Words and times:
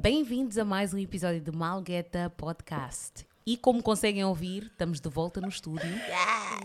Bem-vindos 0.00 0.56
a 0.58 0.64
mais 0.64 0.94
um 0.94 0.98
episódio 0.98 1.42
do 1.42 1.52
Malgueta 1.52 2.30
Podcast. 2.36 3.26
E 3.46 3.56
como 3.56 3.82
conseguem 3.82 4.24
ouvir, 4.24 4.64
estamos 4.64 5.00
de 5.00 5.08
volta 5.08 5.40
no 5.40 5.48
estúdio. 5.48 5.90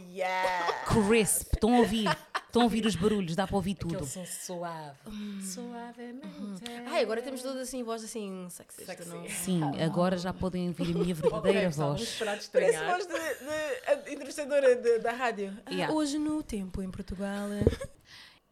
Yeah. 0.10 0.84
Crisp, 0.86 1.54
estão 1.54 1.76
a 1.76 1.79
ouvir? 1.79 2.08
Estão 2.46 2.62
a 2.62 2.66
ouvir 2.66 2.86
os 2.86 2.96
barulhos, 2.96 3.36
dá 3.36 3.46
para 3.46 3.56
ouvir 3.58 3.76
tudo. 3.76 3.96
Aquele 3.96 4.10
som 4.10 4.26
suave. 4.26 4.98
Suavemente. 5.44 6.63
Ai, 6.88 7.02
agora 7.03 7.21
temos 7.21 7.42
todos 7.42 7.62
assim, 7.62 7.84
voz 7.84 8.03
assim, 8.03 8.48
Sexy. 8.49 8.85
não? 9.10 9.28
Sim, 9.29 9.62
agora 9.83 10.17
já 10.17 10.31
podem 10.33 10.67
ouvir 10.70 10.96
a 10.96 10.99
minha 10.99 11.13
verdadeira 11.15 11.70
voz. 11.70 12.17
Parece 12.17 12.49
voz 12.86 13.08
de, 13.08 14.04
de, 14.06 14.13
entrevistadora 14.13 14.76
de- 14.76 14.99
da 14.99 15.12
rádio. 15.12 15.58
Ah, 15.65 15.72
Yeah. 15.72 15.94
Hoje 15.94 16.17
no 16.17 16.41
Tempo 16.41 16.81
em 16.81 16.90
Portugal. 16.90 17.48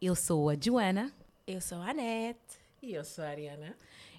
Eu 0.00 0.14
sou 0.14 0.50
a 0.50 0.54
Joana, 0.60 1.10
Eu 1.46 1.60
sou 1.60 1.78
a 1.78 1.90
Anete. 1.90 2.38
E 2.82 2.92
eu 2.92 3.02
sou 3.04 3.24
a 3.24 3.28
Ariana. 3.28 3.74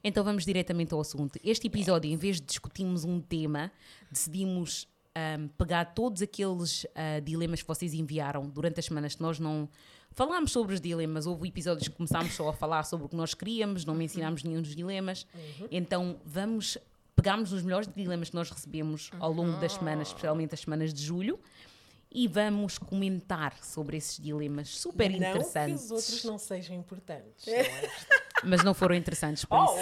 Então 0.08 0.24
vamos 0.24 0.46
diretamente 0.46 0.94
ao 0.94 1.02
assunto. 1.02 1.40
Este 1.44 1.66
episódio, 1.66 2.12
em 2.12 2.16
vez 2.16 2.40
de 2.40 2.46
discutirmos 2.46 3.04
um 3.04 3.20
tema, 3.20 3.72
decidimos 4.12 4.88
ahm, 5.16 5.48
pegar 5.58 5.84
todos 5.96 6.22
aqueles 6.22 6.86
ah, 6.94 7.20
dilemas 7.20 7.64
que 7.64 7.68
vocês 7.68 7.92
enviaram 7.92 8.48
durante 8.48 8.80
as 8.80 8.86
semanas 8.86 9.16
que 9.16 9.22
nós 9.24 9.40
não 9.40 9.68
falámos 10.12 10.52
sobre 10.52 10.76
os 10.76 10.80
dilemas. 10.80 11.26
Houve 11.26 11.48
episódios 11.48 11.88
que 11.88 11.96
começámos 11.96 12.34
só 12.34 12.50
a 12.50 12.54
falar 12.54 12.84
sobre 12.84 13.08
o 13.08 13.10
que 13.10 13.16
nós 13.16 13.34
queríamos, 13.34 13.84
não 13.84 13.96
mencionámos 13.96 14.44
nenhum 14.44 14.62
dos 14.62 14.76
dilemas. 14.76 15.26
Então 15.72 16.18
vamos. 16.24 16.78
Pegámos 17.16 17.54
os 17.54 17.64
melhores 17.64 17.88
dilemas 17.88 18.30
que 18.30 18.36
nós 18.36 18.52
recebemos 18.52 19.10
ao 19.20 19.32
longo 19.32 19.58
das 19.60 19.74
semanas, 19.74 20.10
especialmente 20.10 20.54
as 20.54 20.60
semanas 20.60 20.94
de 20.94 21.02
julho, 21.02 21.40
e 22.18 22.28
vamos 22.30 22.78
comentar 22.78 23.54
sobre 23.62 23.98
esses 23.98 24.18
dilemas 24.24 24.70
super 24.70 25.10
Não 25.12 25.20
que 25.20 25.26
interessantes. 25.26 25.84
os 25.86 25.92
outros 25.92 26.24
não 26.24 26.38
sejam 26.38 26.76
importantes. 26.76 27.46
é? 27.48 27.90
Mas 28.44 28.64
não 28.64 28.74
foram 28.74 28.96
interessantes, 28.96 29.44
por 29.44 29.58
isso. 29.66 29.76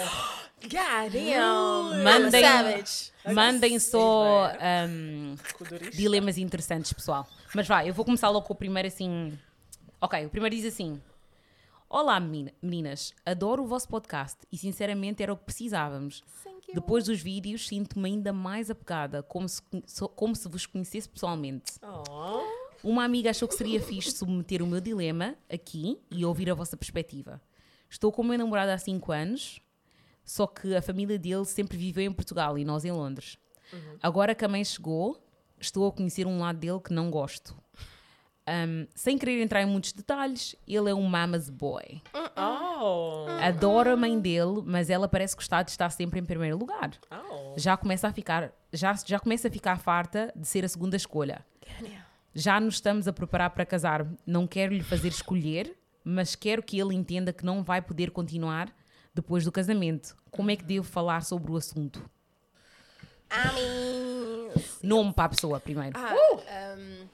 God 0.62 1.12
damn. 1.12 2.02
Mandem, 2.02 2.42
mandem 3.34 3.78
só 3.78 4.50
Codorista. 5.58 5.96
dilemas 5.96 6.38
interessantes, 6.38 6.92
pessoal. 6.92 7.26
Mas 7.54 7.68
vai, 7.68 7.88
eu 7.88 7.94
vou 7.94 8.04
começar 8.04 8.30
logo 8.30 8.46
com 8.46 8.52
o 8.52 8.56
primeiro 8.56 8.88
assim. 8.88 9.38
Ok, 10.00 10.26
o 10.26 10.30
primeiro 10.30 10.56
diz 10.56 10.64
assim: 10.64 11.00
Olá, 11.88 12.18
menina- 12.18 12.52
meninas, 12.62 13.14
adoro 13.24 13.62
o 13.62 13.66
vosso 13.66 13.86
podcast 13.88 14.38
e 14.50 14.56
sinceramente 14.58 15.22
era 15.22 15.32
o 15.32 15.36
que 15.36 15.44
precisávamos. 15.44 16.24
Thank 16.42 16.53
Depois 16.72 17.04
dos 17.04 17.20
vídeos, 17.20 17.66
sinto-me 17.66 18.08
ainda 18.08 18.32
mais 18.32 18.70
apegada, 18.70 19.22
como 19.22 19.48
se, 19.48 19.60
como 20.14 20.34
se 20.34 20.48
vos 20.48 20.66
conhecesse 20.66 21.08
pessoalmente. 21.08 21.72
Oh, 21.82 22.42
Uma 22.82 23.04
amiga 23.04 23.30
achou 23.30 23.48
que 23.48 23.54
seria 23.54 23.80
fixe 23.80 24.10
submeter 24.12 24.62
o 24.62 24.66
meu 24.66 24.80
dilema 24.80 25.36
aqui 25.50 25.98
e 26.10 26.24
ouvir 26.24 26.50
a 26.50 26.54
vossa 26.54 26.76
perspectiva. 26.76 27.40
Estou 27.88 28.10
com 28.10 28.22
o 28.22 28.24
meu 28.24 28.38
namorado 28.38 28.72
há 28.72 28.78
5 28.78 29.12
anos, 29.12 29.60
só 30.24 30.46
que 30.46 30.74
a 30.74 30.82
família 30.82 31.18
dele 31.18 31.44
sempre 31.44 31.76
viveu 31.76 32.04
em 32.04 32.12
Portugal 32.12 32.58
e 32.58 32.64
nós 32.64 32.84
em 32.84 32.92
Londres. 32.92 33.38
Agora 34.02 34.34
que 34.34 34.44
a 34.44 34.48
mãe 34.48 34.64
chegou, 34.64 35.22
estou 35.60 35.86
a 35.86 35.92
conhecer 35.92 36.26
um 36.26 36.40
lado 36.40 36.58
dele 36.58 36.80
que 36.80 36.92
não 36.92 37.10
gosto. 37.10 37.56
Um, 38.46 38.86
sem 38.94 39.16
querer 39.16 39.40
entrar 39.42 39.62
em 39.62 39.66
muitos 39.66 39.92
detalhes, 39.92 40.54
ele 40.68 40.90
é 40.90 40.94
um 40.94 41.06
mama's 41.06 41.48
boy. 41.48 42.02
oh, 42.36 43.26
Adora 43.40 43.94
a 43.94 43.96
mãe 43.96 44.18
dele, 44.20 44.62
mas 44.64 44.90
ela 44.90 45.08
parece 45.08 45.34
gostar 45.34 45.62
de 45.62 45.70
estar 45.70 45.88
sempre 45.90 46.20
em 46.20 46.24
primeiro 46.24 46.58
lugar. 46.58 46.90
oh. 47.10 47.54
Já 47.56 47.76
começa 47.76 48.06
a 48.08 48.12
ficar, 48.12 48.52
já, 48.72 48.92
já 49.06 49.18
começa 49.18 49.48
a 49.48 49.50
ficar 49.50 49.78
farta 49.78 50.30
de 50.36 50.46
ser 50.46 50.64
a 50.64 50.68
segunda 50.68 50.96
escolha. 50.96 51.44
Já 52.34 52.60
nos 52.60 52.74
estamos 52.74 53.06
a 53.08 53.12
preparar 53.12 53.50
para 53.50 53.64
casar. 53.64 54.06
Não 54.26 54.46
quero 54.46 54.74
lhe 54.74 54.82
fazer 54.82 55.08
escolher, 55.08 55.74
mas 56.02 56.34
quero 56.34 56.62
que 56.62 56.78
ele 56.78 56.94
entenda 56.94 57.32
que 57.32 57.44
não 57.46 57.62
vai 57.62 57.80
poder 57.80 58.10
continuar 58.10 58.74
depois 59.14 59.44
do 59.44 59.52
casamento. 59.52 60.16
Como 60.30 60.50
é 60.50 60.56
que 60.56 60.64
devo 60.64 60.84
falar 60.86 61.22
sobre 61.22 61.50
o 61.52 61.56
assunto? 61.56 62.04
Amigos. 63.30 64.78
Nome 64.82 65.12
para 65.12 65.24
a 65.24 65.28
pessoa 65.28 65.60
primeiro. 65.60 65.96
Ah, 65.98 66.12
um, 66.14 66.34
esperta. 66.36 67.08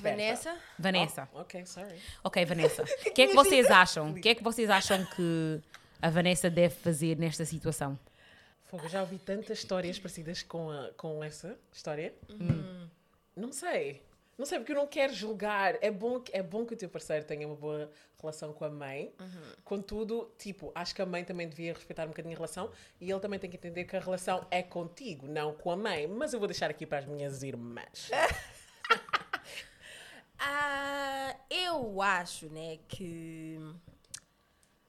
Vanessa. 0.00 0.56
Vanessa. 0.78 1.28
Oh, 1.32 1.40
ok, 1.40 1.64
sorry. 1.66 1.96
Ok, 2.24 2.44
Vanessa. 2.44 2.82
O 3.06 3.12
que 3.12 3.22
é 3.22 3.26
que 3.28 3.34
vocês 3.34 3.70
acham? 3.70 4.10
O 4.10 4.14
que 4.20 4.28
é 4.28 4.34
que 4.34 4.42
vocês 4.42 4.68
acham 4.70 5.04
que 5.04 5.60
a 6.02 6.10
Vanessa 6.10 6.50
deve 6.50 6.74
fazer 6.74 7.16
nesta 7.18 7.44
situação? 7.44 7.98
Fogo, 8.64 8.84
eu 8.84 8.88
já 8.90 9.00
ouvi 9.00 9.18
tantas 9.18 9.58
histórias 9.58 9.98
parecidas 9.98 10.42
com, 10.42 10.70
a- 10.70 10.90
com 10.96 11.22
essa 11.24 11.56
história. 11.72 12.12
Não 13.36 13.52
sei. 13.52 14.02
Não 14.36 14.44
sei, 14.46 14.58
porque 14.58 14.70
eu 14.72 14.76
não 14.76 14.86
quero 14.86 15.12
julgar. 15.12 15.76
É 15.80 15.90
bom, 15.90 16.20
que- 16.20 16.36
é 16.36 16.42
bom 16.42 16.64
que 16.66 16.74
o 16.74 16.76
teu 16.76 16.88
parceiro 16.88 17.24
tenha 17.24 17.46
uma 17.46 17.56
boa 17.56 17.90
relação 18.20 18.52
com 18.52 18.64
a 18.64 18.70
mãe. 18.70 19.12
Contudo, 19.64 20.30
tipo, 20.38 20.70
acho 20.74 20.94
que 20.94 21.00
a 21.02 21.06
mãe 21.06 21.24
também 21.24 21.48
devia 21.48 21.72
respeitar 21.72 22.04
um 22.04 22.08
bocadinho 22.08 22.34
a 22.34 22.36
relação 22.36 22.70
e 23.00 23.10
ele 23.10 23.20
também 23.20 23.38
tem 23.38 23.48
que 23.48 23.56
entender 23.56 23.84
que 23.84 23.96
a 23.96 24.00
relação 24.00 24.46
é 24.50 24.62
contigo, 24.62 25.26
não 25.26 25.54
com 25.54 25.70
a 25.70 25.76
mãe. 25.76 26.06
Mas 26.06 26.32
eu 26.32 26.38
vou 26.38 26.46
deixar 26.48 26.68
aqui 26.70 26.84
para 26.84 26.98
as 26.98 27.06
minhas 27.06 27.42
irmãs. 27.42 28.10
Ah, 30.38 31.34
eu 31.50 32.00
acho, 32.00 32.48
né, 32.48 32.78
que 32.88 33.58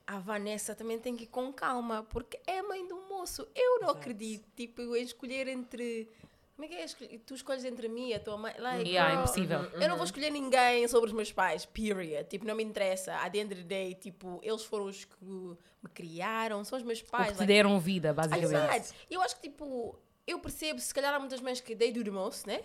a 0.06 0.20
Vanessa 0.20 0.74
também 0.76 1.00
tem 1.00 1.16
que 1.16 1.24
ir 1.24 1.28
com 1.28 1.52
calma, 1.54 2.04
porque 2.10 2.40
é 2.48 2.62
mãe 2.62 2.88
do 2.88 2.96
moço. 3.10 3.48
Eu 3.56 3.80
não 3.80 3.90
Exato. 3.90 4.00
acredito, 4.00 4.48
tipo, 4.56 4.96
em 4.96 5.04
escolher 5.04 5.48
entre. 5.48 6.10
Como 6.56 6.66
é 6.66 6.68
que 6.68 6.76
é? 6.76 7.18
Tu 7.20 7.36
escolhes 7.36 7.64
entre 7.64 7.88
mim 7.88 8.10
e 8.10 8.16
a 8.16 8.20
tua 8.20 8.38
mãe. 8.38 8.54
Like, 8.58 8.90
Yeah, 8.90 9.12
girl, 9.12 9.24
impossível. 9.24 9.60
Eu 9.82 9.88
não 9.88 9.96
vou 9.96 10.04
escolher 10.04 10.30
ninguém 10.30 10.88
sobre 10.88 11.08
os 11.08 11.14
meus 11.14 11.32
pais, 11.32 11.66
period. 11.66 12.26
Tipo, 12.28 12.46
não 12.46 12.54
me 12.56 12.64
interessa. 12.64 13.16
À 13.16 13.30
the 13.30 13.38
end 13.40 13.54
of 13.54 13.64
the 13.64 13.68
day, 13.68 13.96
tipo, 13.96 14.40
eles 14.44 14.66
foram 14.66 14.86
os 14.86 15.06
que 15.06 15.24
me 15.24 15.90
criaram, 15.94 16.64
são 16.66 16.78
os 16.78 16.84
meus 16.84 17.02
pais. 17.02 17.32
que 17.32 17.38
te 17.38 17.46
deram 17.46 17.80
vida, 17.80 18.14
basicamente. 18.14 18.54
Exato. 18.54 18.94
Eu 19.10 19.22
acho 19.22 19.36
que, 19.38 19.44
tipo, 19.44 19.98
eu 20.28 20.38
percebo, 20.40 20.80
se 20.80 20.94
calhar 20.94 21.14
há 21.14 21.20
muitas 21.20 21.40
mães 21.40 21.62
que 21.62 21.76
they 21.76 21.92
do 21.94 22.12
most, 22.12 22.46
né? 22.46 22.62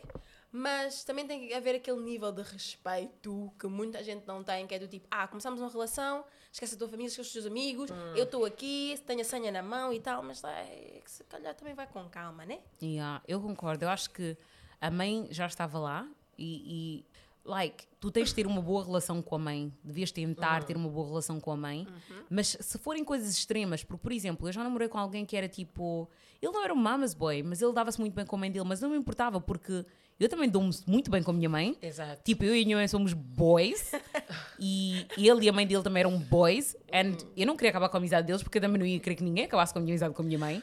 Mas 0.56 1.02
também 1.02 1.26
tem 1.26 1.48
que 1.48 1.52
haver 1.52 1.74
aquele 1.74 2.00
nível 2.00 2.30
de 2.30 2.40
respeito 2.42 3.52
que 3.58 3.66
muita 3.66 4.04
gente 4.04 4.24
não 4.24 4.44
tem, 4.44 4.68
que 4.68 4.74
é 4.76 4.78
do 4.78 4.86
tipo, 4.86 5.04
ah, 5.10 5.26
começamos 5.26 5.60
uma 5.60 5.68
relação, 5.68 6.24
esquece 6.52 6.76
a 6.76 6.78
tua 6.78 6.86
família, 6.86 7.08
esquece 7.08 7.26
os 7.26 7.32
teus 7.32 7.46
amigos, 7.46 7.90
eu 8.14 8.22
estou 8.22 8.44
aqui, 8.44 8.96
tenho 9.04 9.20
a 9.20 9.24
senha 9.24 9.50
na 9.50 9.64
mão 9.64 9.92
e 9.92 9.98
tal, 9.98 10.22
mas 10.22 10.44
é, 10.44 11.00
que 11.04 11.10
se 11.10 11.24
calhar 11.24 11.56
também 11.56 11.74
vai 11.74 11.88
com 11.88 12.08
calma, 12.08 12.46
né? 12.46 12.60
Yeah, 12.80 13.20
eu 13.26 13.40
concordo. 13.40 13.84
Eu 13.84 13.88
acho 13.88 14.10
que 14.10 14.36
a 14.80 14.92
mãe 14.92 15.26
já 15.32 15.46
estava 15.46 15.76
lá 15.76 16.08
e, 16.38 17.02
e, 17.02 17.04
like, 17.44 17.84
tu 18.00 18.10
tens 18.10 18.28
de 18.30 18.34
ter 18.34 18.46
uma 18.46 18.62
boa 18.62 18.84
relação 18.84 19.20
com 19.20 19.34
a 19.34 19.38
mãe. 19.38 19.72
Devias 19.82 20.10
tentar 20.10 20.64
ter 20.64 20.76
uma 20.76 20.88
boa 20.88 21.06
relação 21.06 21.38
com 21.38 21.50
a 21.50 21.56
mãe. 21.56 21.86
Mas 22.30 22.56
se 22.58 22.78
forem 22.78 23.04
coisas 23.04 23.36
extremas, 23.36 23.84
porque, 23.84 24.02
por 24.02 24.12
exemplo, 24.12 24.48
eu 24.48 24.52
já 24.52 24.62
namorei 24.64 24.88
com 24.88 24.98
alguém 24.98 25.24
que 25.24 25.36
era 25.36 25.48
tipo. 25.48 26.08
Ele 26.40 26.52
não 26.52 26.62
era 26.62 26.72
um 26.72 26.76
mama's 26.76 27.14
boy, 27.14 27.42
mas 27.42 27.62
ele 27.62 27.72
dava-se 27.72 28.00
muito 28.00 28.14
bem 28.14 28.26
com 28.26 28.36
a 28.36 28.38
mãe 28.38 28.50
dele, 28.50 28.64
mas 28.66 28.80
não 28.80 28.90
me 28.90 28.96
importava 28.96 29.40
porque 29.40 29.84
eu 30.18 30.28
também 30.28 30.48
dou-me 30.48 30.70
muito 30.86 31.10
bem 31.10 31.22
com 31.22 31.30
a 31.30 31.34
minha 31.34 31.48
mãe. 31.48 31.76
Exato. 31.82 32.22
Tipo, 32.22 32.44
eu 32.44 32.54
e 32.54 32.62
a 32.62 32.64
minha 32.64 32.76
mãe 32.76 32.86
somos 32.86 33.12
boys 33.12 33.92
e 34.60 35.06
ele 35.16 35.46
e 35.46 35.48
a 35.48 35.52
mãe 35.52 35.66
dele 35.66 35.82
também 35.82 36.00
eram 36.00 36.18
boys. 36.18 36.76
And 36.92 37.16
eu 37.36 37.46
não 37.46 37.56
queria 37.56 37.70
acabar 37.70 37.88
com 37.88 37.96
a 37.96 37.98
amizade 37.98 38.26
deles 38.26 38.42
porque 38.42 38.58
eu 38.58 38.62
também 38.62 38.78
não 38.78 38.86
ia 38.86 39.00
querer 39.00 39.16
que 39.16 39.24
ninguém 39.24 39.44
acabasse 39.44 39.72
com 39.72 39.78
a 39.78 39.82
minha 39.82 39.92
amizade 39.92 40.14
com 40.14 40.22
a 40.22 40.24
minha 40.24 40.38
mãe. 40.38 40.62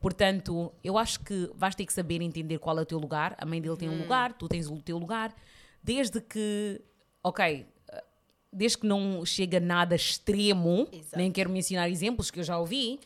Portanto, 0.00 0.72
eu 0.82 0.96
acho 0.96 1.20
que 1.20 1.50
vais 1.54 1.74
ter 1.74 1.84
que 1.84 1.92
saber 1.92 2.22
entender 2.22 2.58
qual 2.58 2.78
é 2.78 2.82
o 2.82 2.86
teu 2.86 2.98
lugar. 2.98 3.34
A 3.38 3.44
mãe 3.44 3.60
dele 3.60 3.76
tem 3.76 3.88
um 3.88 3.98
lugar, 3.98 4.32
tu 4.32 4.48
tens 4.48 4.68
o 4.68 4.80
teu 4.80 4.98
lugar. 4.98 5.34
Desde 5.82 6.26
que, 6.26 6.84
ok, 7.22 7.40
desde 8.52 8.78
que 8.78 8.86
não 8.86 9.24
chega 9.24 9.58
a 9.58 9.60
nada 9.60 9.94
extremo, 9.94 10.88
Exato. 10.92 11.16
nem 11.16 11.30
quero 11.30 11.48
mencionar 11.50 11.88
exemplos 11.88 12.30
que 12.30 12.40
eu 12.40 12.44
já 12.44 12.58
ouvi, 12.58 12.98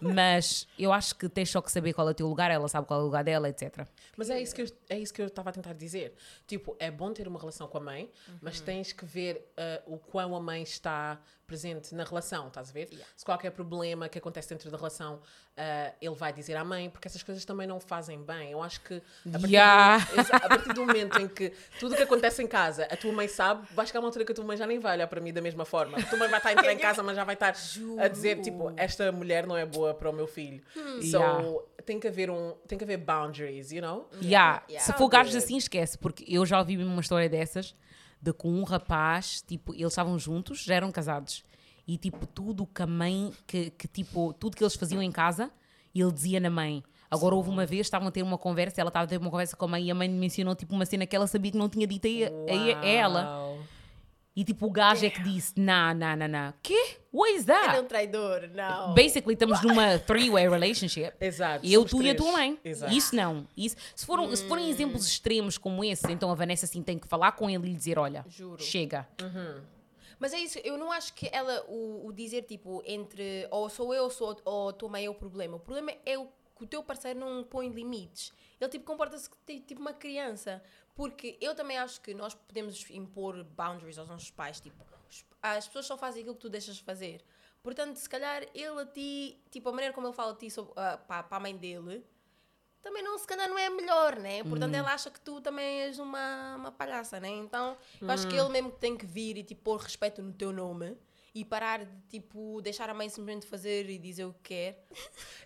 mas 0.00 0.66
eu 0.78 0.92
acho 0.92 1.14
que 1.14 1.28
tens 1.28 1.50
só 1.50 1.60
que 1.60 1.70
saber 1.70 1.92
qual 1.92 2.08
é 2.08 2.12
o 2.12 2.14
teu 2.14 2.26
lugar, 2.26 2.50
ela 2.50 2.68
sabe 2.68 2.86
qual 2.86 3.00
é 3.00 3.02
o 3.02 3.06
lugar 3.06 3.22
dela, 3.24 3.48
etc. 3.48 3.86
Mas 4.16 4.30
é 4.30 4.40
isso 4.40 4.54
que 4.54 4.62
eu, 4.62 4.66
é 4.88 4.98
isso 4.98 5.12
que 5.12 5.20
eu 5.22 5.26
estava 5.26 5.50
a 5.50 5.52
tentar 5.52 5.72
dizer. 5.74 6.14
Tipo, 6.46 6.76
é 6.78 6.90
bom 6.90 7.12
ter 7.12 7.28
uma 7.28 7.38
relação 7.38 7.66
com 7.68 7.78
a 7.78 7.80
mãe, 7.80 8.10
mas 8.40 8.60
tens 8.60 8.92
que 8.92 9.04
ver 9.04 9.52
ah, 9.56 9.82
o 9.86 9.98
quão 9.98 10.34
a 10.34 10.40
mãe 10.40 10.62
está 10.62 11.20
presente 11.46 11.94
na 11.94 12.04
relação, 12.04 12.48
estás 12.48 12.70
a 12.70 12.72
ver? 12.72 12.88
Se 13.14 13.24
qualquer 13.26 13.50
problema 13.50 14.08
que 14.08 14.16
acontece 14.16 14.48
dentro 14.48 14.70
da 14.70 14.76
relação, 14.78 15.20
ah, 15.56 15.92
ele 16.00 16.14
vai 16.14 16.32
dizer 16.32 16.56
à 16.56 16.64
mãe, 16.64 16.88
porque 16.88 17.08
essas 17.08 17.22
coisas 17.22 17.44
também 17.44 17.66
não 17.66 17.78
fazem 17.78 18.22
bem. 18.22 18.52
Eu 18.52 18.62
acho 18.62 18.80
que 18.80 18.94
a 19.26 19.30
partir, 19.32 19.52
Yeah. 19.52 19.98
do, 20.04 20.20
a 20.36 20.48
partir 20.48 20.72
do 20.72 20.86
momento 20.86 21.18
em 21.20 21.28
que 21.28 21.52
tudo 21.78 21.92
o 21.92 21.96
que 21.96 22.02
acontece 22.02 22.42
em 22.42 22.46
casa, 22.46 22.84
a 22.90 22.96
tua 22.96 23.12
mãe 23.12 23.28
sabe, 23.28 23.66
vai 23.74 23.86
chegar 23.86 24.00
uma 24.00 24.08
altura 24.08 24.24
que 24.24 24.32
a 24.32 24.34
tua 24.34 24.44
mãe 24.44 24.56
já 24.56 24.61
nem 24.66 24.78
vai 24.78 24.94
olhar 24.96 25.06
para 25.06 25.20
mim 25.20 25.32
da 25.32 25.40
mesma 25.40 25.64
forma. 25.64 25.98
A 25.98 26.02
tua 26.02 26.18
mãe 26.18 26.28
vai 26.28 26.38
estar 26.38 26.48
a 26.50 26.52
entrar 26.52 26.72
em 26.72 26.78
casa, 26.78 27.02
mas 27.02 27.16
já 27.16 27.24
vai 27.24 27.34
estar 27.34 27.54
a 27.98 28.08
dizer, 28.08 28.40
tipo, 28.40 28.72
esta 28.76 29.10
mulher 29.12 29.46
não 29.46 29.56
é 29.56 29.64
boa 29.66 29.94
para 29.94 30.08
o 30.10 30.12
meu 30.12 30.26
filho. 30.26 30.62
So, 31.00 31.16
Yeah. 31.16 31.44
tem 31.84 31.98
que 32.00 32.08
haver 32.08 32.30
um, 32.30 32.52
tem 32.66 32.76
que 32.78 32.84
haver 32.84 32.98
boundaries, 32.98 33.72
you 33.72 33.80
know? 33.82 34.08
Yeah. 34.22 34.62
Yeah. 34.68 34.84
Se 34.84 34.92
for 34.98 35.08
gajos 35.08 35.34
assim, 35.36 35.56
esquece, 35.56 35.96
porque 35.98 36.24
eu 36.28 36.44
já 36.46 36.58
ouvi 36.58 36.76
uma 36.76 37.00
história 37.00 37.28
dessas, 37.28 37.74
de 38.20 38.32
com 38.32 38.48
um 38.48 38.62
rapaz, 38.64 39.42
tipo, 39.42 39.74
eles 39.74 39.88
estavam 39.92 40.18
juntos, 40.18 40.62
já 40.62 40.74
eram 40.76 40.92
casados, 40.92 41.44
e 41.86 41.96
tipo, 41.98 42.26
tudo 42.26 42.66
que 42.66 42.80
a 42.82 42.86
mãe, 42.86 43.32
que, 43.46 43.70
que 43.70 43.88
tipo, 43.88 44.32
tudo 44.34 44.56
que 44.56 44.62
eles 44.62 44.76
faziam 44.76 45.02
em 45.02 45.10
casa, 45.10 45.50
ele 45.94 46.12
dizia 46.12 46.38
na 46.38 46.48
mãe. 46.50 46.82
Agora 47.10 47.34
houve 47.34 47.50
uma 47.50 47.66
vez, 47.66 47.82
estavam 47.82 48.08
a 48.08 48.10
ter 48.10 48.22
uma 48.22 48.38
conversa, 48.38 48.80
ela 48.80 48.88
estava 48.88 49.04
a 49.04 49.06
ter 49.08 49.18
uma 49.18 49.28
conversa 49.30 49.54
com 49.54 49.64
a 49.66 49.68
mãe 49.68 49.84
e 49.84 49.90
a 49.90 49.94
mãe 49.94 50.08
mencionou 50.08 50.54
tipo 50.54 50.74
uma 50.74 50.86
cena 50.86 51.04
que 51.04 51.14
ela 51.14 51.26
sabia 51.26 51.50
que 51.50 51.58
não 51.58 51.68
tinha 51.68 51.86
dito 51.86 52.06
a, 52.08 52.52
a- 52.52 52.80
a 52.80 52.86
ela. 52.86 53.58
E 54.34 54.44
tipo, 54.44 54.66
o 54.66 54.70
gajo 54.70 55.04
é 55.04 55.10
que 55.10 55.22
disse: 55.22 55.52
Não, 55.58 55.92
não, 55.94 56.16
não, 56.16 56.26
não. 56.28 56.54
Quê? 56.62 56.96
What 57.12 57.34
is 57.36 57.46
Ele 57.46 57.52
é 57.58 57.60
that? 57.66 57.80
um 57.80 57.84
traidor, 57.86 58.48
não. 58.54 58.94
Basically, 58.94 59.34
estamos 59.34 59.60
numa 59.62 59.98
three-way 59.98 60.48
relationship. 60.48 61.12
Exato. 61.20 61.66
Eu, 61.66 61.84
tu 61.84 61.96
e 62.02 62.08
a 62.08 62.14
três. 62.14 62.16
tua 62.16 62.32
mãe. 62.32 62.58
Exato. 62.64 62.92
Isso 62.94 63.14
não. 63.14 63.46
Isso, 63.54 63.76
se, 63.94 64.06
foram, 64.06 64.34
se 64.34 64.48
forem 64.48 64.70
exemplos 64.70 65.06
extremos 65.06 65.58
como 65.58 65.84
esse, 65.84 66.10
então 66.10 66.30
a 66.30 66.34
Vanessa 66.34 66.66
sim 66.66 66.82
tem 66.82 66.98
que 66.98 67.06
falar 67.06 67.32
com 67.32 67.50
ele 67.50 67.66
e 67.66 67.70
lhe 67.72 67.76
dizer: 67.76 67.98
olha, 67.98 68.24
Juro. 68.28 68.62
chega. 68.62 69.06
Mas 70.18 70.32
é 70.32 70.38
isso, 70.38 70.58
eu 70.62 70.78
não 70.78 70.92
acho 70.92 71.12
que 71.14 71.28
ela, 71.32 71.64
o, 71.68 72.06
o 72.06 72.12
dizer 72.12 72.42
tipo, 72.42 72.80
entre 72.86 73.46
ou 73.50 73.68
sou 73.68 73.92
eu 73.92 74.04
ou, 74.04 74.10
sou, 74.10 74.40
ou 74.44 74.68
a 74.68 74.72
tua 74.72 74.88
mãe 74.88 75.04
é 75.04 75.10
o 75.10 75.14
problema. 75.14 75.56
O 75.56 75.60
problema 75.60 75.92
é 76.06 76.16
o, 76.16 76.26
que 76.56 76.62
o 76.62 76.66
teu 76.66 76.82
parceiro 76.82 77.18
não 77.18 77.42
põe 77.42 77.68
limites. 77.68 78.32
Ele 78.60 78.70
tipo 78.70 78.84
comporta-se 78.84 79.28
ti- 79.44 79.58
tipo 79.60 79.80
uma 79.80 79.92
criança. 79.92 80.62
Porque 80.94 81.38
eu 81.40 81.54
também 81.54 81.78
acho 81.78 82.00
que 82.00 82.12
nós 82.14 82.34
podemos 82.34 82.88
impor 82.90 83.42
boundaries 83.44 83.98
aos 83.98 84.08
nossos 84.08 84.30
pais. 84.30 84.60
Tipo, 84.60 84.82
os- 85.10 85.24
as 85.42 85.66
pessoas 85.66 85.86
só 85.86 85.96
fazem 85.96 86.20
aquilo 86.22 86.34
que 86.34 86.40
tu 86.42 86.50
deixas 86.50 86.76
de 86.76 86.82
fazer. 86.82 87.24
Portanto, 87.62 87.96
se 87.96 88.08
calhar 88.08 88.42
ele 88.54 88.80
a 88.80 88.86
ti, 88.86 89.40
tipo, 89.50 89.68
a 89.68 89.72
maneira 89.72 89.94
como 89.94 90.06
ele 90.08 90.14
fala 90.14 90.32
a 90.32 90.36
ti 90.36 90.50
sobre, 90.50 90.72
ah, 90.76 90.98
para, 90.98 91.22
para 91.22 91.36
a 91.36 91.40
mãe 91.40 91.56
dele, 91.56 92.04
também 92.82 93.02
não, 93.02 93.16
se 93.16 93.26
calhar 93.26 93.48
não 93.48 93.56
é 93.56 93.70
melhor, 93.70 94.16
né? 94.16 94.42
Portanto, 94.42 94.74
ela 94.74 94.92
acha 94.92 95.08
que 95.10 95.20
tu 95.20 95.40
também 95.40 95.82
és 95.82 95.98
uma, 96.00 96.56
uma 96.56 96.72
palhaça, 96.72 97.20
né? 97.20 97.28
Então, 97.28 97.76
eu 98.00 98.10
acho 98.10 98.26
que 98.28 98.34
ele 98.34 98.48
mesmo 98.48 98.72
tem 98.72 98.96
que 98.96 99.06
vir 99.06 99.38
e, 99.38 99.44
tipo, 99.44 99.62
pôr 99.62 99.78
respeito 99.80 100.20
no 100.20 100.32
teu 100.32 100.52
nome 100.52 100.96
e 101.32 101.44
parar 101.44 101.84
de, 101.84 102.00
tipo, 102.08 102.60
deixar 102.60 102.90
a 102.90 102.94
mãe 102.94 103.08
simplesmente 103.08 103.46
fazer 103.46 103.88
e 103.88 103.96
dizer 103.98 104.24
o 104.24 104.32
que 104.34 104.40
quer. 104.42 104.84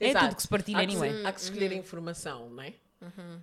É 0.00 0.08
Exato. 0.08 0.24
tudo 0.26 0.36
que 0.36 0.42
se 0.42 0.48
partilha 0.48 0.78
Há 0.78 0.86
que, 0.86 0.92
anyway. 0.96 1.26
Há 1.26 1.32
que 1.32 1.40
escolher 1.40 1.70
a 1.72 1.74
informação, 1.74 2.48
não 2.48 2.62
é? 2.62 2.72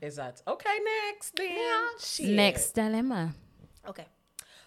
Exato. 0.01 0.41
Ok, 0.45 0.65
next, 0.79 1.33
then. 1.33 2.35
Next 2.35 2.73
dilemma. 2.73 3.35
Ok. 3.83 4.05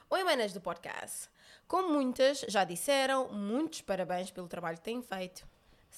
Oi, 0.08 0.24
manas 0.24 0.52
do 0.52 0.60
podcast. 0.60 1.28
Como 1.66 1.92
muitas 1.92 2.44
já 2.48 2.64
disseram, 2.64 3.32
muitos 3.32 3.80
parabéns 3.80 4.30
pelo 4.30 4.46
trabalho 4.46 4.78
que 4.78 4.84
têm 4.84 5.02
feito. 5.02 5.46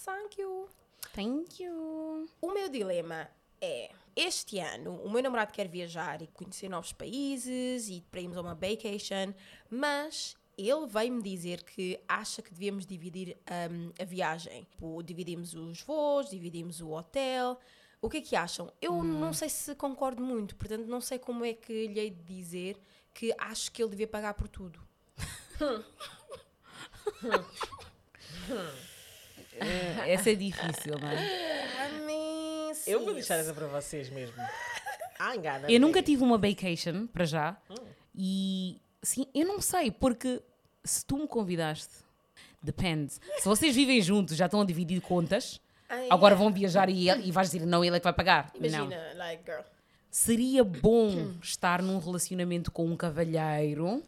Thank 0.05 0.41
you. 0.41 0.69
Thank 1.15 1.63
you. 1.63 2.29
O 2.41 2.53
meu 2.53 2.69
dilema 2.69 3.29
é: 3.61 3.91
este 4.17 4.59
ano 4.59 4.97
o 5.03 5.11
meu 5.11 5.23
namorado 5.23 5.53
quer 5.53 5.69
viajar 5.69 6.23
e 6.23 6.27
conhecer 6.29 6.69
novos 6.69 6.93
países 6.93 7.89
e 7.89 8.01
para 8.11 8.21
irmos 8.21 8.37
a 8.37 8.41
uma 8.41 8.55
vacation, 8.55 9.35
mas 9.69 10.37
ele 10.57 10.87
veio-me 10.89 11.23
dizer 11.23 11.63
que 11.63 12.01
acha 12.09 12.43
que 12.43 12.51
devíamos 12.51 12.85
dividir 12.85 13.37
hum, 13.71 13.93
a 14.01 14.05
viagem. 14.05 14.65
Tipo, 14.65 15.03
dividimos 15.03 15.55
os 15.55 15.83
voos, 15.83 16.31
dividimos 16.31 16.81
o 16.81 16.91
hotel. 16.91 17.61
O 18.01 18.09
que 18.09 18.19
é 18.19 18.21
que 18.21 18.37
acham? 18.37 18.73
Eu 18.81 19.03
não 19.03 19.33
sei 19.33 19.49
se 19.49 19.75
concordo 19.75 20.23
muito, 20.23 20.55
portanto 20.57 20.87
não 20.87 21.01
sei 21.01 21.19
como 21.19 21.45
é 21.45 21.53
que 21.53 21.89
lhe 21.89 21.99
hei 21.99 22.11
de 22.11 22.23
dizer 22.23 22.77
que 23.13 23.35
acho 23.37 23.73
que 23.73 23.83
ele 23.83 23.91
devia 23.91 24.07
pagar 24.07 24.35
por 24.35 24.47
tudo. 24.49 24.81
É, 29.61 30.13
essa 30.13 30.31
é 30.31 30.35
difícil, 30.35 30.99
não 31.01 31.09
é? 31.09 31.89
I 31.89 31.93
mean, 32.07 32.73
Eu 32.87 33.05
vou 33.05 33.13
deixar 33.13 33.37
essa 33.37 33.53
para 33.53 33.67
vocês 33.67 34.09
mesmo. 34.09 34.37
Ah, 35.19 35.35
engana. 35.35 35.71
Eu 35.71 35.81
nunca 35.81 36.01
tive 36.01 36.23
uma 36.23 36.39
vacation, 36.39 37.09
para 37.09 37.25
já. 37.25 37.57
E, 38.15 38.81
sim, 39.03 39.27
eu 39.35 39.47
não 39.47 39.61
sei, 39.61 39.91
porque 39.91 40.41
se 40.85 41.05
tu 41.05 41.19
me 41.19 41.27
convidaste, 41.27 41.93
depende. 42.63 43.15
Se 43.39 43.45
vocês 43.45 43.75
vivem 43.75 44.01
juntos, 44.01 44.37
já 44.37 44.45
estão 44.47 44.61
a 44.61 44.65
dividir 44.65 45.01
contas, 45.01 45.61
Ai, 45.89 46.07
agora 46.11 46.35
é. 46.35 46.39
vão 46.39 46.53
viajar 46.53 46.89
e, 46.89 47.09
ele- 47.09 47.29
e 47.29 47.33
vais 47.33 47.51
dizer, 47.51 47.65
não, 47.67 47.85
ele 47.85 47.97
é 47.97 48.01
que 48.01 48.05
vai 48.05 48.13
pagar. 48.13 48.51
Não. 48.59 48.67
Imagina, 48.67 48.97
like, 49.17 49.43
girl. 49.45 49.61
Seria 50.11 50.65
bom 50.65 51.33
estar 51.43 51.83
num 51.83 51.99
relacionamento 51.99 52.71
com 52.73 52.87
um 52.87 52.97
cavalheiro, 52.97 54.03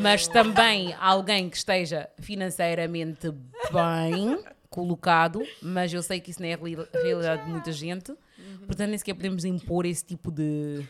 mas 0.00 0.26
também 0.28 0.94
alguém 0.94 1.48
que 1.50 1.56
esteja 1.56 2.08
financeiramente 2.18 3.30
bem 3.72 4.42
colocado. 4.70 5.42
Mas 5.60 5.92
eu 5.92 6.02
sei 6.02 6.20
que 6.20 6.30
isso 6.30 6.40
não 6.40 6.48
é 6.48 6.54
a 6.54 6.56
reali- 6.56 6.88
a 6.94 6.98
realidade 7.02 7.44
de 7.44 7.50
muita 7.50 7.72
gente, 7.72 8.14
portanto, 8.66 8.88
nem 8.88 8.98
sequer 8.98 9.14
podemos 9.14 9.44
impor 9.44 9.84
esse 9.86 10.04
tipo 10.04 10.30
de. 10.30 10.84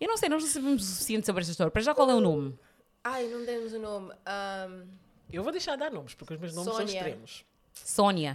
Eu 0.00 0.08
não 0.08 0.16
sei, 0.16 0.28
nós 0.28 0.42
não 0.42 0.50
sabemos 0.50 0.82
o 0.82 0.86
suficiente 0.92 1.26
sobre 1.26 1.40
esta 1.40 1.50
história. 1.50 1.70
Para 1.70 1.82
já, 1.82 1.94
qual 1.94 2.10
é 2.10 2.14
o 2.14 2.20
nome? 2.20 2.54
Ai, 3.02 3.26
não 3.28 3.44
demos 3.44 3.72
o 3.72 3.78
nome. 3.78 4.12
Um, 4.12 4.84
Eu 5.32 5.42
vou 5.42 5.50
deixar 5.52 5.72
de 5.72 5.78
dar 5.80 5.90
nomes, 5.90 6.14
porque 6.14 6.34
os 6.34 6.40
meus 6.40 6.54
nomes 6.54 6.72
são 6.74 6.84
extremos. 6.84 7.44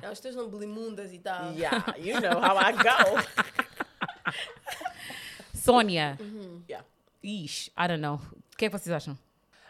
Não, 0.04 0.12
os 0.12 0.20
teus 0.20 0.36
nomes 0.36 0.52
blimundas 0.52 1.12
e 1.14 1.20
tal. 1.20 1.52
Yeah, 1.54 1.96
you 1.98 2.20
know 2.22 2.40
how 2.40 2.58
I 2.58 2.74
go. 2.74 3.22
Sónia. 5.54 6.18
Yeah. 6.68 6.86
Ixi, 7.24 7.72
I 7.78 7.88
don't 7.88 8.02
know. 8.02 8.16
O 8.16 8.58
que 8.58 8.66
é 8.66 8.70
que 8.70 8.78
vocês 8.78 8.94
acham? 8.94 9.18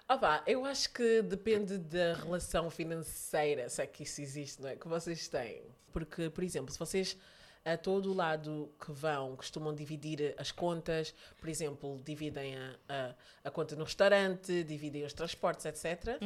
Opa, 0.08 0.44
eu 0.46 0.66
acho 0.66 0.92
que 0.92 1.22
depende 1.22 1.78
da 1.78 2.14
relação 2.16 2.70
financeira, 2.70 3.70
se 3.70 3.82
é 3.82 3.88
que 3.88 4.04
isso 4.04 4.22
existe, 4.22 4.62
não 4.62 4.70
é? 4.70 4.76
Que 4.76 4.88
vocês 4.88 5.28
têm. 5.28 5.64
Porque, 5.92 6.30
por 6.30 6.44
exemplo, 6.44 6.72
se 6.72 6.78
vocês 6.78 7.18
a 7.64 7.78
todo 7.78 8.14
lado 8.14 8.72
que 8.84 8.92
vão 8.92 9.36
costumam 9.36 9.74
dividir 9.74 10.34
as 10.38 10.52
contas, 10.52 11.14
por 11.40 11.48
exemplo, 11.48 12.02
dividem 12.04 12.58
a, 12.58 12.76
a, 12.90 13.16
a 13.46 13.52
conta 13.52 13.76
no 13.76 13.84
restaurante, 13.84 14.64
dividem 14.64 15.06
os 15.06 15.14
transportes, 15.14 15.66
etc., 15.66 16.18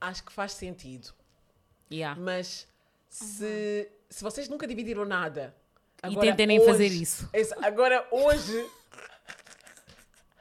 acho 0.00 0.24
que 0.24 0.32
faz 0.32 0.52
sentido. 0.52 1.12
Yeah. 1.92 2.18
Mas 2.20 2.66
se, 3.08 3.88
se 4.08 4.22
vocês 4.22 4.48
nunca 4.48 4.66
dividiram 4.66 5.04
nada. 5.04 5.54
E 6.08 6.16
tentem 6.18 6.46
nem 6.46 6.64
fazer 6.64 6.86
isso. 6.86 7.28
Esse- 7.32 7.54
agora, 7.62 8.06
hoje. 8.10 8.66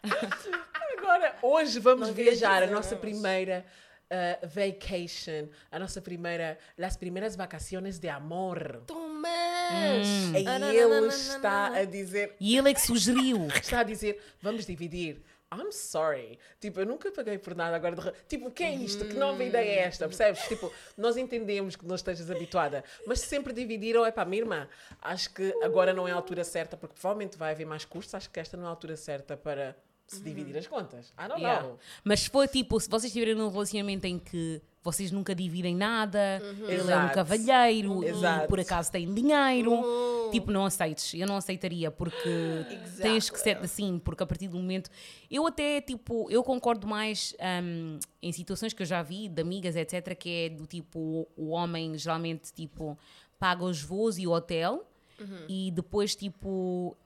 agora, 0.97 1.35
hoje 1.41 1.79
vamos 1.79 2.07
Não 2.07 2.13
viajar 2.15 2.63
a 2.63 2.67
nossa 2.67 2.95
primeira 2.95 3.65
uh, 4.11 4.47
vacation, 4.47 5.49
a 5.69 5.77
nossa 5.77 6.01
primeira. 6.01 6.57
Las 6.77 6.97
primeiras 6.97 7.35
vacaciones 7.35 7.99
de 7.99 8.09
amor. 8.09 8.81
Thomas! 8.87 10.07
Hum. 10.07 10.33
E 10.35 10.77
ele 10.77 11.07
está 11.07 11.67
a 11.67 11.83
dizer. 11.85 12.35
E 12.39 12.57
ele 12.57 12.69
é 12.69 12.73
que 12.73 12.81
sugeriu. 12.81 13.47
Está 13.55 13.79
a 13.79 13.83
dizer, 13.83 14.21
vamos 14.41 14.65
dividir. 14.65 15.21
I'm 15.53 15.71
sorry. 15.71 16.39
Tipo, 16.59 16.79
eu 16.79 16.85
nunca 16.85 17.11
paguei 17.11 17.37
por 17.37 17.53
nada 17.55 17.75
agora. 17.75 17.95
De... 17.95 18.11
Tipo, 18.27 18.47
o 18.47 18.51
que 18.51 18.63
é 18.63 18.73
isto? 18.73 19.03
Que 19.05 19.15
nova 19.15 19.43
ideia 19.43 19.69
é 19.69 19.79
esta? 19.79 20.07
Percebes? 20.07 20.41
Tipo, 20.47 20.71
nós 20.97 21.17
entendemos 21.17 21.75
que 21.75 21.85
não 21.85 21.95
estejas 21.95 22.31
habituada, 22.31 22.83
mas 23.05 23.19
se 23.19 23.27
sempre 23.27 23.51
dividiram, 23.51 24.05
é 24.05 24.11
para 24.11 24.23
minha 24.23 24.41
irmã. 24.41 24.67
Acho 25.01 25.33
que 25.33 25.53
agora 25.61 25.93
não 25.93 26.07
é 26.07 26.11
a 26.11 26.15
altura 26.15 26.43
certa, 26.43 26.77
porque 26.77 26.95
provavelmente 26.95 27.37
vai 27.37 27.51
haver 27.51 27.65
mais 27.65 27.83
custos. 27.83 28.15
Acho 28.15 28.29
que 28.29 28.39
esta 28.39 28.55
não 28.55 28.63
é 28.63 28.67
a 28.67 28.69
altura 28.69 28.95
certa 28.95 29.35
para 29.35 29.75
se 30.07 30.21
dividir 30.21 30.57
as 30.57 30.67
contas. 30.67 31.13
I 31.17 31.27
don't 31.27 31.41
Yeah. 31.41 31.63
know. 31.63 31.79
Mas 32.03 32.21
se 32.21 32.29
for 32.29 32.47
tipo, 32.47 32.79
se 32.79 32.89
vocês 32.89 33.05
estiverem 33.05 33.35
num 33.35 33.49
relacionamento 33.49 34.05
em 34.05 34.19
que 34.19 34.61
vocês 34.83 35.11
nunca 35.11 35.35
dividem 35.35 35.75
nada, 35.75 36.41
ele 36.67 36.73
é 36.73 36.81
um 36.81 36.85
Exato. 36.85 37.13
cavalheiro 37.13 38.03
e 38.03 38.07
Exato. 38.07 38.47
por 38.47 38.59
acaso 38.59 38.91
tem 38.91 39.13
dinheiro, 39.13 39.79
tipo, 40.31 40.51
não 40.51 40.65
aceites. 40.65 41.13
Eu 41.13 41.27
não 41.27 41.37
aceitaria 41.37 41.91
porque 41.91 42.65
tens 42.99 43.29
que 43.29 43.39
ser 43.39 43.57
assim, 43.57 43.99
porque 43.99 44.23
a 44.23 44.25
partir 44.25 44.47
do 44.47 44.57
momento. 44.57 44.89
Eu 45.29 45.45
até, 45.45 45.81
tipo, 45.81 46.29
eu 46.31 46.43
concordo 46.43 46.87
mais 46.87 47.35
hum, 47.63 47.99
em 48.21 48.31
situações 48.31 48.73
que 48.73 48.81
eu 48.81 48.85
já 48.87 49.03
vi 49.03 49.29
de 49.29 49.41
amigas, 49.41 49.75
etc., 49.75 50.15
que 50.15 50.29
é 50.29 50.49
do 50.49 50.65
tipo, 50.65 51.27
o, 51.37 51.49
homem 51.49 51.95
geralmente, 51.97 52.51
tipo, 52.51 52.97
paga 53.37 53.63
os 53.63 53.83
voos 53.83 54.17
e 54.17 54.25
o 54.25 54.31
hotel 54.31 54.85
e 55.47 55.71
depois, 55.71 56.15
tipo. 56.15 56.97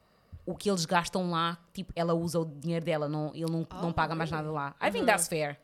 O 0.48 0.54
que 0.56 0.70
eles 0.70 0.86
gastam 0.86 1.32
lá, 1.32 1.58
tipo, 1.74 1.92
ela 1.96 2.14
usa 2.14 2.40
o 2.40 2.46
dinheiro 2.46 2.86
dela, 2.86 3.10
não, 3.10 3.32
ele 3.34 3.50
não, 3.50 3.66
não 3.82 3.92
paga 3.92 4.14
mais 4.14 4.30
nada 4.30 4.52
lá. 4.52 4.76
I 4.80 4.92
think 4.92 5.08
that's 5.08 5.28
fair. 5.28 5.58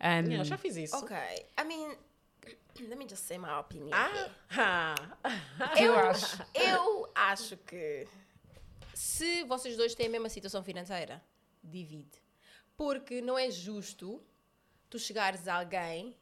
Um, 0.00 0.06
Yeah, 0.06 0.36
eu 0.36 0.44
já 0.44 0.58
fiz 0.58 0.76
isso. 0.76 0.96
Ok, 0.96 1.16
I 1.16 1.64
mean, 1.64 1.96
let 2.88 2.98
me 2.98 3.06
just 3.08 3.24
say 3.24 3.38
my 3.38 3.58
opinion. 3.60 3.90
Ah, 3.92 4.94
eu, 5.78 5.96
acho. 5.96 6.42
eu 6.54 7.10
acho 7.14 7.56
que 7.58 8.06
se 8.92 9.44
vocês 9.44 9.76
dois 9.76 9.94
têm 9.94 10.06
a 10.06 10.10
mesma 10.10 10.28
situação 10.28 10.62
financeira, 10.62 11.22
divide. 11.62 12.22
Porque 12.76 13.20
não 13.20 13.38
é 13.38 13.50
justo 13.50 14.22
tu 14.90 14.98
chegares 14.98 15.46
a 15.48 15.56
alguém 15.56 16.14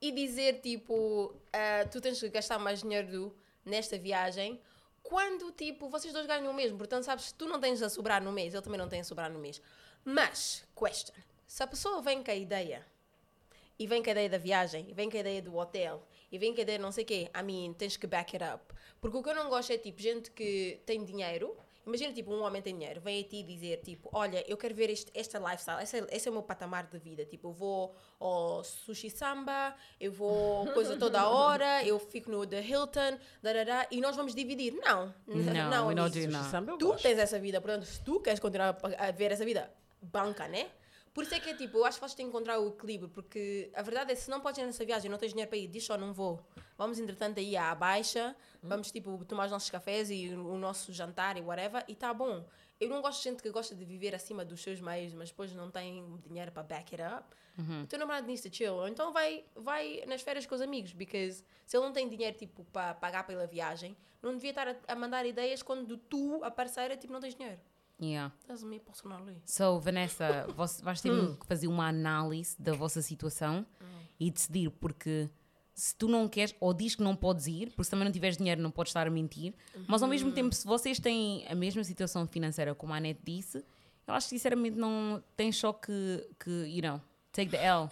e 0.00 0.12
dizer 0.12 0.60
tipo, 0.60 1.34
ah, 1.52 1.86
tu 1.90 2.00
tens 2.00 2.20
que 2.20 2.28
gastar 2.28 2.58
mais 2.58 2.80
dinheiro 2.82 3.36
nesta 3.64 3.96
viagem 3.96 4.60
quando 5.02 5.52
tipo 5.52 5.88
vocês 5.88 6.12
dois 6.12 6.26
ganham 6.26 6.50
o 6.50 6.54
mesmo. 6.54 6.76
Portanto, 6.76 7.04
sabes, 7.04 7.26
se 7.26 7.34
tu 7.34 7.46
não 7.46 7.60
tens 7.60 7.82
a 7.82 7.88
sobrar 7.88 8.22
no 8.22 8.32
mês, 8.32 8.54
ele 8.54 8.62
também 8.62 8.78
não 8.78 8.88
tem 8.88 9.00
a 9.00 9.04
sobrar 9.04 9.30
no 9.30 9.38
mês. 9.38 9.60
Mas, 10.04 10.64
question, 10.74 11.14
se 11.46 11.62
a 11.62 11.66
pessoa 11.66 12.02
vem 12.02 12.22
com 12.22 12.30
a 12.30 12.34
ideia 12.34 12.84
e 13.78 13.86
vem 13.86 14.02
com 14.02 14.08
a 14.08 14.12
ideia 14.12 14.28
da 14.28 14.38
viagem, 14.38 14.86
e 14.88 14.92
vem 14.94 15.10
com 15.10 15.16
a 15.16 15.20
ideia 15.20 15.42
do 15.42 15.56
hotel, 15.56 16.02
e 16.30 16.38
vem 16.38 16.52
com 16.52 16.60
a 16.60 16.62
ideia 16.62 16.78
de 16.78 16.82
não 16.82 16.92
sei 16.92 17.04
o 17.04 17.06
quê, 17.06 17.30
I 17.36 17.42
mean, 17.42 17.72
tens 17.74 17.96
que 17.96 18.06
back 18.06 18.36
it 18.36 18.44
up. 18.54 18.62
Porque 19.00 19.16
o 19.16 19.22
que 19.22 19.28
eu 19.30 19.34
não 19.34 19.48
gosto 19.48 19.72
é, 19.72 19.78
tipo, 19.78 20.00
gente 20.00 20.30
que 20.30 20.80
tem 20.86 21.04
dinheiro, 21.04 21.56
imagina, 21.86 22.12
tipo, 22.14 22.32
um 22.32 22.40
homem 22.42 22.62
tem 22.62 22.72
dinheiro, 22.78 23.00
vem 23.00 23.20
a 23.20 23.24
ti 23.28 23.42
dizer, 23.42 23.78
tipo, 23.82 24.08
olha, 24.12 24.42
eu 24.48 24.56
quero 24.56 24.74
ver 24.74 24.88
este, 24.90 25.10
esta 25.14 25.38
lifestyle, 25.38 25.82
esse, 25.82 25.98
é- 25.98 26.06
esse 26.12 26.26
é 26.28 26.30
o 26.30 26.34
meu 26.34 26.42
patamar 26.42 26.86
de 26.86 26.98
vida, 26.98 27.24
tipo, 27.26 27.48
eu 27.48 27.52
vou 27.52 27.94
ao 28.18 28.64
sushi 28.64 29.10
samba, 29.10 29.74
eu 30.00 30.10
vou 30.12 30.66
coisa 30.72 30.96
toda 30.96 31.20
a 31.20 31.28
hora, 31.28 31.82
eu 31.84 31.98
fico 31.98 32.30
no 32.30 32.46
The 32.46 32.62
Hilton, 32.62 33.18
darará, 33.42 33.86
e 33.90 34.00
nós 34.00 34.16
vamos 34.16 34.34
dividir. 34.34 34.72
Não, 34.72 35.12
Não, 35.26 35.90
Sushi 36.40 36.50
samba 36.50 36.72
eu 36.72 36.78
Tu 36.78 36.86
gosto. 36.86 37.02
tens 37.02 37.18
essa 37.18 37.38
vida, 37.38 37.60
portanto, 37.60 37.84
se 37.84 38.00
tu 38.02 38.18
queres 38.20 38.40
continuar 38.40 38.78
a 38.96 39.10
ver 39.10 39.32
essa 39.32 39.44
vida, 39.44 39.70
banca, 40.00 40.48
né? 40.48 40.70
Por 41.14 41.22
isso 41.22 41.32
é 41.32 41.38
que 41.38 41.48
é 41.48 41.54
tipo, 41.54 41.78
eu 41.78 41.84
acho 41.84 41.96
que 41.96 42.00
vocês 42.00 42.14
têm 42.14 42.26
que 42.26 42.30
encontrar 42.30 42.58
o 42.58 42.70
equilíbrio, 42.70 43.08
porque 43.08 43.70
a 43.72 43.82
verdade 43.82 44.10
é 44.10 44.16
que 44.16 44.20
se 44.20 44.28
não 44.28 44.40
podes 44.40 44.58
ir 44.60 44.66
nessa 44.66 44.84
viagem, 44.84 45.08
não 45.08 45.16
tens 45.16 45.30
dinheiro 45.30 45.48
para 45.48 45.56
ir, 45.56 45.68
diz 45.68 45.84
só 45.84 45.96
não 45.96 46.12
vou. 46.12 46.44
Vamos 46.76 46.98
entretanto 46.98 47.38
aí 47.38 47.56
à 47.56 47.72
baixa, 47.72 48.34
vamos 48.60 48.90
tipo 48.90 49.24
tomar 49.24 49.44
os 49.44 49.52
nossos 49.52 49.70
cafés 49.70 50.10
e 50.10 50.30
o 50.30 50.58
nosso 50.58 50.92
jantar 50.92 51.36
e 51.36 51.40
whatever, 51.40 51.84
e 51.86 51.94
tá 51.94 52.12
bom. 52.12 52.44
Eu 52.80 52.88
não 52.88 53.00
gosto 53.00 53.18
de 53.18 53.30
gente 53.30 53.40
que 53.40 53.48
gosta 53.50 53.76
de 53.76 53.84
viver 53.84 54.12
acima 54.12 54.44
dos 54.44 54.60
seus 54.60 54.80
meios, 54.80 55.14
mas 55.14 55.28
depois 55.28 55.54
não 55.54 55.70
tem 55.70 56.18
dinheiro 56.26 56.50
para 56.50 56.64
back 56.64 57.00
it 57.00 57.16
up. 57.16 57.24
O 57.84 57.86
teu 57.86 58.00
namorado 58.00 58.26
de 58.26 58.54
chill. 58.56 58.88
Então 58.88 59.12
vai, 59.12 59.44
vai 59.54 60.02
nas 60.08 60.20
férias 60.20 60.44
com 60.44 60.56
os 60.56 60.60
amigos, 60.60 60.92
because 60.92 61.44
se 61.64 61.76
ele 61.76 61.84
não 61.84 61.92
tem 61.92 62.08
dinheiro 62.08 62.36
tipo 62.36 62.64
para 62.64 62.92
pagar 62.92 63.24
pela 63.24 63.46
viagem, 63.46 63.96
não 64.20 64.32
devia 64.32 64.50
estar 64.50 64.66
a, 64.66 64.74
a 64.88 64.96
mandar 64.96 65.24
ideias 65.24 65.62
quando 65.62 65.96
tu, 65.96 66.42
a 66.42 66.50
parceira, 66.50 66.96
tipo, 66.96 67.12
não 67.12 67.20
tens 67.20 67.36
dinheiro. 67.36 67.60
Yeah. 68.00 68.34
A 68.48 68.66
me 68.66 68.80
personally. 68.80 69.40
So, 69.46 69.78
Vanessa, 69.78 70.46
vais 70.82 71.00
ter 71.00 71.10
que 71.38 71.46
fazer 71.46 71.68
uma 71.68 71.88
análise 71.88 72.60
da 72.60 72.72
vossa 72.72 73.00
situação 73.00 73.64
e 74.18 74.30
decidir, 74.30 74.70
porque 74.70 75.30
se 75.74 75.94
tu 75.94 76.06
não 76.08 76.28
queres, 76.28 76.54
ou 76.60 76.72
diz 76.72 76.94
que 76.94 77.02
não 77.02 77.16
podes 77.16 77.46
ir, 77.46 77.66
porque 77.70 77.84
se 77.84 77.90
também 77.90 78.04
não 78.04 78.12
tiveres 78.12 78.36
dinheiro 78.36 78.60
não 78.62 78.70
podes 78.70 78.90
estar 78.90 79.06
a 79.06 79.10
mentir, 79.10 79.54
mas 79.88 80.02
ao 80.02 80.08
mesmo 80.08 80.30
tempo, 80.32 80.54
se 80.54 80.66
vocês 80.66 81.00
têm 81.00 81.46
a 81.48 81.54
mesma 81.54 81.82
situação 81.82 82.26
financeira 82.26 82.74
como 82.74 82.92
a 82.92 82.96
Anete 82.96 83.20
disse, 83.24 83.64
eu 84.06 84.14
acho 84.14 84.28
que 84.28 84.36
sinceramente 84.36 84.76
não 84.76 85.22
tem 85.36 85.50
só 85.50 85.72
que, 85.72 86.28
know, 86.82 87.00
take 87.32 87.50
the 87.50 87.64
L. 87.64 87.88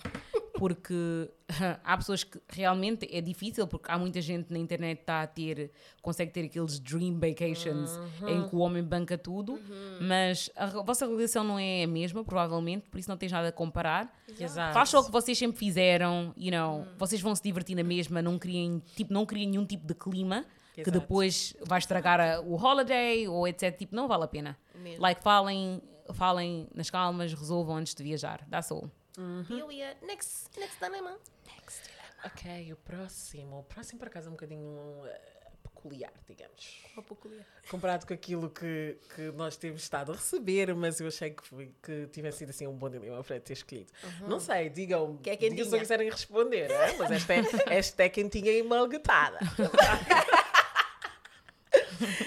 Porque 0.55 1.31
há 1.83 1.97
pessoas 1.97 2.25
que 2.25 2.39
realmente 2.49 3.09
é 3.11 3.21
difícil, 3.21 3.67
porque 3.67 3.91
há 3.91 3.99
muita 3.99 4.21
gente 4.21 4.53
na 4.53 4.59
internet 4.59 4.97
que 4.99 5.03
está 5.03 5.23
a 5.23 5.27
ter, 5.27 5.71
consegue 6.03 6.31
ter 6.31 6.45
aqueles 6.45 6.79
dream 6.79 7.19
vacations 7.19 7.91
em 8.27 8.49
que 8.49 8.55
o 8.55 8.59
homem 8.59 8.83
banca 8.83 9.17
tudo, 9.17 9.59
mas 10.01 10.51
a, 10.55 10.67
vossa 10.67 11.07
relação 11.07 11.43
não 11.43 11.59
é 11.59 11.85
a 11.85 11.87
mesma, 11.87 12.23
provavelmente, 12.23 12.89
por 12.91 12.99
isso 12.99 13.09
não 13.09 13.17
tens 13.17 13.33
nada 13.33 13.49
a 13.49 13.53
comparar. 13.53 14.15
Exato. 14.39 14.75
Faz 14.75 14.89
só 14.91 15.01
o 15.01 15.05
que 15.07 15.11
vocês 15.11 15.37
sempre 15.39 15.59
fizeram, 15.59 16.35
you 16.37 16.51
know, 16.51 16.87
vocês 16.99 17.21
vão 17.21 17.35
se 17.35 17.43
divertir 17.43 17.75
na 17.75 17.83
mesma, 17.85 18.21
não 18.21 18.39
criem, 18.39 18.83
tipo, 18.95 19.13
não 19.13 19.25
criem 19.25 19.49
nenhum 19.49 19.65
tipo 19.65 19.87
de 19.87 19.95
clima 19.95 20.45
que 20.75 20.81
Exato. 20.81 21.01
depois 21.01 21.55
vai 21.67 21.79
estragar 21.79 22.19
a- 22.21 22.41
o 22.41 22.55
holiday 22.57 23.29
ou 23.29 23.47
etc. 23.47 23.77
Tipo, 23.77 23.95
não 23.95 24.09
vale 24.09 24.25
a 24.25 24.29
pena. 24.29 24.57
Mesmo. 24.75 25.03
Like, 25.03 25.23
falem, 25.23 25.83
falem 26.15 26.67
nas 26.75 26.89
calmas, 26.89 27.33
resolvam 27.35 27.77
antes 27.77 27.95
de 27.95 28.03
viajar. 28.03 28.47
That's 28.51 28.71
all. 28.71 28.91
Julia, 29.47 29.97
next, 30.03 30.49
next 30.59 30.79
dilemma. 30.81 31.19
Ok, 32.25 32.73
o 32.73 32.77
próximo. 32.77 33.59
O 33.61 33.63
próximo, 33.65 33.99
por 33.99 34.09
acaso, 34.09 34.27
é 34.29 34.31
um 34.31 34.35
bocadinho 34.35 35.03
eh, 35.07 35.51
peculiar, 35.65 36.13
digamos. 36.29 36.85
Uma 36.95 37.03
peculiar. 37.03 37.45
Comparado 37.69 38.07
com 38.07 38.15
aquilo 38.15 38.49
que, 38.49 38.97
que 39.17 39.23
nós 39.33 39.57
temos 39.57 39.83
estado 39.83 40.13
a 40.13 40.15
receber, 40.15 40.73
mas 40.75 41.01
eu 41.01 41.09
achei 41.09 41.31
que, 41.31 41.45
foi, 41.45 41.75
que 41.83 42.07
tivesse 42.13 42.39
sido 42.39 42.51
assim 42.51 42.67
um 42.69 42.77
bom 42.77 42.89
dilema 42.89 43.25
para 43.25 43.41
ter 43.41 43.55
escolhido. 43.55 43.93
Não 44.21 44.39
sei, 44.39 44.71
digam, 44.71 45.17
Que 45.17 45.31
é 45.31 45.37
digam 45.37 45.65
se 45.65 45.71
não 45.73 45.79
quiserem 45.81 46.09
responder, 46.09 46.71
é? 46.71 46.97
mas 46.97 47.11
esta 47.11 47.35
é, 47.35 47.41
esta 47.77 48.03
é 48.05 48.09
quentinha 48.09 48.53
e 48.53 48.63
malgatada. 48.63 49.39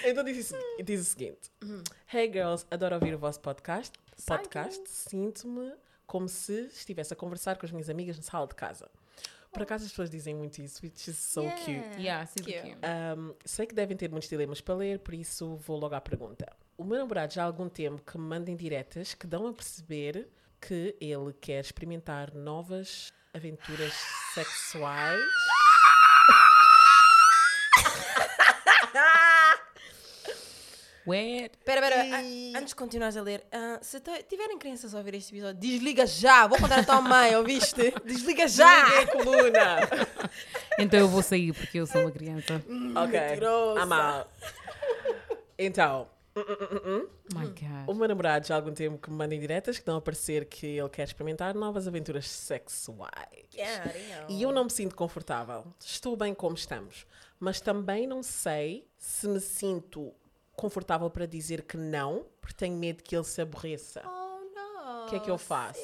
então 0.06 0.24
diz, 0.24 0.51
o- 0.51 0.84
diz 0.84 1.01
o 1.01 1.06
seguinte: 1.06 1.51
Hey 2.13 2.32
girls, 2.32 2.65
adoro 2.70 2.96
ouvir 2.96 3.13
o 3.15 3.18
vosso 3.18 3.39
podcast. 3.39 3.98
podcast. 4.25 4.82
Sinto-me 4.89 5.74
como 6.05 6.27
se 6.29 6.67
estivesse 6.67 7.13
a 7.13 7.15
conversar 7.15 7.57
com 7.57 7.65
as 7.65 7.71
minhas 7.71 7.89
amigas 7.89 8.17
na 8.17 8.24
sala 8.24 8.47
de 8.47 8.55
casa. 8.55 8.89
Por 9.51 9.62
acaso 9.63 9.85
as 9.85 9.91
pessoas 9.91 10.09
dizem 10.09 10.35
muito 10.35 10.59
isso, 10.62 10.83
which 10.83 11.09
is 11.09 11.17
so 11.17 11.41
Yeah. 11.41 11.62
cute. 11.63 12.01
Yeah, 12.01 12.25
super 12.27 12.43
Cute. 12.62 12.62
cute. 12.75 12.77
Um, 13.17 13.33
sei 13.45 13.65
que 13.65 13.74
devem 13.74 13.95
ter 13.95 14.09
muitos 14.12 14.27
dilemas 14.27 14.59
para 14.59 14.75
ler, 14.75 15.00
por 15.00 15.13
isso 15.13 15.55
vou 15.57 15.77
logo 15.79 15.95
à 15.95 16.01
pergunta. 16.01 16.45
O 16.77 16.83
meu 16.83 16.97
namorado 17.00 17.33
já 17.33 17.43
há 17.43 17.45
algum 17.45 17.69
tempo 17.69 18.01
que 18.03 18.17
me 18.17 18.25
manda 18.25 18.51
indiretas 18.51 19.13
que 19.13 19.25
dão 19.25 19.47
a 19.47 19.53
perceber 19.53 20.27
que 20.59 20.95
ele 21.00 21.31
quer 21.39 21.62
experimentar 21.62 22.33
novas 22.33 23.07
aventuras 23.33 23.93
sexuais. 24.33 25.21
Wet. 31.07 31.51
Pera, 31.63 31.81
pera, 31.81 31.95
a- 32.01 32.57
antes 32.59 32.69
de 32.69 32.75
continuares 32.75 33.15
a 33.17 33.21
ler, 33.21 33.45
ah, 33.51 33.79
se 33.81 34.00
tiverem 34.27 34.57
crianças 34.57 34.93
a 34.95 34.97
ouvir 34.97 35.15
este 35.15 35.33
episódio, 35.33 35.59
desliga 35.59 36.05
já! 36.07 36.47
Vou 36.47 36.57
contar 36.59 36.79
a 36.79 36.83
tua 36.83 37.01
mãe, 37.01 37.35
ouviste? 37.38 37.93
Desliga 38.05 38.47
já! 38.47 39.01
A 39.01 39.07
coluna! 39.07 39.77
Então 40.77 41.00
eu 41.00 41.07
vou 41.07 41.24
sair 41.24 41.53
porque 41.53 41.77
eu 41.79 41.88
sou 41.88 42.01
uma 42.01 42.12
criança. 42.12 42.55
ok. 42.55 43.19
Mentirosa. 43.19 43.79
I'm 43.79 43.93
out. 43.93 44.29
Então, 45.57 46.09
My 47.33 47.45
God. 47.47 47.88
o 47.88 47.93
meu 47.93 48.09
namorado 48.09 48.45
já 48.45 48.55
há 48.55 48.57
algum 48.57 48.74
tempo 48.74 48.97
que 48.97 49.09
me 49.09 49.15
manda 49.15 49.33
indiretas 49.33 49.79
que 49.79 49.85
dão 49.85 49.95
a 49.95 50.01
parecer 50.01 50.43
que 50.45 50.65
ele 50.65 50.89
quer 50.89 51.03
experimentar 51.03 51.55
novas 51.55 51.88
aventuras 51.88 52.27
sexuais. 52.29 53.45
Yeah. 53.53 53.93
E 54.27 54.41
eu 54.43 54.51
não 54.51 54.65
me 54.65 54.69
sinto 54.69 54.95
confortável. 54.95 55.65
Estou 55.79 56.17
bem 56.17 56.33
como 56.33 56.55
estamos. 56.55 57.05
Mas 57.39 57.62
também 57.62 58.05
não 58.05 58.21
sei 58.21 58.85
se 58.97 59.29
me 59.29 59.39
sinto 59.39 60.13
confortável 60.55 61.09
para 61.09 61.25
dizer 61.25 61.63
que 61.63 61.77
não, 61.77 62.25
porque 62.41 62.55
tenho 62.55 62.75
medo 62.75 63.03
que 63.03 63.15
ele 63.15 63.24
se 63.24 63.41
aborreça. 63.41 64.01
Oh, 64.05 64.39
não. 64.53 65.05
O 65.05 65.09
que 65.09 65.15
é 65.15 65.19
que 65.19 65.29
eu 65.29 65.38
faço? 65.38 65.79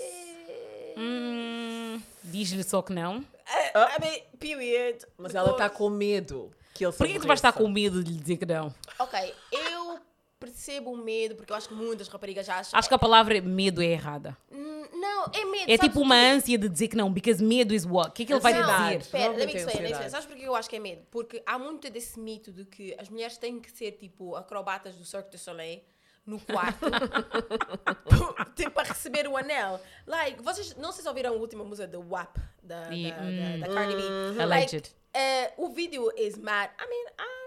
Hum, 0.97 2.01
Diz-lhe 2.23 2.63
só 2.63 2.81
que 2.81 2.93
não. 2.93 3.17
I 3.17 4.01
mean, 4.01 4.19
period. 4.39 5.05
Mas 5.17 5.35
ela 5.35 5.51
está 5.51 5.69
com 5.69 5.89
medo 5.89 6.51
que 6.73 6.85
ele 6.85 6.91
se 6.91 6.97
Porquê 6.97 7.13
que 7.13 7.19
tu 7.19 7.27
vais 7.27 7.37
estar 7.37 7.51
com 7.53 7.67
medo 7.67 8.03
de 8.03 8.11
lhe 8.11 8.19
dizer 8.19 8.37
que 8.37 8.45
não? 8.45 8.73
Ok, 8.99 9.33
eu 9.51 9.99
percebo 10.41 10.91
o 10.91 10.97
medo, 10.97 11.35
porque 11.35 11.53
eu 11.53 11.55
acho 11.55 11.69
que 11.69 11.75
muitas 11.75 12.07
raparigas 12.07 12.45
já 12.45 12.57
acham. 12.57 12.77
Acho 12.77 12.87
que 12.89 12.95
a 12.95 12.99
palavra 12.99 13.39
medo 13.41 13.81
é 13.81 13.85
errada. 13.85 14.35
Hum, 14.51 14.87
Não, 14.93 15.25
é 15.33 15.45
medo. 15.45 15.71
É 15.71 15.77
tipo 15.77 16.01
uma 16.01 16.15
ânsia 16.15 16.57
de 16.57 16.67
dizer 16.67 16.87
que 16.87 16.95
não, 16.97 17.13
because 17.13 17.41
medo 17.43 17.73
is 17.73 17.85
what? 17.85 18.09
O 18.09 18.11
que 18.11 18.23
é 18.23 18.25
que 18.25 18.33
ele 18.33 18.39
vai 18.39 18.53
Ansiedade. 18.53 18.83
dizer? 18.87 18.97
Espera, 19.01 19.33
let 19.33 19.45
me 19.45 19.53
é 19.53 19.57
explain. 19.57 20.09
Sabes 20.09 20.25
porquê 20.25 20.43
eu 20.47 20.55
acho 20.55 20.67
que 20.69 20.75
é 20.75 20.79
medo? 20.79 21.03
Porque 21.11 21.41
há 21.45 21.59
muito 21.59 21.87
desse 21.91 22.19
mito 22.19 22.51
de 22.51 22.65
que 22.65 22.95
as 22.99 23.07
mulheres 23.09 23.37
têm 23.37 23.59
que 23.59 23.71
ser 23.71 23.91
tipo 23.93 24.35
acrobatas 24.35 24.95
do 24.95 25.05
Cirque 25.05 25.29
du 25.31 25.37
Soleil 25.37 25.81
no 26.25 26.39
quarto, 26.39 26.85
tipo 28.55 28.71
para 28.71 28.89
receber 28.89 29.27
o 29.27 29.35
anel. 29.37 29.79
Like, 30.05 30.41
vocês 30.43 30.75
não 30.75 30.91
sei 30.91 31.01
se 31.03 31.07
ouviram 31.07 31.33
a 31.33 31.35
última 31.37 31.63
música 31.63 31.87
da 31.87 31.99
WAP, 31.99 32.37
da, 32.61 32.83
da, 32.83 32.89
da, 32.89 33.67
da 33.67 33.73
Cardi 33.73 33.95
B. 33.95 34.41
Alleged. 34.41 34.75
Like, 34.75 34.91
eh, 35.13 35.53
o 35.57 35.69
vídeo 35.69 36.11
is 36.17 36.37
mad. 36.37 36.69
I 36.79 36.87
mean, 36.87 37.07
I. 37.19 37.40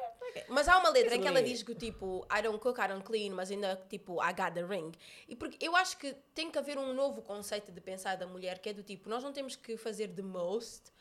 Mas 0.48 0.68
há 0.68 0.78
uma 0.78 0.88
letra 0.90 1.14
em 1.16 1.20
que 1.20 1.28
ela 1.28 1.42
diz 1.42 1.62
que 1.62 1.74
tipo, 1.74 2.26
I 2.36 2.42
don't 2.42 2.58
cook, 2.58 2.78
I 2.78 2.88
don't 2.88 3.04
clean, 3.04 3.30
mas 3.30 3.50
ainda 3.50 3.76
tipo, 3.88 4.22
I 4.22 4.32
got 4.32 4.52
the 4.54 4.62
ring. 4.64 4.92
E 5.28 5.36
porque 5.36 5.56
eu 5.64 5.74
acho 5.76 5.96
que 5.98 6.14
tem 6.34 6.50
que 6.50 6.58
haver 6.58 6.76
um 6.78 6.92
novo 6.92 7.22
conceito 7.22 7.70
de 7.72 7.80
pensar 7.80 8.16
da 8.16 8.26
mulher 8.26 8.58
que 8.58 8.68
é 8.68 8.72
do 8.72 8.82
tipo, 8.82 9.08
nós 9.08 9.22
não 9.22 9.32
temos 9.32 9.56
que 9.56 9.76
fazer 9.76 10.08
the 10.08 10.22
most 10.22 10.92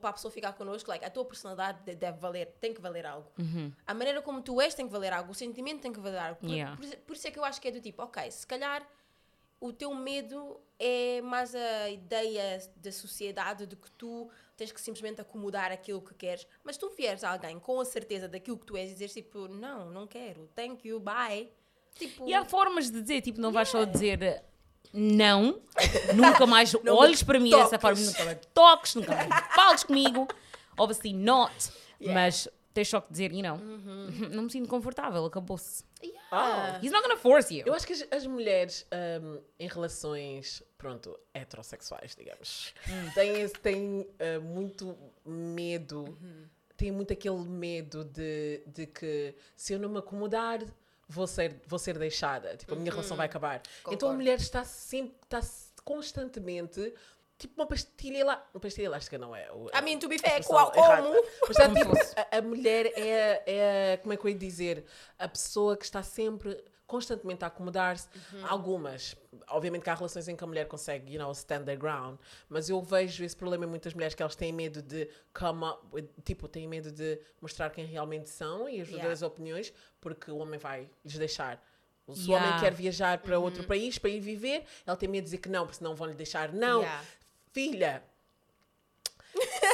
para 0.00 0.10
a 0.10 0.12
pessoa 0.12 0.30
ficar 0.30 0.52
connosco, 0.52 0.88
like, 0.90 1.04
a 1.04 1.10
tua 1.10 1.24
personalidade 1.24 1.82
de- 1.82 1.96
deve 1.96 2.16
valer, 2.20 2.46
tem 2.60 2.72
que 2.72 2.80
valer 2.80 3.04
algo. 3.04 3.32
A 3.84 3.92
maneira 3.92 4.22
como 4.22 4.40
tu 4.40 4.60
és 4.60 4.74
tem 4.74 4.86
que 4.86 4.92
valer 4.92 5.12
algo, 5.12 5.32
o 5.32 5.34
sentimento 5.34 5.80
tem 5.80 5.92
que 5.92 5.98
valer 5.98 6.18
algo. 6.20 6.38
Por, 6.40 6.48
Yeah. 6.50 6.76
por, 6.76 6.86
por 6.98 7.16
isso 7.16 7.26
é 7.26 7.30
que 7.32 7.38
eu 7.40 7.44
acho 7.44 7.60
que 7.60 7.66
é 7.66 7.70
do 7.72 7.80
tipo, 7.80 8.00
ok, 8.00 8.30
se 8.30 8.46
calhar 8.46 8.86
o 9.64 9.72
teu 9.72 9.94
medo 9.94 10.60
é 10.78 11.20
mais 11.22 11.54
a 11.54 11.88
ideia 11.88 12.58
da 12.76 12.90
sociedade 12.90 13.64
de 13.64 13.76
que 13.76 13.88
tu 13.92 14.28
tens 14.56 14.72
que 14.72 14.80
simplesmente 14.80 15.20
acomodar 15.20 15.70
aquilo 15.70 16.02
que 16.02 16.12
queres. 16.14 16.44
Mas 16.64 16.76
tu 16.76 16.90
vieres 16.90 17.22
a 17.22 17.30
alguém 17.30 17.58
com 17.60 17.80
a 17.80 17.84
certeza 17.84 18.28
daquilo 18.28 18.58
que 18.58 18.66
tu 18.66 18.76
és 18.76 18.90
e 18.90 18.92
dizeres 18.94 19.14
tipo, 19.14 19.46
não, 19.46 19.88
não 19.90 20.06
quero, 20.06 20.48
thank 20.56 20.86
you, 20.86 20.98
bye. 20.98 21.48
Tipo, 21.94 22.28
E 22.28 22.34
há 22.34 22.44
formas 22.44 22.90
de 22.90 23.00
dizer, 23.00 23.20
tipo, 23.20 23.40
não 23.40 23.52
vais 23.52 23.68
só 23.68 23.84
dizer 23.84 24.20
eh, 24.22 24.42
não, 24.92 25.60
nunca 26.16 26.44
mais 26.46 26.72
Não 26.82 26.96
olhes 26.96 27.22
para 27.22 27.38
mim 27.38 27.50
dessa 27.50 27.78
forma, 27.78 28.00
nunca 28.00 28.24
me 28.24 28.34
toques, 28.52 28.94
nunca 28.96 29.14
mais 29.14 29.28
fales 29.54 29.84
comigo. 29.84 30.26
Obviously 30.76 31.12
not, 31.12 31.52
Yeah. 32.00 32.20
mas 32.20 32.48
tens 32.72 32.88
só 32.88 33.00
que 33.00 33.10
dizer, 33.12 33.32
you 33.32 33.42
know, 33.42 33.56
não 34.32 34.44
me 34.44 34.50
sinto 34.50 34.68
confortável, 34.68 35.24
acabou-se. 35.24 35.84
yeah. 36.02 36.78
He's 36.82 36.90
not 36.92 37.02
gonna 37.02 37.16
force 37.16 37.52
you. 37.54 37.64
Eu 37.66 37.74
acho 37.74 37.86
que 37.86 37.92
as, 37.92 38.06
as 38.10 38.26
mulheres 38.26 38.86
hum, 39.22 39.40
em 39.58 39.68
relações, 39.68 40.62
pronto, 40.78 41.18
heterossexuais, 41.34 42.14
digamos, 42.16 42.74
têm, 43.14 43.40
esse- 43.42 43.54
têm 43.54 44.00
uh, 44.00 44.40
muito 44.42 44.96
medo, 45.24 46.18
têm 46.76 46.90
muito 46.90 47.12
aquele 47.12 47.38
medo 47.44 48.04
de, 48.04 48.62
de 48.66 48.86
que 48.86 49.34
se 49.56 49.72
eu 49.74 49.78
não 49.78 49.88
me 49.88 49.98
acomodar, 49.98 50.60
vou 51.08 51.26
ser, 51.26 51.60
vou 51.66 51.78
ser 51.78 51.98
deixada, 51.98 52.56
tipo, 52.56 52.72
a 52.74 52.76
minha 52.76 52.90
relação 52.90 53.16
vai 53.16 53.26
acabar. 53.26 53.60
Então 53.80 53.90
a 53.92 53.94
Concordo. 53.94 54.14
mulher 54.16 54.38
está 54.38 54.64
sempre, 54.64 55.14
está 55.22 55.40
constantemente. 55.84 56.92
Tipo 57.42 57.60
uma 57.60 57.66
pastilha 57.66 58.18
elástica. 58.18 58.48
Uma 58.54 58.60
pastilha 58.60 58.86
elástica 58.86 59.18
não 59.18 59.34
é. 59.34 59.50
o- 59.52 59.68
I 59.76 59.82
mean, 59.82 59.98
to 59.98 60.08
be 60.08 60.14
a 60.14 60.18
fair, 60.18 60.40
expressão 60.40 60.70
qual- 60.70 60.96
como? 61.02 61.24
Mas 61.40 61.50
está 61.50 61.68
tipo, 61.68 61.92
a, 62.30 62.38
a 62.38 62.42
mulher 62.42 62.86
é, 62.96 63.42
é, 63.46 63.96
como 64.00 64.12
é 64.12 64.16
que 64.16 64.24
eu 64.24 64.30
ia 64.30 64.38
dizer, 64.38 64.84
a 65.18 65.26
pessoa 65.28 65.76
que 65.76 65.84
está 65.84 66.02
sempre, 66.04 66.62
constantemente 66.86 67.42
a 67.42 67.48
acomodar-se. 67.48 68.06
Uhum. 68.32 68.46
Algumas, 68.46 69.16
obviamente 69.48 69.82
que 69.82 69.90
há 69.90 69.94
relações 69.94 70.28
em 70.28 70.36
que 70.36 70.44
a 70.44 70.46
mulher 70.46 70.68
consegue, 70.68 71.12
you 71.14 71.18
know, 71.18 71.32
stand 71.32 71.64
their 71.64 71.78
ground, 71.78 72.16
mas 72.48 72.68
eu 72.68 72.80
vejo 72.80 73.24
esse 73.24 73.34
problema 73.36 73.64
em 73.64 73.68
muitas 73.68 73.92
mulheres 73.94 74.14
que 74.14 74.22
elas 74.22 74.36
têm 74.36 74.52
medo 74.52 74.80
de 74.80 75.08
come 75.36 75.64
up 75.64 75.80
with, 75.92 76.08
tipo, 76.24 76.46
têm 76.46 76.68
medo 76.68 76.92
de 76.92 77.18
mostrar 77.40 77.70
quem 77.70 77.86
realmente 77.86 78.28
são 78.30 78.68
e 78.68 78.72
as 78.80 78.86
Yeah. 78.88 78.90
verdadeiras 78.90 79.22
opiniões, 79.22 79.72
porque 80.00 80.30
o 80.30 80.36
homem 80.36 80.60
vai 80.60 80.88
lhes 81.04 81.18
deixar 81.18 81.60
Se 82.12 82.20
o 82.28 82.32
Yeah. 82.32 82.46
homem 82.48 82.60
quer 82.60 82.72
viajar 82.74 83.18
para 83.18 83.38
outro 83.38 83.64
país 83.64 83.96
para 83.98 84.10
ir 84.10 84.20
viver, 84.20 84.64
ele 84.86 84.96
tem 84.96 85.08
medo 85.08 85.24
de 85.24 85.30
dizer 85.30 85.38
que 85.38 85.48
não, 85.48 85.64
porque 85.64 85.78
senão 85.78 85.94
vão 85.94 86.08
lhe 86.08 86.14
deixar. 86.14 86.52
Não, 86.52 86.80
Yeah. 86.82 87.04
Filha. 87.52 88.02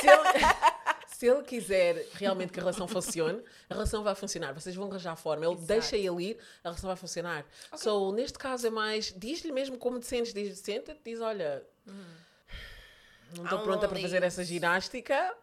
Se 0.01 0.07
ele, 0.07 0.23
se 1.09 1.27
ele 1.27 1.43
quiser 1.43 2.07
realmente 2.15 2.53
que 2.53 2.61
a 2.61 2.63
relação 2.63 2.87
funcione, 2.87 3.43
a 3.69 3.75
relação 3.75 4.03
vai 4.03 4.15
funcionar. 4.15 4.53
Vocês 4.53 4.75
vão 4.75 4.89
arranjar 4.89 5.13
a 5.13 5.17
forma. 5.17 5.45
Ele 5.45 5.55
Exato. 5.55 5.67
deixa 5.67 5.97
ele 5.97 6.31
ir, 6.31 6.39
a 6.63 6.69
relação 6.69 6.89
vai 6.89 6.97
funcionar. 6.97 7.45
So, 7.77 8.13
neste 8.13 8.39
caso 8.39 8.67
é 8.67 8.71
mais. 8.71 9.13
Diz-lhe 9.17 9.53
mesmo 9.53 9.79
como 9.79 9.99
te 9.99 10.07
sentes. 10.07 10.33
Diz, 10.33 10.59
senta-te, 10.59 11.01
diz: 11.05 11.21
olha. 11.21 11.65
Não 13.37 13.45
estou 13.45 13.59
pronta 13.61 13.87
para 13.87 13.99
fazer 14.01 14.23
essa 14.23 14.43
ginástica. 14.43 15.35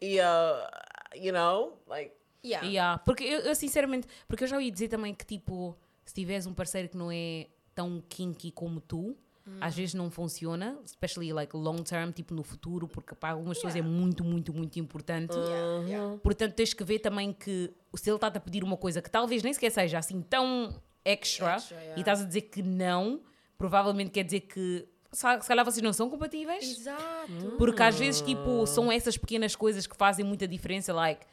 E, 0.00 0.18
uh, 0.18 1.14
you 1.14 1.32
know, 1.32 1.78
like. 1.86 2.14
Yeah. 2.44 2.66
Yeah, 2.68 2.98
Porque 2.98 3.24
eu, 3.24 3.40
eu, 3.40 3.54
sinceramente, 3.54 4.06
porque 4.28 4.44
eu 4.44 4.48
já 4.48 4.56
ouvi 4.56 4.70
dizer 4.70 4.88
também 4.88 5.14
que 5.14 5.24
tipo, 5.24 5.74
se 6.04 6.12
tiveres 6.12 6.44
um 6.44 6.52
parceiro 6.52 6.90
que 6.90 6.96
não 6.96 7.10
é 7.10 7.46
tão 7.74 8.02
kinky 8.06 8.50
como 8.50 8.82
tu, 8.82 9.16
às 9.60 9.74
vezes 9.74 9.94
não 9.94 10.10
funciona, 10.10 10.78
especially 10.84 11.32
like 11.32 11.54
long 11.56 11.76
term, 11.76 12.10
tipo 12.10 12.34
no 12.34 12.42
futuro, 12.42 12.88
porque 12.88 13.14
para 13.14 13.34
algumas 13.34 13.58
pessoas 13.58 13.76
é 13.76 13.82
muito, 13.82 14.24
muito, 14.24 14.54
muito 14.54 14.78
importante. 14.78 15.36
Yeah, 15.36 15.88
yeah. 15.88 16.18
Portanto, 16.22 16.54
tens 16.54 16.72
que 16.72 16.82
ver 16.82 17.00
também 17.00 17.32
que 17.32 17.70
se 17.94 18.08
ele 18.08 18.16
está-te 18.16 18.38
a 18.38 18.40
pedir 18.40 18.64
uma 18.64 18.76
coisa 18.76 19.02
que 19.02 19.10
talvez 19.10 19.42
nem 19.42 19.52
sequer 19.52 19.70
seja 19.70 19.98
assim 19.98 20.22
tão 20.22 20.74
extra, 21.04 21.56
Extra, 21.56 21.76
yeah. 21.76 21.96
e 21.96 22.00
estás 22.00 22.22
a 22.22 22.24
dizer 22.24 22.42
que 22.42 22.62
não, 22.62 23.20
provavelmente 23.58 24.10
quer 24.10 24.24
dizer 24.24 24.40
que 24.40 24.88
se 25.12 25.46
calhar 25.46 25.64
vocês 25.64 25.82
não 25.82 25.92
são 25.92 26.10
compatíveis. 26.10 26.78
Exato. 26.78 27.54
Porque 27.56 27.82
às 27.82 27.96
vezes, 27.96 28.20
tipo, 28.20 28.66
são 28.66 28.90
essas 28.90 29.16
pequenas 29.16 29.54
coisas 29.54 29.86
que 29.86 29.96
fazem 29.96 30.24
muita 30.24 30.48
diferença. 30.48 30.92
Like, 30.92 31.24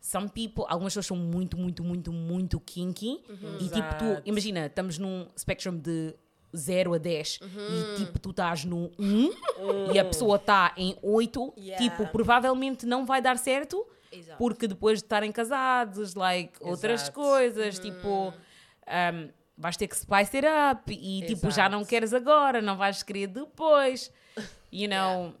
some 0.00 0.28
people, 0.28 0.64
algumas 0.68 0.92
pessoas 0.92 1.06
são 1.06 1.16
muito, 1.16 1.56
muito, 1.56 1.82
muito, 1.82 2.12
muito 2.12 2.60
kinky. 2.60 3.24
E 3.60 3.68
tipo, 3.68 3.94
tu, 3.98 4.22
imagina, 4.24 4.66
estamos 4.66 4.98
num 4.98 5.26
spectrum 5.36 5.76
de 5.76 6.14
0 6.54 6.94
a 6.94 6.98
10 6.98 7.40
e 7.42 7.96
tipo, 7.96 8.18
tu 8.18 8.30
estás 8.30 8.64
no 8.64 8.90
1 8.98 9.92
e 9.92 9.98
a 9.98 10.04
pessoa 10.04 10.36
está 10.36 10.72
em 10.76 10.96
8. 11.02 11.54
Yeah. 11.58 11.82
Tipo, 11.82 12.06
provavelmente 12.08 12.86
não 12.86 13.04
vai 13.04 13.20
dar 13.20 13.38
certo. 13.38 13.86
Exato. 14.12 14.38
Porque 14.38 14.68
depois 14.68 15.00
de 15.00 15.06
estarem 15.06 15.32
casados, 15.32 16.14
like, 16.14 16.52
outras 16.60 17.02
Exato. 17.02 17.20
coisas, 17.20 17.78
tipo, 17.80 18.32
um, 18.32 19.28
vais 19.58 19.76
ter 19.76 19.88
que 19.88 19.96
spice 19.96 20.36
it 20.36 20.46
up 20.46 20.92
e 20.92 21.26
tipo, 21.26 21.50
já 21.50 21.68
não 21.68 21.78
Exato. 21.78 21.90
queres 21.90 22.14
agora, 22.14 22.62
não 22.62 22.76
vais 22.76 23.02
querer 23.02 23.26
depois. 23.26 24.12
You 24.70 24.88
know, 24.88 25.34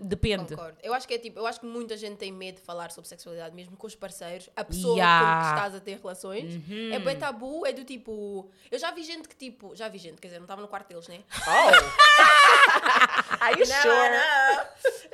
depende. 0.00 0.54
Concordo. 0.54 0.78
Eu 0.82 0.94
acho 0.94 1.06
que 1.08 1.14
é 1.14 1.18
tipo, 1.18 1.38
eu 1.38 1.46
acho 1.46 1.60
que 1.60 1.66
muita 1.66 1.96
gente 1.96 2.16
tem 2.16 2.32
medo 2.32 2.56
de 2.56 2.62
falar 2.62 2.90
sobre 2.90 3.08
sexualidade, 3.08 3.54
mesmo 3.54 3.76
com 3.76 3.86
os 3.86 3.94
parceiros. 3.94 4.48
A 4.56 4.64
pessoa 4.64 4.96
Yeah. 4.96 5.26
com 5.40 5.42
que 5.48 5.54
estás 5.56 5.74
a 5.74 5.80
ter 5.80 5.98
relações 5.98 6.54
é 6.92 6.98
bem 6.98 7.16
tabu, 7.18 7.66
é 7.66 7.72
do 7.72 7.84
tipo. 7.84 8.50
Eu 8.70 8.78
já 8.78 8.90
vi 8.90 9.02
gente 9.02 9.28
que 9.28 9.36
tipo. 9.36 9.74
Já 9.76 9.88
vi 9.88 9.98
gente, 9.98 10.20
quer 10.20 10.28
dizer, 10.28 10.38
não 10.38 10.44
estava 10.44 10.62
no 10.62 10.68
quarto 10.68 10.88
deles, 10.88 11.06
né? 11.08 11.20
Oh! 11.46 13.36
Are 13.40 13.52
you 13.60 13.66
Não, 13.66 13.82
sure? 13.82 13.92
não. 13.92 14.66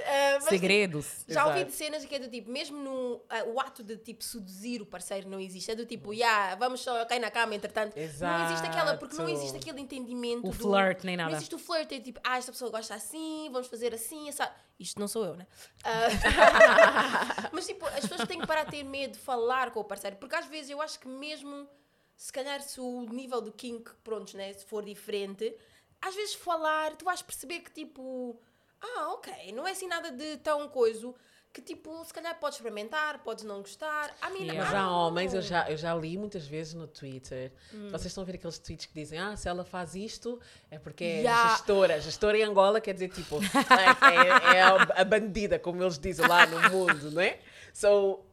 Eh, 0.04 0.34
mas, 0.34 0.44
Segredos. 0.44 1.24
Já 1.28 1.46
ouvi 1.46 1.58
Exato. 1.60 1.70
de 1.70 1.76
cenas 1.76 2.04
que 2.04 2.14
é 2.14 2.18
do 2.18 2.28
tipo, 2.28 2.50
mesmo 2.50 2.78
no 2.78 3.20
ah, 3.28 3.44
o 3.44 3.60
ato 3.60 3.82
de 3.82 3.96
tipo 3.96 4.22
seduzir 4.24 4.80
o 4.82 4.86
parceiro 4.86 5.28
não 5.28 5.38
existe. 5.40 5.70
É 5.70 5.74
do 5.74 5.84
tipo, 5.86 6.12
yeah, 6.12 6.54
vamos 6.56 6.80
só 6.80 7.04
cair 7.04 7.20
na 7.20 7.30
cama, 7.30 7.54
entretanto. 7.54 7.94
Não 7.96 8.02
existe 8.02 8.66
aquela, 8.66 8.96
porque 8.96 9.16
não 9.16 9.28
existe 9.28 9.48
Exato. 9.56 9.62
aquele 9.62 9.80
entendimento. 9.80 10.46
O 10.48 10.50
do- 10.50 10.52
flirt, 10.52 11.04
nem 11.04 11.16
nada. 11.16 11.30
Não 11.30 11.36
existe 11.36 11.54
o 11.54 11.58
flirt, 11.58 11.92
é 11.92 12.00
tipo, 12.00 12.20
ah, 12.24 12.38
esta 12.38 12.52
pessoa 12.52 12.70
gosta 12.70 12.94
assim, 12.94 13.48
vamos 13.52 13.68
fazer 13.68 13.94
assim, 13.94 14.28
essa... 14.28 14.41
Isto 14.78 14.98
não 14.98 15.06
sou 15.06 15.24
eu, 15.24 15.36
né? 15.36 15.46
Ah, 15.84 16.08
mas 17.52 17.66
tipo, 17.66 17.86
as 17.86 18.00
pessoas 18.00 18.26
têm 18.26 18.40
que 18.40 18.46
parar 18.46 18.64
de 18.64 18.72
ter 18.72 18.82
medo 18.82 19.12
de 19.12 19.18
falar 19.18 19.70
com 19.70 19.80
o 19.80 19.84
parceiro, 19.84 20.16
porque 20.16 20.34
às 20.34 20.46
vezes 20.46 20.70
eu 20.70 20.82
acho 20.82 20.98
que 20.98 21.06
mesmo, 21.06 21.68
se 22.16 22.32
calhar 22.32 22.60
se 22.60 22.80
o 22.80 23.02
nível 23.02 23.40
do 23.40 23.52
kink, 23.52 23.92
prontos, 24.02 24.34
né, 24.34 24.52
se 24.52 24.64
for 24.64 24.84
diferente, 24.84 25.56
às 26.00 26.14
vezes 26.14 26.34
falar, 26.34 26.96
tu 26.96 27.04
vais 27.04 27.22
perceber 27.22 27.60
que 27.60 27.70
tipo, 27.70 28.40
ah, 28.80 29.12
ok, 29.12 29.52
não 29.52 29.66
é 29.66 29.70
assim 29.70 29.86
nada 29.86 30.10
de 30.10 30.38
tão 30.38 30.68
coisa, 30.68 31.14
que 31.52 31.60
tipo, 31.60 32.02
se 32.04 32.14
calhar 32.14 32.38
podes 32.40 32.56
experimentar, 32.58 33.22
podes 33.22 33.44
não 33.44 33.58
gostar. 33.60 34.16
I 34.26 34.32
mean, 34.32 34.44
Yeah. 34.52 34.64
Mas 34.64 34.74
há 34.74 34.90
homens, 34.90 35.34
eu 35.34 35.42
já, 35.42 35.70
eu 35.70 35.76
já 35.76 35.94
li 35.94 36.16
muitas 36.16 36.46
vezes 36.46 36.72
no 36.74 36.86
Twitter. 36.86 37.52
Hum. 37.74 37.88
Vocês 37.90 38.06
estão 38.06 38.22
a 38.22 38.24
ver 38.26 38.36
aqueles 38.36 38.58
tweets 38.58 38.86
que 38.86 38.94
dizem: 38.94 39.18
Ah, 39.18 39.36
se 39.36 39.48
ela 39.48 39.62
faz 39.64 39.94
isto 39.94 40.40
é 40.70 40.78
porque 40.78 41.04
é 41.04 41.20
Yeah. 41.20 41.50
gestora. 41.56 42.00
Gestora 42.00 42.38
em 42.38 42.42
Angola 42.42 42.80
quer 42.80 42.94
dizer 42.94 43.10
tipo, 43.10 43.36
like, 43.36 44.04
é, 44.52 44.56
é 44.56 44.62
a, 44.62 44.76
a 45.02 45.04
bandida, 45.04 45.58
como 45.58 45.82
eles 45.82 45.98
dizem 45.98 46.26
lá 46.26 46.46
no 46.46 46.70
mundo, 46.70 47.10
né? 47.10 47.38
So, 47.74 48.24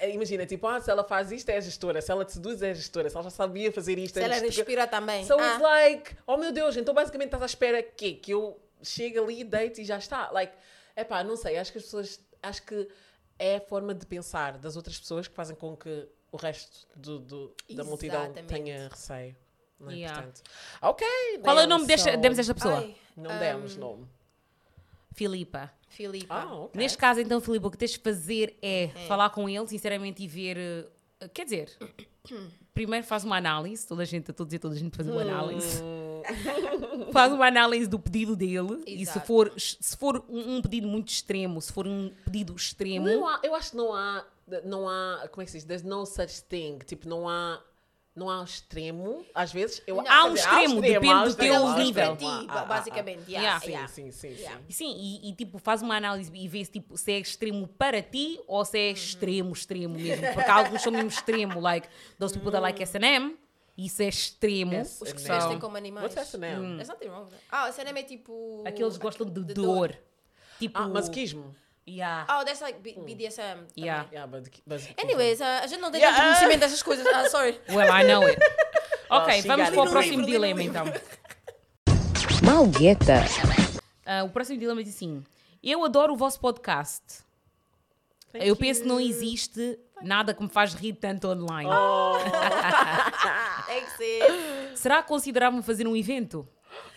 é, 0.00 0.10
imagina, 0.10 0.46
tipo, 0.46 0.66
ah, 0.66 0.80
se 0.80 0.90
ela 0.90 1.04
faz 1.04 1.30
isto 1.30 1.48
é 1.50 1.60
gestora, 1.60 2.00
se 2.00 2.10
ela 2.10 2.24
te 2.24 2.32
seduz 2.32 2.62
é 2.62 2.72
gestora, 2.72 3.10
se 3.10 3.16
ela 3.16 3.24
já 3.24 3.30
sabia 3.30 3.70
fazer 3.72 3.98
isto 3.98 4.14
Se 4.14 4.24
ela 4.24 4.34
antes 4.36 4.50
de- 4.52 4.56
respira 4.56 4.86
também. 4.86 5.26
So 5.26 5.34
ah, 5.38 5.46
it's 5.46 5.60
like, 5.60 6.16
oh 6.26 6.36
meu 6.38 6.52
Deus, 6.52 6.76
então 6.76 6.94
basicamente 6.94 7.26
estás 7.26 7.42
à 7.42 7.46
espera 7.46 7.82
que, 7.82 8.14
que 8.14 8.30
eu 8.32 8.58
chegue 8.82 9.18
ali, 9.18 9.44
deite 9.44 9.82
e 9.82 9.84
já 9.84 9.98
está. 9.98 10.30
Like, 10.30 10.52
epá, 10.96 11.22
não 11.24 11.36
sei, 11.36 11.58
acho 11.58 11.70
que 11.72 11.78
as 11.78 11.84
pessoas, 11.84 12.20
acho 12.42 12.62
que 12.62 12.88
é 13.38 13.56
a 13.56 13.60
forma 13.60 13.94
de 13.94 14.04
pensar 14.06 14.58
das 14.58 14.76
outras 14.76 14.98
pessoas 14.98 15.26
que 15.28 15.34
fazem 15.34 15.56
com 15.56 15.76
que 15.76 16.08
o 16.30 16.36
resto 16.36 16.86
do, 16.96 17.18
do- 17.18 17.54
da 17.74 17.84
multidão 17.84 18.32
tenha 18.46 18.88
receio. 18.88 19.36
Não 19.80 19.90
é? 19.90 19.94
Yeah. 19.94 20.22
Portanto, 20.22 20.42
ok. 20.80 21.06
Qual 21.42 21.58
é 21.58 21.64
o 21.64 21.68
nome 21.68 21.86
desta, 21.86 22.16
demos 22.16 22.36
desta 22.36 22.54
pessoa? 22.54 22.78
ai, 22.78 22.96
Não 23.16 23.30
um, 23.34 23.38
demos 23.38 23.76
nome. 23.76 24.06
Filipa. 25.14 25.70
Filipa. 25.88 26.34
Ah, 26.34 26.54
ok. 26.54 26.80
Neste 26.80 26.96
caso, 26.96 27.20
então, 27.20 27.40
Filipe, 27.40 27.66
o 27.66 27.70
que 27.70 27.76
tens 27.76 27.90
de 27.92 27.98
fazer 27.98 28.56
é, 28.62 28.88
falar 29.08 29.28
com 29.30 29.48
ele, 29.48 29.66
sinceramente, 29.68 30.22
e 30.22 30.28
ver. 30.28 30.56
eh, 31.20 31.28
Quer 31.34 31.44
dizer, 31.44 31.76
primeiro 32.72 33.04
faz 33.06 33.24
uma 33.24 33.36
análise, 33.36 33.86
toda 33.86 34.02
a 34.02 34.04
gente, 34.06 34.30
estou 34.30 34.44
a 34.44 34.46
dizer, 34.46 34.58
toda 34.58 34.74
a 34.74 34.78
gente 34.78 34.96
faz 34.96 35.06
uma 35.08 35.20
análise. 35.20 35.82
faz 37.12 37.32
uma 37.32 37.46
análise 37.46 37.86
do 37.88 37.98
pedido 37.98 38.34
dele 38.36 38.82
e 38.86 38.96
se 38.98 39.12
Exato. 39.12 39.26
for, 39.26 39.52
se 39.58 39.96
for 39.96 40.24
um, 40.28 40.56
um 40.56 40.62
pedido 40.62 40.88
muito 40.88 41.08
extremo, 41.08 41.60
se 41.60 41.72
for 41.72 41.86
um 41.86 42.10
pedido 42.24 42.54
extremo, 42.54 43.06
Não 43.06 43.26
há, 43.26 43.40
eu 43.42 43.54
acho 43.54 43.70
que 43.70 43.76
não 43.76 43.92
há, 43.94 44.24
não 44.64 44.88
há, 44.88 45.28
como 45.30 45.42
é 45.42 45.44
que 45.44 45.50
se 45.50 45.58
diz? 45.58 45.64
There's 45.66 45.82
no 45.82 46.04
such 46.06 46.42
thing. 46.44 46.78
Tipo, 46.84 47.08
não 47.08 47.28
há, 47.28 47.60
não 48.14 48.28
há 48.28 48.40
um 48.40 48.44
extremo. 48.44 49.24
Às 49.34 49.52
vezes, 49.52 49.82
eu, 49.86 49.96
Não. 49.96 50.04
Há 50.10 50.24
um 50.26 50.34
dizer, 50.34 50.40
extremo, 50.48 50.80
depende 50.82 51.08
há 51.08 51.20
um 51.20 51.22
do 51.24 51.28
extremo, 51.30 51.54
teu 51.54 51.66
há 51.66 51.74
um 51.74 51.78
nível. 51.78 52.16
ti, 52.16 52.24
Ah, 52.26 52.44
ah, 52.48 52.60
ah. 52.60 52.64
basicamente. 52.66 53.22
yeah, 53.30 53.42
Yeah. 53.42 53.60
Sim, 53.60 53.70
yeah. 53.70 53.88
sim, 53.88 54.10
sim, 54.10 54.28
Yeah. 54.42 54.58
sim. 54.58 54.64
E 54.68 54.72
Sim, 54.74 54.94
e, 54.98 55.30
e, 55.30 55.34
tipo, 55.34 55.58
faz 55.58 55.80
uma 55.80 55.96
análise 55.96 56.30
e 56.34 56.46
vê 56.48 56.62
se, 56.64 56.70
tipo, 56.72 56.96
se 56.98 57.10
é 57.12 57.18
extremo 57.18 57.66
para 57.66 58.02
ti 58.02 58.38
ou 58.46 58.62
se 58.64 58.78
é 58.78 58.90
extremo, 58.90 59.52
extremo 59.52 59.94
mesmo. 59.98 60.26
Porque 60.34 60.50
alguns 60.50 60.82
são 60.82 60.92
mesmo 60.92 61.08
extremo, 61.08 61.58
like, 61.60 61.88
those 62.18 62.34
people 62.34 62.50
that 62.52 62.60
like 62.62 62.82
S&M, 62.82 63.34
isso 63.76 64.02
é 64.02 64.06
extremo. 64.08 64.74
S&M. 64.74 65.02
Os 65.02 65.12
que 65.12 65.20
se 65.20 65.28
Não. 65.28 65.36
vestem 65.36 65.58
como 65.58 65.76
animais. 65.76 66.14
What's 66.14 66.28
S&M? 66.34 66.76
There's 66.76 66.88
nothing 66.88 67.08
wrong 67.08 67.24
with 67.24 67.30
that. 67.30 67.42
Ah, 67.50 67.68
é 67.98 68.02
tipo... 68.02 68.62
Aqueles 68.66 68.96
que 68.96 69.02
gostam 69.02 69.26
de, 69.26 69.42
de 69.44 69.54
dor. 69.54 69.96
Tipo, 70.58 70.78
Ah, 70.78 70.88
masquismo. 70.88 71.54
Yeah. 71.88 72.26
Oh, 72.30 72.44
that's 72.44 72.60
like 72.60 72.78
B- 72.78 72.94
BDSM. 73.04 73.66
também. 73.66 73.66
Yeah. 73.76 74.08
Yeah, 74.12 74.26
but, 74.30 74.48
but, 74.64 74.80
Anyways, 74.96 75.40
uh, 75.40 75.44
a 75.64 75.66
gente 75.66 75.80
não 75.80 75.90
tem 75.90 76.00
Yeah. 76.00 76.16
tanto 76.16 76.28
conhecimento 76.28 76.60
dessas 76.60 76.82
coisas. 76.82 77.04
Ah, 77.06 77.28
sorry. 77.28 77.60
Well, 77.70 77.88
I 77.90 78.04
know 78.06 78.22
it. 78.24 78.38
Ok, 79.10 79.42
vamos 79.42 79.68
para 79.70 79.82
o 79.82 79.90
próximo 79.90 80.20
Livro, 80.20 80.26
dilema 80.26 80.60
livro, 80.62 80.78
então. 80.78 80.86
Malgueta. 82.44 83.24
Ah, 84.06 84.22
o 84.24 84.30
próximo 84.30 84.58
dilema 84.58 84.82
diz 84.82 84.94
assim: 84.94 85.24
Eu 85.62 85.84
adoro 85.84 86.12
o 86.12 86.16
vosso 86.16 86.38
podcast. 86.38 87.02
Thank 88.32 88.46
Eu 88.46 88.54
penso 88.56 88.82
que 88.82 88.88
não 88.88 89.00
you. 89.00 89.08
existe 89.08 89.78
nada 90.02 90.32
que 90.32 90.42
me 90.42 90.48
faz 90.48 90.74
rir 90.74 90.94
tanto 90.94 91.28
online. 91.28 91.68
Oh, 91.68 92.16
Thanks, 93.72 93.92
sis. 93.96 94.78
Será 94.78 95.02
considerável 95.02 95.62
fazer 95.62 95.86
um 95.86 95.96
evento? 95.96 96.46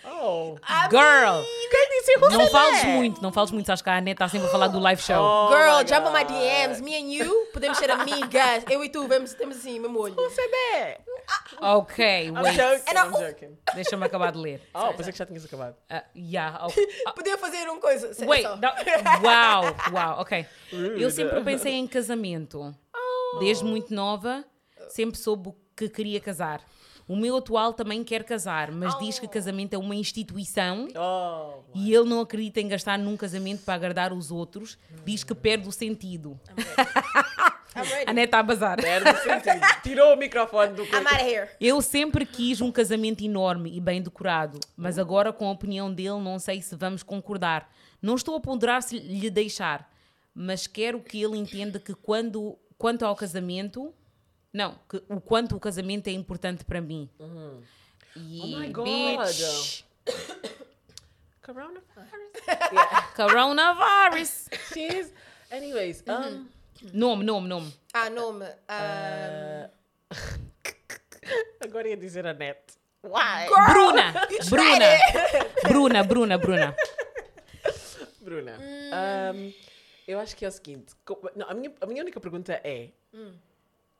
oh. 0.05 0.55
Girl! 0.89 1.43
Quem 1.69 1.89
disse 1.89 2.17
você 2.19 2.37
Não 2.37 2.47
fales 2.47 2.83
é? 2.83 2.87
muito, 2.95 3.21
não 3.21 3.31
fales 3.31 3.51
muito, 3.51 3.69
acho 3.71 3.83
que 3.83 3.89
a 3.89 3.97
Aneta 3.97 4.23
está 4.23 4.29
sempre 4.29 4.47
a 4.47 4.51
falar 4.51 4.67
do 4.67 4.79
live 4.79 5.01
show. 5.01 5.17
Oh 5.21 5.49
Girl, 5.49 5.79
my 5.79 5.87
jump 5.87 6.07
on 6.07 6.11
my. 6.13 6.23
DMs. 6.23 6.81
Me 6.81 6.95
and 6.95 7.11
you, 7.11 7.47
podemos 7.51 7.77
ser 7.77 7.91
amigas. 7.91 8.63
Eu 8.69 8.83
e 8.83 8.89
tu, 8.89 9.07
vemos, 9.07 9.33
temos 9.33 9.57
assim, 9.57 9.79
mesmo 9.79 9.99
olho. 9.99 10.15
Você 10.15 10.41
é? 10.75 10.99
Ok, 11.59 12.27
I'm 12.27 12.41
wait, 12.41 12.55
joking, 12.55 12.97
I'm 12.97 13.11
joking. 13.27 13.57
deixa-me 13.73 14.05
acabar 14.05 14.31
de 14.31 14.37
ler. 14.37 14.61
Oh, 14.73 14.93
pensei 14.93 15.11
que 15.11 15.17
já 15.19 15.25
tinhas 15.25 15.43
acabado. 15.45 15.75
Ah, 15.89 16.03
yeah, 16.15 16.65
ok. 16.65 16.87
Ah, 17.07 17.11
Podia 17.13 17.37
fazer 17.37 17.67
uma 17.69 17.79
coisa. 17.79 18.11
Wait, 18.25 18.45
uau, 18.45 19.63
uau, 19.93 20.21
ok. 20.21 20.45
Eu 20.71 21.09
sempre 21.09 21.41
pensei 21.41 21.73
em 21.73 21.87
casamento. 21.87 22.73
Desde 23.39 23.65
muito 23.65 23.93
nova, 23.93 24.45
sempre 24.89 25.17
soube 25.19 25.53
que 25.75 25.89
queria 25.89 26.19
casar. 26.19 26.61
O 27.07 27.15
meu 27.15 27.37
atual 27.37 27.71
também 27.71 28.03
quer 28.03 28.23
casar, 28.23 28.71
mas 28.71 28.97
diz 28.97 29.19
que 29.19 29.27
casamento 29.27 29.75
é 29.75 29.77
uma 29.77 29.95
instituição 29.95 30.87
Oh, 30.95 31.61
e 31.75 31.93
ele 31.93 32.09
não 32.09 32.19
acredita 32.21 32.59
em 32.59 32.67
gastar 32.67 32.97
num 32.97 33.15
casamento 33.15 33.63
para 33.63 33.75
agradar 33.75 34.11
os 34.11 34.31
outros. 34.31 34.75
Diz 35.05 35.23
que 35.23 35.35
perde 35.35 35.67
o 35.69 35.71
sentido. 35.71 36.39
A 38.07 38.13
neta 38.13 38.23
está 38.25 38.39
a 38.39 38.43
bazar. 38.43 38.81
perde 38.81 39.07
o 39.07 39.17
sentido. 39.17 39.61
Tirou 39.83 40.13
o 40.13 40.17
microfone 40.17 40.73
do 40.73 40.83
I'm 40.83 41.05
out 41.05 41.15
of 41.15 41.23
here. 41.23 41.49
Eu 41.59 41.79
sempre 41.81 42.25
quis 42.25 42.59
um 42.61 42.71
casamento 42.71 43.23
enorme 43.23 43.75
e 43.75 43.79
bem 43.79 44.01
decorado, 44.01 44.59
mas 44.75 44.97
agora 44.97 45.31
com 45.31 45.47
a 45.47 45.51
opinião 45.51 45.93
dele 45.93 46.19
não 46.21 46.39
sei 46.39 46.59
se 46.61 46.75
vamos 46.75 47.03
concordar. 47.03 47.69
Não 48.01 48.15
estou 48.15 48.35
a 48.35 48.39
ponderar 48.39 48.81
se 48.81 48.97
lhe 48.97 49.29
deixar, 49.29 49.91
mas 50.33 50.65
quero 50.65 50.99
que 51.01 51.21
ele 51.21 51.37
entenda 51.37 51.77
que 51.77 51.93
quando 51.93 52.57
quanto 52.77 53.05
ao 53.05 53.15
casamento 53.15 53.93
Não, 54.55 54.79
que, 54.89 55.03
o 55.09 55.19
quanto 55.19 55.53
o 55.57 55.59
casamento 55.59 56.07
é 56.07 56.11
importante 56.13 56.63
para 56.63 56.79
mim. 56.79 57.09
E, 57.19 57.23
Uhum. 57.23 57.61
Oh 58.41 58.47
my 58.59 58.69
God. 58.69 58.85
bitch, 58.85 59.83
Coronavirus. 61.43 61.83
coronavirus. 63.17 64.47
Jeez. 64.73 65.11
Anyways, 65.51 66.01
um, 66.07 66.47
Nome, 66.93 67.25
nome, 67.25 67.47
nome. 67.49 67.73
Ah, 67.93 68.09
nome. 68.09 68.45
ah, 68.69 69.69
agora 71.59 71.89
ia 71.89 71.97
dizer 71.97 72.25
a 72.25 72.33
net. 72.33 72.59
Why? 73.03 73.47
Bruna, 73.71 74.13
Bruna, 74.49 74.89
Bruna, 75.67 76.03
Bruna, 76.03 76.37
Bruna. 76.37 76.75
Bruna, 78.21 78.57
um, 78.57 79.53
eu 80.07 80.19
acho 80.19 80.35
que 80.35 80.45
é 80.45 80.47
o 80.47 80.51
seguinte. 80.51 80.93
não, 81.35 81.47
a, 81.49 81.53
minha, 81.53 81.73
a 81.81 81.85
minha 81.85 82.01
única 82.01 82.19
pergunta 82.21 82.53
é: 82.63 82.89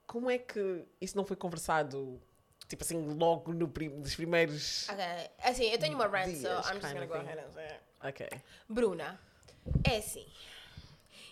como 0.06 0.30
é 0.30 0.38
que 0.38 0.84
isso 1.00 1.16
não 1.16 1.24
foi 1.24 1.36
conversado, 1.36 2.20
tipo 2.68 2.82
assim, 2.82 3.14
logo 3.14 3.52
no 3.52 3.68
prim, 3.68 3.88
nos 3.88 4.14
primeiros. 4.14 4.88
ok. 4.88 5.04
Assim, 5.42 5.64
eu 5.64 5.78
tenho 5.78 5.94
uma 5.94 6.06
rant, 6.06 6.34
so 6.34 6.40
Dias, 6.40 6.70
I'm 6.70 6.80
just 6.80 6.94
gonna 6.94 7.06
go 7.06 7.14
ahead 7.14 7.38
and 7.38 7.50
say. 7.50 7.80
Ok. 8.02 8.28
Bruna, 8.68 9.20
é 9.84 9.96
assim. 9.98 10.26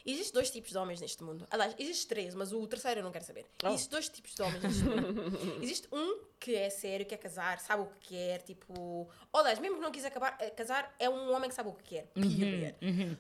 Existem 0.07 0.35
dois 0.35 0.51
tipos 0.51 0.71
de 0.71 0.77
homens 0.77 1.01
neste 1.01 1.25
mundo. 1.25 1.47
Aliás, 1.51 1.75
existem 1.79 2.09
três, 2.09 2.35
mas 2.35 2.53
o 2.53 2.67
terceiro 2.67 3.01
eu 3.01 3.05
não 3.05 3.11
quero 3.11 3.25
saber. 3.25 3.47
Oh. 3.63 3.69
Existem 3.69 3.91
dois 3.91 4.09
tipos 4.11 4.35
de 4.35 4.43
homens 4.43 4.63
neste 4.63 4.83
mundo. 4.85 5.39
Existe 5.63 5.89
um 5.91 6.21
que 6.39 6.55
é 6.55 6.69
sério, 6.69 7.07
quer 7.07 7.17
casar, 7.17 7.59
sabe 7.59 7.85
o 7.85 7.87
que 7.87 8.09
quer, 8.09 8.43
tipo. 8.43 9.09
Aliás, 9.33 9.59
mesmo 9.59 9.77
que 9.77 9.83
não 9.83 9.91
quiser 9.91 10.09
acabar, 10.09 10.37
eh, 10.41 10.51
casar, 10.51 10.95
é 10.99 11.09
um 11.09 11.33
homem 11.33 11.49
que 11.49 11.55
sabe 11.55 11.71
o 11.71 11.73
que 11.73 11.85
quer. 11.85 12.07
Period. 12.09 12.75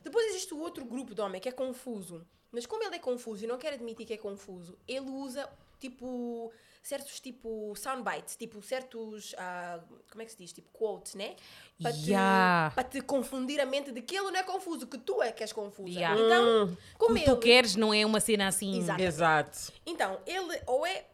Depois 0.04 0.26
existe 0.26 0.52
o 0.52 0.58
outro 0.60 0.84
grupo 0.84 1.14
de 1.14 1.22
homem 1.22 1.40
que 1.40 1.48
é 1.48 1.52
confuso. 1.52 2.26
Mas 2.54 2.66
como 2.66 2.82
ele 2.84 2.96
é 2.96 2.98
confuso 2.98 3.44
e 3.44 3.46
não 3.46 3.58
quer 3.58 3.72
admitir 3.74 4.06
que 4.06 4.14
é 4.14 4.16
confuso, 4.16 4.78
ele 4.86 5.10
usa, 5.10 5.48
tipo, 5.80 6.52
certos, 6.82 7.18
tipo, 7.20 7.74
soundbites, 7.76 8.36
tipo, 8.36 8.62
certos, 8.62 9.34
ah, 9.38 9.80
como 10.10 10.22
é 10.22 10.24
que 10.24 10.32
se 10.32 10.38
diz? 10.38 10.52
Tipo, 10.52 10.68
quotes, 10.72 11.14
né? 11.14 11.34
Para 11.82 11.92
te, 11.92 12.10
Yeah. 12.10 12.70
para 12.74 12.84
te 12.84 13.00
confundir 13.00 13.60
a 13.60 13.66
mente 13.66 13.90
de 13.90 14.00
que 14.02 14.14
ele 14.16 14.30
não 14.30 14.38
é 14.38 14.42
confuso, 14.42 14.86
que 14.86 14.98
tu 14.98 15.20
é 15.22 15.32
que 15.32 15.42
és 15.42 15.52
confusa. 15.52 15.88
Yeah. 15.98 16.20
Então, 16.20 16.76
como 16.98 17.12
O 17.12 17.14
que 17.18 17.24
ele... 17.24 17.30
tu 17.34 17.38
queres 17.40 17.74
não 17.76 17.92
é 17.92 18.04
uma 18.06 18.20
cena 18.20 18.46
assim. 18.48 18.78
Exato. 18.78 19.02
Exato. 19.02 19.72
Então, 19.84 20.20
ele 20.26 20.60
ou 20.66 20.86
é 20.86 21.06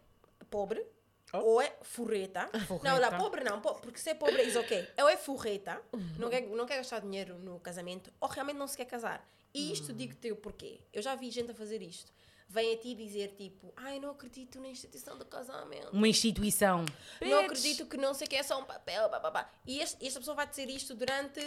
pobre, 0.50 0.84
Oh. 1.32 1.38
ou 1.38 1.62
é 1.62 1.72
furreta. 1.82 2.48
Forreta. 2.66 2.82
Não, 2.82 3.00
não, 3.00 3.16
pobre 3.16 3.44
não, 3.44 3.60
po- 3.60 3.76
porque 3.76 4.00
ser 4.00 4.16
pobre 4.16 4.42
é 4.42 4.58
ok. 4.58 4.88
Ou 5.00 5.08
é 5.08 5.16
furreta, 5.16 5.80
não 6.18 6.28
quer, 6.28 6.40
não 6.42 6.66
quer 6.66 6.78
gastar 6.78 6.98
dinheiro 7.02 7.38
no 7.38 7.60
casamento, 7.60 8.12
ou 8.20 8.28
realmente 8.28 8.56
não 8.56 8.66
se 8.66 8.76
quer 8.76 8.84
casar. 8.86 9.24
E 9.52 9.72
isto 9.72 9.92
digo-te 9.92 10.30
o 10.32 10.36
porquê. 10.36 10.80
Eu 10.92 11.02
já 11.02 11.14
vi 11.14 11.30
gente 11.30 11.50
a 11.50 11.54
fazer 11.54 11.82
isto. 11.82 12.12
Vem 12.48 12.74
a 12.74 12.76
ti 12.76 12.94
dizer 12.94 13.34
tipo, 13.36 13.72
ai, 13.76 14.00
não 14.00 14.10
acredito 14.10 14.60
na 14.60 14.68
instituição 14.68 15.16
do 15.16 15.24
casamento. 15.24 15.90
Uma 15.92 16.08
instituição. 16.08 16.84
Não 17.20 17.42
Bitch. 17.42 17.44
acredito 17.44 17.86
que 17.86 17.96
não 17.96 18.12
sei 18.12 18.26
o 18.26 18.30
que 18.30 18.36
é 18.36 18.42
só 18.42 18.60
um 18.60 18.64
papel, 18.64 19.08
babá. 19.08 19.48
E 19.66 19.78
este- 19.80 20.04
esta 20.04 20.18
pessoa 20.18 20.34
vai 20.34 20.48
dizer 20.48 20.68
isto 20.68 20.94
durante 20.94 21.40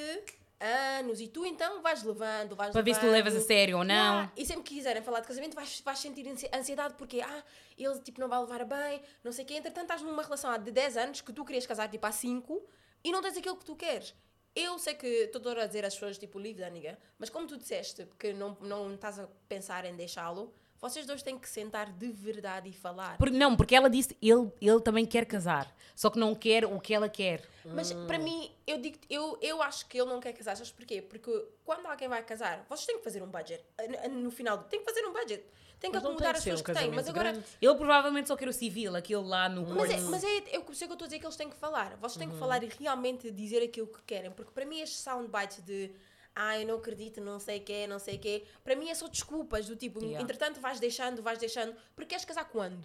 anos 0.97 1.19
e 1.19 1.27
tu 1.27 1.45
então 1.45 1.81
vais 1.81 2.03
levando, 2.03 2.55
vais 2.55 2.71
Para 2.71 2.81
ver 2.81 2.93
se 2.93 2.99
tu 3.01 3.05
levando. 3.07 3.25
levas 3.25 3.35
a 3.35 3.45
sério 3.45 3.77
ou 3.79 3.83
não. 3.83 3.93
Yeah. 3.95 4.31
E 4.37 4.45
sempre 4.45 4.63
que 4.63 4.75
quiserem 4.75 5.01
falar 5.03 5.19
de 5.19 5.27
casamento 5.27 5.55
vais, 5.55 5.81
vais 5.81 5.99
sentir 5.99 6.25
ansi- 6.27 6.49
ansiedade 6.53 6.93
porque 6.97 7.19
ah, 7.19 7.43
ele 7.77 7.99
tipo 7.99 8.21
não 8.21 8.29
vai 8.29 8.39
levar 8.39 8.63
bem, 8.63 9.01
não 9.23 9.31
sei 9.33 9.43
o 9.43 9.47
quê. 9.47 9.55
Entretanto 9.55 9.83
estás 9.83 10.01
numa 10.01 10.23
relação 10.23 10.49
há 10.51 10.57
de 10.57 10.71
10 10.71 10.95
anos 10.95 11.19
que 11.21 11.33
tu 11.33 11.43
querias 11.43 11.65
casar 11.65 11.89
tipo 11.89 12.05
há 12.05 12.11
5 12.13 12.63
e 13.03 13.11
não 13.11 13.21
tens 13.21 13.35
aquilo 13.35 13.57
que 13.57 13.65
tu 13.65 13.75
queres. 13.75 14.13
Eu 14.55 14.77
sei 14.77 14.93
que 14.93 15.07
estou 15.07 15.41
toda 15.41 15.63
a 15.63 15.67
dizer 15.67 15.83
às 15.83 15.95
pessoas 15.95 16.17
tipo 16.17 16.39
da 16.53 16.69
nigga, 16.69 16.97
mas 17.17 17.29
como 17.29 17.47
tu 17.47 17.57
disseste 17.57 18.07
que 18.19 18.33
não, 18.33 18.55
não 18.61 18.93
estás 18.93 19.17
a 19.19 19.27
pensar 19.49 19.83
em 19.85 19.95
deixá-lo, 19.95 20.53
vocês 20.83 21.05
dois 21.05 21.23
têm 21.23 21.37
que 21.39 21.47
sentar 21.49 21.91
de 21.93 22.11
verdade 22.11 22.69
e 22.69 22.73
falar. 22.73 23.17
Por- 23.17 23.31
não, 23.31 23.55
porque 23.55 23.73
ela 23.73 23.89
disse 23.89 24.15
ele, 24.21 24.51
ele 24.61 24.81
também 24.81 25.05
quer 25.05 25.25
casar. 25.25 25.73
Só 25.95 26.09
que 26.09 26.19
não 26.19 26.35
quer 26.35 26.65
o 26.65 26.79
que 26.79 26.93
ela 26.93 27.07
quer. 27.07 27.41
Mas 27.63 27.93
para 27.93 28.17
mim, 28.19 28.51
eu 28.67 28.77
digo, 28.79 28.97
eu, 29.09 29.37
eu 29.41 29.61
acho 29.61 29.85
que 29.87 29.97
ele 29.99 30.09
não 30.09 30.19
quer 30.19 30.33
casar, 30.33 30.57
sabes 30.57 30.71
porquê? 30.71 31.01
Porque 31.01 31.31
quando 31.63 31.85
alguém 31.85 32.09
vai 32.09 32.21
casar, 32.23 32.65
vocês 32.67 32.85
têm 32.85 32.97
que 32.97 33.03
fazer 33.03 33.23
um 33.23 33.27
budget. 33.27 33.63
Eh, 33.77 34.07
No 34.09 34.29
final, 34.29 34.57
tem 34.65 34.79
que 34.79 34.85
fazer 34.85 35.05
um 35.07 35.13
budget. 35.13 35.43
Tem 35.79 35.91
que 35.91 35.97
Mas 35.97 36.03
não 36.03 36.11
acomodar 36.11 36.35
as 36.35 36.43
pessoas 36.43 36.61
um 36.61 36.63
que 36.63 36.73
têm. 36.73 36.91
Mas 36.91 37.07
agora. 37.09 37.31
grande. 37.31 37.45
Ele 37.61 37.75
provavelmente 37.75 38.27
só 38.27 38.35
quer 38.37 38.47
o 38.47 38.53
civil, 38.53 38.95
aquele 38.95 39.21
lá 39.23 39.47
no 39.49 39.65
Mas 39.75 39.89
é, 39.91 39.99
mas 40.01 40.23
é, 40.23 40.27
eu 40.27 40.43
sei 40.51 40.59
o 40.59 40.63
que 40.65 40.73
eu 40.73 40.93
estou 40.93 41.05
a 41.05 41.07
dizer 41.07 41.19
que 41.19 41.25
eles 41.25 41.35
têm 41.35 41.49
que 41.49 41.55
falar. 41.57 41.95
Vocês 41.97 42.17
têm 42.17 42.29
que 42.29 42.37
falar 42.37 42.63
e 42.63 42.69
realmente 42.79 43.29
dizer 43.31 43.61
aquilo 43.63 43.87
que 43.87 44.01
querem. 44.03 44.31
Porque 44.31 44.51
para 44.51 44.65
mim, 44.65 44.79
estes 44.81 44.99
soundbites 45.01 45.61
de 45.63 45.91
ai, 46.35 46.65
não 46.65 46.75
acredito, 46.75 47.21
não 47.21 47.39
sei 47.39 47.59
o 47.59 47.63
quê, 47.63 47.87
não 47.87 47.99
sei 47.99 48.15
o 48.15 48.19
quê, 48.19 48.43
para 48.63 48.75
mim 48.75 48.89
é 48.89 48.95
só 48.95 49.07
desculpas 49.07 49.67
do 49.67 49.75
tipo, 49.75 49.99
Yeah. 50.01 50.21
entretanto 50.21 50.59
vais 50.59 50.79
deixando, 50.79 51.21
vais 51.21 51.37
deixando. 51.39 51.75
Porque 51.95 52.09
queres 52.09 52.25
casar 52.25 52.45
quando? 52.45 52.83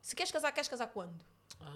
Se 0.00 0.16
queres 0.16 0.32
casar, 0.32 0.52
queres 0.52 0.68
casar 0.68 0.86
quando? 0.88 1.24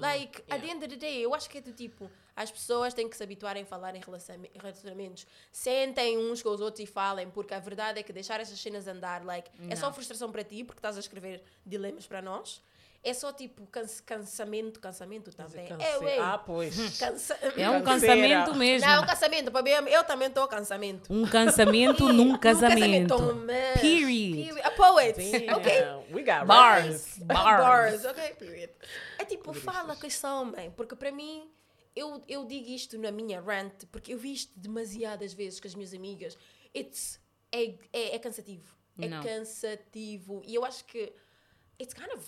like, 0.01 0.43
at 0.51 0.61
the 0.63 0.69
end 0.69 0.79
of 0.85 0.89
the 0.89 0.97
day, 0.97 1.21
eu 1.23 1.35
acho 1.35 1.49
que 1.49 1.59
é 1.59 1.61
do 1.61 1.71
tipo, 1.73 2.11
as 2.35 2.51
pessoas 2.51 2.95
têm 2.95 3.07
que 3.09 3.15
se 3.17 3.23
habituar 3.23 3.55
em 3.59 3.67
falar 3.67 3.95
em 3.95 4.01
relaciona- 4.01 4.47
em 4.47 4.59
relacionamentos. 4.59 5.27
Sentem 5.53 6.17
uns 6.19 6.43
com 6.43 6.49
os 6.49 6.61
outros 6.61 6.83
e 6.83 6.87
falem, 6.87 7.29
porque 7.31 7.53
a 7.53 7.59
verdade 7.61 8.01
é 8.01 8.03
que 8.03 8.13
deixar 8.13 8.41
essas 8.41 8.59
cenas 8.59 8.87
andar, 8.89 9.23
like, 9.25 9.51
é 9.69 9.77
só 9.77 9.87
Não. 9.87 9.93
frustração 9.93 10.33
para 10.33 10.43
ti, 10.43 10.65
porque 10.65 10.79
estás 10.79 10.97
a 10.97 11.01
escrever 11.01 11.43
dilemas 11.67 12.07
para 12.07 12.23
nós. 12.23 12.63
É 13.07 13.13
só 13.13 13.31
tipo 13.33 13.67
canse- 13.67 14.03
cansamento, 14.03 14.81
cansamento 14.81 15.31
também. 15.31 15.67
Cance- 15.69 15.85
É, 15.85 15.99
ué. 15.99 16.19
Ah, 16.19 16.39
pois. 16.39 16.75
Cansa... 16.99 17.35
É 17.57 17.69
um 17.69 17.83
cansamento 17.83 18.55
mesmo. 18.55 18.89
Não, 18.89 18.95
é 18.95 19.01
um 19.01 19.07
cansamento, 19.07 19.53
para 19.53 19.63
mim, 19.63 19.71
eu 19.91 20.03
também 20.05 20.29
estou 20.29 20.49
cansamento. 20.49 21.13
Um 21.13 21.27
cansamento 21.29 22.11
num 22.13 22.37
casamento. 22.41 23.19
man. 23.35 23.47
Period. 23.81 24.59
A 24.63 24.71
poet, 24.71 25.17
Damn, 25.19 25.55
ok? 25.55 25.73
We 26.15 26.23
got 26.23 26.47
Bars. 26.47 26.85
rhymes. 26.87 27.19
Bars. 27.27 28.05
ok, 28.07 28.35
period. 28.39 28.71
É 29.19 29.25
tipo, 29.27 29.53
fala 29.53 29.95
que 29.97 30.11
são, 30.11 30.47
mãe, 30.47 30.71
porque 30.75 30.97
para 30.97 31.13
mim, 31.13 31.51
eu, 31.95 32.23
eu 32.27 32.45
digo 32.47 32.69
isto 32.71 32.97
na 32.99 33.13
minha 33.13 33.39
rant, 33.41 33.85
porque 33.93 34.15
eu 34.15 34.19
vi 34.19 34.33
isto 34.33 34.53
demasiadas 34.59 35.35
vezes 35.35 35.61
com 35.61 35.69
as 35.69 35.75
minhas 35.75 35.93
amigas. 35.93 36.39
It's, 36.75 37.21
é, 37.53 37.75
é, 37.93 38.15
é 38.17 38.19
cansativo. 38.19 38.75
É 38.99 39.09
Não. 39.09 39.23
cansativo. 39.23 40.41
E 40.47 40.55
eu 40.55 40.65
acho 40.65 40.85
que 40.87 41.13
it's 41.81 41.93
kind 41.93 42.11
of 42.15 42.25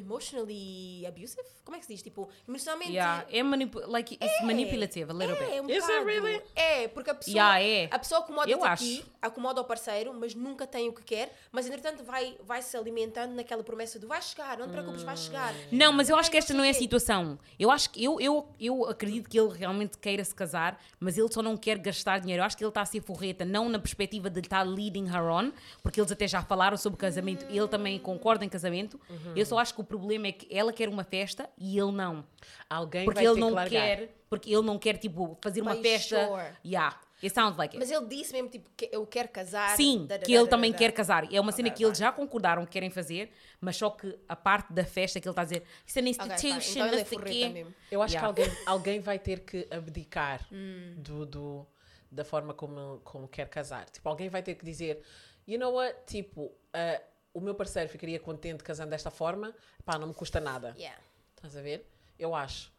emotionally 0.00 1.04
abusive. 1.06 1.42
Como 1.64 1.76
é 1.76 1.80
que 1.80 1.86
se 1.86 1.92
diz? 1.94 2.02
Tipo, 2.02 2.28
emocionalmente. 2.48 2.92
Yeah, 2.92 3.24
é 3.30 3.42
manipu 3.42 3.80
like, 3.86 4.14
it's 4.14 4.42
manipulative 4.44 5.10
a 5.10 5.14
little 5.14 5.36
bit. 5.36 5.52
É, 5.54 5.62
um 5.62 5.70
Is 5.70 5.88
it 5.88 6.04
really? 6.04 6.42
É, 6.56 6.88
porque 6.88 7.10
a 7.10 7.14
pessoa, 7.14 7.34
Yeah, 7.34 7.60
é. 7.62 7.88
a 7.90 7.98
pessoa 7.98 8.20
acomoda-te 8.20 8.52
Eu 8.52 8.64
aqui, 8.64 8.98
acho. 9.00 9.10
acomoda 9.22 9.60
o 9.60 9.64
parceiro, 9.64 10.12
mas 10.12 10.34
nunca 10.34 10.66
tem 10.66 10.88
o 10.88 10.92
que 10.92 11.02
quer, 11.02 11.32
mas 11.52 11.66
entretanto 11.66 12.02
vai, 12.02 12.36
vai 12.44 12.60
se 12.62 12.76
alimentando 12.76 13.34
naquela 13.34 13.62
promessa 13.62 13.98
do 13.98 14.08
vai 14.08 14.20
chegar, 14.20 14.58
não 14.58 14.66
te 14.66 14.72
preocupes, 14.72 15.02
vai 15.02 15.16
chegar. 15.16 15.54
Não, 15.70 15.92
mas 15.92 16.08
eu 16.10 16.16
acho 16.16 16.30
que 16.30 16.36
esta 16.36 16.52
não 16.52 16.64
é 16.64 16.70
a 16.70 16.74
situação. 16.74 17.38
Eu 17.58 17.70
acho 17.70 17.90
que 17.90 18.02
eu, 18.02 18.20
eu, 18.20 18.48
eu 18.58 18.86
acredito 18.86 19.28
que 19.28 19.38
ele 19.38 19.56
realmente 19.56 19.96
queira 19.98 20.24
se 20.24 20.34
casar, 20.34 20.82
mas 20.98 21.16
ele 21.16 21.30
só 21.32 21.40
não 21.42 21.56
quer 21.56 21.78
gastar 21.78 22.18
dinheiro. 22.18 22.40
Eu 22.42 22.46
acho 22.46 22.56
que 22.56 22.64
ele 22.64 22.70
está 22.70 22.80
a 22.80 22.86
ser 22.86 23.00
forreta, 23.00 23.44
não 23.44 23.68
na 23.68 23.78
perspectiva 23.78 24.28
de 24.28 24.40
estar 24.40 24.62
leading 24.62 25.06
her 25.06 25.22
on, 25.24 25.52
porque 25.82 26.00
eles 26.00 26.10
até 26.10 26.26
já 26.26 26.42
falaram 26.42 26.76
sobre 26.76 26.98
casamento, 26.98 27.44
ele 27.48 27.68
também 27.68 27.98
concorda 27.98 28.44
em 28.44 28.48
casamento. 28.48 28.98
Eu 29.36 29.46
só 29.46 29.58
acho 29.58 29.74
que 29.74 29.80
o 29.80 29.84
problema 29.90 30.28
é 30.28 30.32
que 30.32 30.46
ela 30.56 30.72
quer 30.72 30.88
uma 30.88 31.04
festa 31.04 31.50
e 31.58 31.78
ele 31.78 31.92
não. 31.92 32.24
Alguém 32.68 33.04
Porque 33.04 33.20
vai 33.20 33.26
ele 33.26 33.34
ter 33.34 33.40
não 33.40 33.48
que 33.48 33.54
largar. 33.54 33.70
quer, 33.98 34.14
porque 34.28 34.52
ele 34.54 34.62
não 34.62 34.78
quer 34.78 34.96
tipo 34.96 35.36
fazer 35.42 35.60
uma 35.60 35.74
festa. 35.76 36.26
sure. 36.26 36.52
Yeah, 36.64 36.98
it 37.22 37.34
sounds 37.34 37.56
like 37.58 37.76
it. 37.76 37.78
Mas 37.78 37.90
ele 37.90 38.06
disse 38.06 38.32
mesmo, 38.32 38.48
tipo, 38.48 38.70
que 38.76 38.88
eu 38.92 39.04
quero 39.06 39.28
casar. 39.28 39.76
Sim, 39.76 40.06
da, 40.06 40.16
da, 40.16 40.24
que 40.24 40.32
da, 40.32 40.38
ele 40.38 40.44
da, 40.44 40.50
também 40.50 40.72
da. 40.72 40.78
quer 40.78 40.92
casar. 40.92 41.26
É 41.32 41.40
uma 41.40 41.52
cena 41.52 41.68
que 41.70 41.84
eles 41.84 41.98
já 41.98 42.12
concordaram 42.12 42.64
que 42.64 42.70
querem 42.72 42.88
fazer, 42.90 43.30
mas 43.60 43.76
só 43.76 43.90
que 43.90 44.16
a 44.28 44.36
parte 44.36 44.72
da 44.72 44.84
festa 44.84 45.20
que 45.20 45.26
ele 45.26 45.32
está 45.32 45.42
a 45.42 45.44
dizer, 45.44 45.64
isso 45.86 45.98
é 45.98 46.02
na 46.02 46.10
Ok, 46.10 46.18
fine. 46.38 46.52
institution, 46.56 46.70
Então 46.70 46.86
ele 46.86 46.94
é 46.94 46.98
não 47.00 47.06
sei 47.06 47.16
o 47.18 47.20
forreta 47.20 47.36
quê. 47.36 47.48
mesmo. 47.48 47.74
Eu 47.90 48.02
acho 48.02 48.14
Yeah. 48.14 48.32
que 48.34 48.40
alguém, 48.42 48.58
alguém 48.66 49.00
vai 49.00 49.18
ter 49.18 49.40
que 49.40 49.66
abdicar 49.70 50.46
Hum. 50.52 50.94
do, 50.98 51.26
do- 51.26 51.66
da 52.12 52.24
forma 52.24 52.54
como, 52.54 53.00
como 53.04 53.28
quer 53.28 53.48
casar. 53.48 53.88
Tipo, 53.90 54.08
alguém 54.08 54.28
vai 54.28 54.42
ter 54.42 54.54
que 54.54 54.64
dizer, 54.64 55.00
you 55.46 55.58
know 55.58 55.74
what, 55.74 55.96
tipo, 56.06 56.50
ah, 56.72 57.00
o 57.32 57.40
meu 57.40 57.54
parceiro 57.54 57.88
ficaria 57.88 58.18
contente 58.18 58.62
casando 58.64 58.90
desta 58.90 59.10
forma, 59.10 59.54
pá, 59.84 59.98
não 59.98 60.08
me 60.08 60.14
custa 60.14 60.40
nada. 60.40 60.74
Yeah. 60.76 61.00
Estás 61.36 61.56
a 61.56 61.62
ver? 61.62 61.86
Eu 62.18 62.34
acho. 62.34 62.72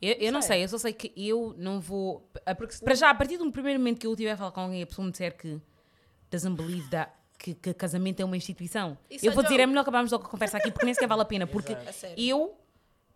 Eu, 0.00 0.12
eu 0.14 0.30
não 0.32 0.42
Sei. 0.42 0.56
sei, 0.56 0.64
eu 0.64 0.68
só 0.68 0.76
sei 0.78 0.92
que 0.92 1.10
eu 1.16 1.54
não 1.56 1.80
vou. 1.80 2.28
a- 2.44 2.54
Porque 2.54 2.76
Para 2.84 2.94
já, 2.94 3.08
a 3.10 3.14
partir 3.14 3.38
do 3.38 3.50
primeiro 3.50 3.78
momento 3.80 3.98
que 3.98 4.06
eu 4.06 4.12
estiver 4.12 4.32
a 4.32 4.36
falar 4.36 4.50
com 4.52 4.60
alguém 4.60 4.80
e 4.80 4.82
a 4.82 4.86
pessoa 4.86 5.04
me 5.06 5.10
disser 5.10 5.34
que 5.36 5.58
doesn't 6.30 6.54
believe 6.54 6.88
that, 6.90 7.10
que, 7.38 7.54
que 7.54 7.72
casamento 7.72 8.20
é 8.20 8.24
uma 8.24 8.36
instituição, 8.36 8.98
Isso 9.10 9.24
eu 9.24 9.32
é 9.32 9.34
vou 9.34 9.42
dizer, 9.42 9.58
é 9.58 9.66
melhor 9.66 9.80
acabarmos 9.80 10.12
logo 10.12 10.26
a 10.26 10.28
conversa 10.28 10.58
aqui, 10.58 10.70
porque 10.70 10.84
nem 10.84 10.92
sequer 10.92 11.06
vale 11.08 11.22
a 11.22 11.24
pena. 11.24 11.46
Porque 11.46 11.74
sério. 11.92 12.14
eu 12.22 12.58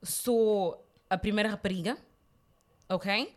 sou 0.03 0.83
a 1.11 1.19
primeira 1.19 1.51
rapariga, 1.51 1.99
ok? 2.89 3.37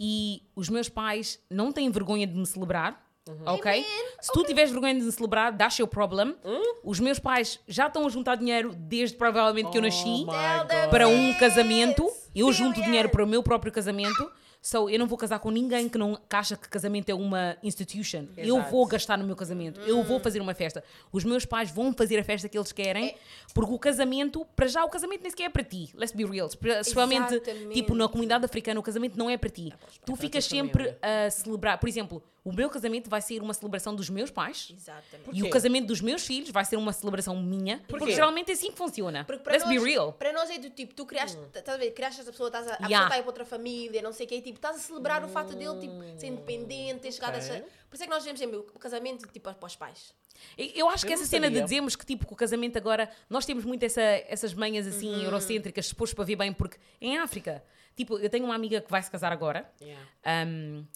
E 0.00 0.42
os 0.56 0.68
meus 0.68 0.88
pais 0.88 1.40
não 1.48 1.70
têm 1.70 1.88
vergonha 1.90 2.26
de 2.26 2.34
me 2.34 2.44
celebrar. 2.46 3.08
Ok? 3.46 3.84
Se 4.20 4.32
tu 4.32 4.42
tiveres 4.44 4.70
vergonha 4.70 4.94
de 4.94 5.02
me 5.02 5.12
celebrar, 5.12 5.56
that's 5.56 5.78
your 5.78 5.88
problem. 5.88 6.34
Os 6.82 6.98
meus 6.98 7.18
pais 7.18 7.60
já 7.68 7.86
estão 7.86 8.06
a 8.06 8.08
juntar 8.08 8.36
dinheiro 8.36 8.74
desde 8.74 9.16
provavelmente 9.16 9.70
que 9.70 9.78
eu 9.78 9.82
nasci 9.82 10.24
Oh 10.26 10.26
God. 10.26 10.90
para 10.90 11.06
um 11.08 11.32
casamento. 11.34 12.08
Eu 12.34 12.50
junto 12.52 12.70
Period. 12.74 12.86
dinheiro 12.86 13.08
para 13.10 13.24
o 13.24 13.26
meu 13.26 13.42
próprio 13.42 13.72
casamento. 13.72 14.30
So, 14.62 14.90
eu 14.90 14.98
não 14.98 15.06
vou 15.06 15.16
casar 15.16 15.38
com 15.38 15.50
ninguém 15.50 15.88
que 15.88 15.96
não 15.96 16.16
que 16.16 16.36
acha 16.36 16.54
que 16.54 16.68
casamento 16.68 17.08
é 17.08 17.14
uma 17.14 17.56
institution. 17.62 18.26
Eu 18.36 18.56
Exato. 18.56 18.70
vou 18.70 18.86
gastar 18.86 19.16
no 19.16 19.24
meu 19.24 19.34
casamento. 19.34 19.80
Eu 19.80 20.02
vou 20.02 20.20
fazer 20.20 20.38
uma 20.40 20.52
festa. 20.54 20.84
Os 21.10 21.24
meus 21.24 21.46
pais 21.46 21.70
vão 21.70 21.94
fazer 21.94 22.18
a 22.18 22.24
festa 22.24 22.46
que 22.46 22.58
eles 22.58 22.70
querem, 22.70 23.16
porque 23.54 23.72
o 23.72 23.78
casamento, 23.78 24.44
para 24.54 24.66
já, 24.66 24.84
o 24.84 24.90
casamento 24.90 25.22
nem 25.22 25.30
sequer 25.30 25.44
é 25.44 25.48
para 25.48 25.64
ti. 25.64 25.88
Let's 25.94 26.12
be 26.14 26.26
real. 26.26 26.46
Especialmente, 26.46 27.36
Exatamente. 27.36 27.72
tipo, 27.74 27.94
na 27.94 28.06
comunidade 28.06 28.44
africana, 28.44 28.78
o 28.78 28.82
casamento 28.82 29.16
não 29.16 29.30
é 29.30 29.38
para 29.38 29.48
ti. 29.48 29.72
Tu 30.04 30.14
ficas 30.14 30.46
tua 30.46 30.56
sempre 30.58 30.84
família. 30.92 31.26
a 31.26 31.30
celebrar. 31.30 31.78
Por 31.78 31.88
exemplo, 31.88 32.22
o 32.44 32.52
meu 32.52 32.70
casamento 32.70 33.08
vai 33.10 33.20
ser 33.20 33.42
uma 33.42 33.52
celebração 33.52 33.94
dos 33.94 34.08
meus 34.08 34.30
pais. 34.30 34.72
Exatamente. 34.74 35.30
E 35.32 35.42
o 35.42 35.50
casamento 35.50 35.86
dos 35.86 36.00
meus 36.00 36.24
filhos 36.26 36.50
vai 36.50 36.64
ser 36.64 36.76
uma 36.76 36.92
celebração 36.92 37.36
minha, 37.42 37.82
porque 37.88 38.06
quê? 38.06 38.12
geralmente 38.12 38.50
é 38.50 38.54
assim 38.54 38.70
que 38.70 38.78
funciona. 38.78 39.24
Porque 39.24 39.42
para 39.42 39.52
Let's 39.54 39.66
nós, 39.66 39.82
be 39.82 39.90
real. 39.90 40.12
Para 40.14 40.32
nós 40.32 40.48
é 40.50 40.58
do 40.58 40.70
tipo, 40.70 40.94
tu 40.94 41.04
criaste, 41.06 41.38
estás 41.54 41.68
a 41.68 41.76
ver, 41.76 41.90
criaste 41.92 42.20
essa 42.22 42.30
pessoa, 42.30 42.48
estás 42.48 42.66
a, 42.66 42.70
a 42.70 42.76
pessoa 42.76 42.88
Yeah. 42.90 43.06
está 43.06 43.16
aí 43.16 43.22
para 43.22 43.28
outra 43.28 43.44
família, 43.44 44.00
não 44.02 44.12
sei 44.12 44.26
o 44.26 44.28
quê, 44.28 44.36
e, 44.36 44.42
tipo, 44.42 44.56
estás 44.58 44.76
a 44.76 44.78
celebrar 44.78 45.24
o 45.24 45.28
fato 45.28 45.54
dele, 45.54 45.78
tipo, 45.80 46.18
ser 46.18 46.28
independente, 46.28 47.00
ter 47.00 47.12
chegado 47.12 47.34
a 47.34 47.38
Ok. 47.38 47.48
essa... 47.50 47.64
Por 47.88 47.94
isso 47.96 48.04
é 48.04 48.06
que 48.06 48.10
nós 48.10 48.18
dizemos 48.20 48.38
sempre 48.40 48.56
o 48.56 48.78
casamento, 48.78 49.26
tipo, 49.32 49.52
para 49.52 49.66
os 49.66 49.76
pais. 49.76 50.14
Eu 50.56 50.66
eu 50.76 50.88
acho 50.88 51.04
que 51.04 51.10
Eu 51.12 51.14
essa 51.14 51.24
não 51.24 51.30
cena 51.30 51.48
de 51.48 51.54
sabia. 51.56 51.64
dizermos 51.64 51.96
que 51.96 52.06
tipo 52.06 52.26
que 52.26 52.32
o 52.32 52.36
casamento 52.36 52.78
agora 52.78 53.10
nós 53.28 53.44
temos 53.44 53.64
muito 53.64 53.82
essa, 53.82 54.00
essas 54.00 54.54
manhas 54.54 54.86
assim 54.86 55.12
Uhum. 55.12 55.22
eurocêntricas 55.24 55.86
suposto 55.86 56.14
para 56.16 56.24
ver 56.24 56.36
bem 56.36 56.52
porque 56.52 56.78
em 57.00 57.18
África 57.18 57.62
tipo 57.94 58.16
eu 58.18 58.30
tenho 58.30 58.44
uma 58.46 58.54
amiga 58.54 58.80
que 58.80 58.90
vai 58.90 59.02
se 59.02 59.10
casar 59.10 59.32
agora 59.32 59.70
Yeah. 59.82 60.06
um, 60.46 60.86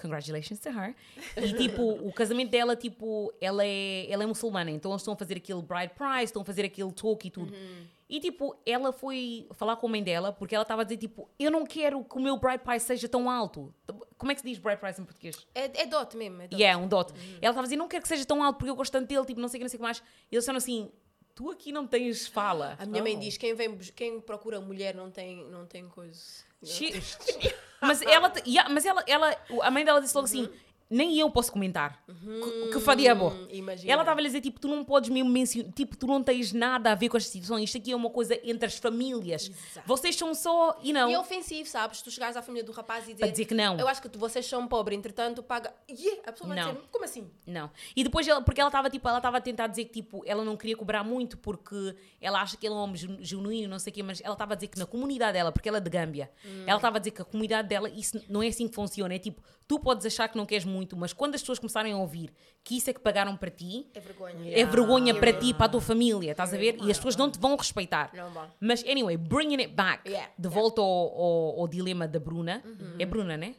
congratulations 0.00 0.58
to 0.60 0.68
her 0.70 0.94
e 1.36 1.52
tipo 1.54 1.82
o 1.82 2.12
casamento 2.12 2.50
dela 2.50 2.74
tipo 2.76 3.32
ela 3.40 3.64
é 3.64 4.06
ela 4.10 4.22
é 4.22 4.26
muçulmana 4.26 4.70
então 4.70 4.90
eles 4.90 5.02
estão 5.02 5.14
a 5.14 5.16
fazer 5.16 5.36
aquele 5.36 5.62
bride 5.62 5.92
price 5.94 6.24
estão 6.24 6.42
a 6.42 6.44
fazer 6.44 6.64
aquele 6.64 6.92
talk 6.92 7.26
e 7.26 7.30
tudo 7.30 7.52
Uhum. 7.52 7.86
e 8.08 8.20
tipo 8.20 8.56
ela 8.66 8.92
foi 8.92 9.46
falar 9.54 9.76
com 9.76 9.86
a 9.86 9.90
mãe 9.90 10.02
dela 10.02 10.32
porque 10.32 10.54
ela 10.54 10.62
estava 10.62 10.82
a 10.82 10.84
dizer 10.84 10.96
tipo 10.98 11.28
eu 11.38 11.50
não 11.50 11.64
quero 11.64 12.02
que 12.04 12.16
o 12.16 12.20
meu 12.20 12.36
bride 12.38 12.58
price 12.64 12.86
seja 12.86 13.08
tão 13.08 13.30
alto 13.30 13.72
como 14.18 14.32
é 14.32 14.34
que 14.34 14.40
se 14.40 14.46
diz 14.46 14.58
bride 14.58 14.80
price 14.80 15.00
em 15.00 15.04
português 15.04 15.46
É, 15.54 15.82
é 15.82 15.86
dot 15.86 16.16
mesmo, 16.16 16.42
é. 16.42 16.48
Yeah, 16.52 16.82
um 16.82 16.88
dot. 16.88 17.12
Ela 17.12 17.36
estava 17.38 17.60
a 17.60 17.62
dizer, 17.64 17.76
não 17.76 17.88
quero 17.88 18.02
que 18.02 18.08
seja 18.08 18.24
tão 18.24 18.42
alto 18.42 18.56
porque 18.56 18.70
eu 18.70 18.76
gosto 18.76 18.90
tanto 18.92 19.06
dele, 19.08 19.24
tipo, 19.26 19.38
não 19.40 19.48
sei 19.48 19.58
o 19.58 19.60
que, 19.60 19.64
não 19.64 19.68
sei 19.68 19.76
o 19.76 19.80
que 19.80 19.82
mais. 19.82 19.98
E 19.98 20.34
eles 20.34 20.42
disseram 20.44 20.56
assim, 20.56 20.90
tu 21.34 21.50
aqui 21.50 21.70
não 21.72 21.86
tens 21.86 22.26
fala. 22.26 22.74
A 22.78 22.86
minha 22.86 23.02
mãe 23.02 23.16
Oh. 23.16 23.20
diz, 23.20 23.36
quem, 23.36 23.54
vem, 23.54 23.76
quem 23.94 24.20
procura 24.20 24.60
mulher 24.60 24.94
não 24.94 25.10
tem, 25.10 25.44
não 25.50 25.66
tem 25.66 25.86
coisa. 25.88 26.20
She- 26.64 27.02
mas 27.80 28.00
ela, 28.02 28.32
yeah, 28.46 28.68
mas 28.68 28.84
ela, 28.86 29.02
ela, 29.06 29.36
a 29.62 29.70
mãe 29.70 29.84
dela 29.84 30.00
disse 30.00 30.14
logo 30.14 30.24
assim, 30.26 30.48
nem 30.94 31.18
eu 31.18 31.30
posso 31.30 31.50
comentar. 31.52 32.02
Que, 32.06 32.72
que 32.72 32.80
faria 32.80 33.14
bom. 33.14 33.30
Hum, 33.30 33.46
imagina. 33.50 33.92
Ela 33.92 34.02
estava 34.02 34.20
a 34.20 34.22
dizer, 34.22 34.40
tipo, 34.40 34.60
tu 34.60 34.68
não 34.68 34.84
podes 34.84 35.10
mesmo 35.10 35.28
mencionar, 35.30 35.72
tipo, 35.72 35.96
tu 35.96 36.06
não 36.06 36.22
tens 36.22 36.52
nada 36.52 36.92
a 36.92 36.94
ver 36.94 37.08
com 37.08 37.16
esta 37.16 37.30
situação. 37.30 37.58
Isto 37.58 37.78
aqui 37.78 37.92
é 37.92 37.96
uma 37.96 38.10
coisa 38.10 38.38
entre 38.44 38.66
as 38.66 38.76
famílias. 38.78 39.48
Exato. 39.50 39.86
Vocês 39.86 40.14
são 40.16 40.34
só, 40.34 40.78
e 40.82 40.92
não. 40.92 41.10
E 41.10 41.14
é 41.14 41.18
ofensivo, 41.18 41.68
sabes? 41.68 42.00
Tu 42.02 42.10
chegares 42.10 42.36
à 42.36 42.42
família 42.42 42.64
do 42.64 42.72
rapaz 42.72 43.04
e 43.04 43.12
dizer... 43.12 43.18
Para 43.20 43.30
dizer 43.30 43.44
que 43.44 43.54
não. 43.54 43.78
Eu 43.78 43.88
acho 43.88 44.00
que 44.00 44.08
tu- 44.08 44.18
vocês 44.18 44.46
são 44.46 44.66
pobres, 44.68 44.96
entretanto, 44.98 45.42
paga... 45.42 45.72
Yeah, 45.88 46.22
a 46.26 46.32
pessoa 46.32 46.48
vai 46.48 46.58
Não. 46.58 46.72
dizer, 46.74 46.84
como 46.90 47.04
assim? 47.04 47.30
Não. 47.46 47.70
E 47.96 48.04
depois, 48.04 48.26
ela, 48.28 48.40
porque 48.42 48.60
ela 48.60 48.68
estava 48.68 48.88
tipo, 48.88 49.08
ela 49.08 49.18
estava 49.18 49.38
a 49.38 49.40
tentar 49.40 49.66
dizer 49.66 49.84
que 49.86 49.92
tipo, 50.02 50.22
ela 50.26 50.44
não 50.44 50.56
queria 50.56 50.76
cobrar 50.76 51.02
muito 51.04 51.36
porque 51.38 51.94
ela 52.20 52.40
acha 52.40 52.56
que 52.56 52.66
ele 52.66 52.74
é 52.74 52.78
um 52.78 52.80
homem 52.80 52.96
genu- 52.96 53.18
genuíno, 53.20 53.68
não 53.68 53.78
sei 53.78 53.90
o 53.90 53.94
quê, 53.94 54.02
mas 54.02 54.20
ela 54.22 54.32
estava 54.34 54.52
a 54.52 54.56
dizer 54.56 54.68
que 54.68 54.78
na 54.78 54.86
comunidade 54.86 55.32
dela, 55.34 55.50
porque 55.52 55.68
ela 55.68 55.78
é 55.78 55.80
de 55.80 55.90
Gâmbia, 55.90 56.30
ela 56.66 56.76
estava 56.78 56.96
a 56.96 57.00
dizer 57.00 57.10
que 57.10 57.22
a 57.22 57.24
comunidade 57.24 57.68
dela, 57.68 57.88
isso 57.88 58.20
não 58.28 58.42
é 58.42 58.48
assim 58.48 58.68
que 58.68 58.74
funciona. 58.74 59.14
É 59.14 59.18
tipo, 59.18 59.42
tu 59.66 59.78
podes 59.78 60.04
achar 60.06 60.28
que 60.28 60.36
não 60.36 60.44
queres 60.46 60.64
muito, 60.64 60.83
mas 60.96 61.12
quando 61.12 61.34
as 61.34 61.40
pessoas 61.40 61.58
começarem 61.58 61.92
a 61.92 61.96
ouvir 61.96 62.32
que 62.62 62.76
isso 62.76 62.90
é 62.90 62.92
que 62.92 63.00
pagaram 63.00 63.36
para 63.36 63.50
ti, 63.50 63.86
É 63.94 64.00
vergonha. 64.00 64.50
é 64.60 64.64
vergonha 64.64 65.14
para 65.14 65.32
ti, 65.32 65.52
para 65.54 65.66
a 65.66 65.68
tua 65.68 65.80
família, 65.80 66.30
estás 66.32 66.52
a 66.52 66.56
ver? 66.56 66.76
E 66.82 66.90
as 66.90 66.96
pessoas 66.98 67.16
não 67.16 67.30
te 67.30 67.38
vão 67.38 67.56
respeitar. 67.56 68.10
Não 68.14 68.30
vão. 68.30 68.50
Mas, 68.60 68.82
anyway, 68.84 69.16
bringing 69.16 69.60
it 69.62 69.72
back, 69.74 70.08
Yeah, 70.08 70.30
de 70.38 70.46
yeah. 70.48 70.60
volta 70.60 70.80
ao, 70.80 70.88
ao- 70.88 71.60
ao 71.60 71.68
dilema 71.68 72.06
da 72.06 72.18
Bruna. 72.20 72.62
É 72.98 73.06
Bruna, 73.06 73.36
né? 73.36 73.54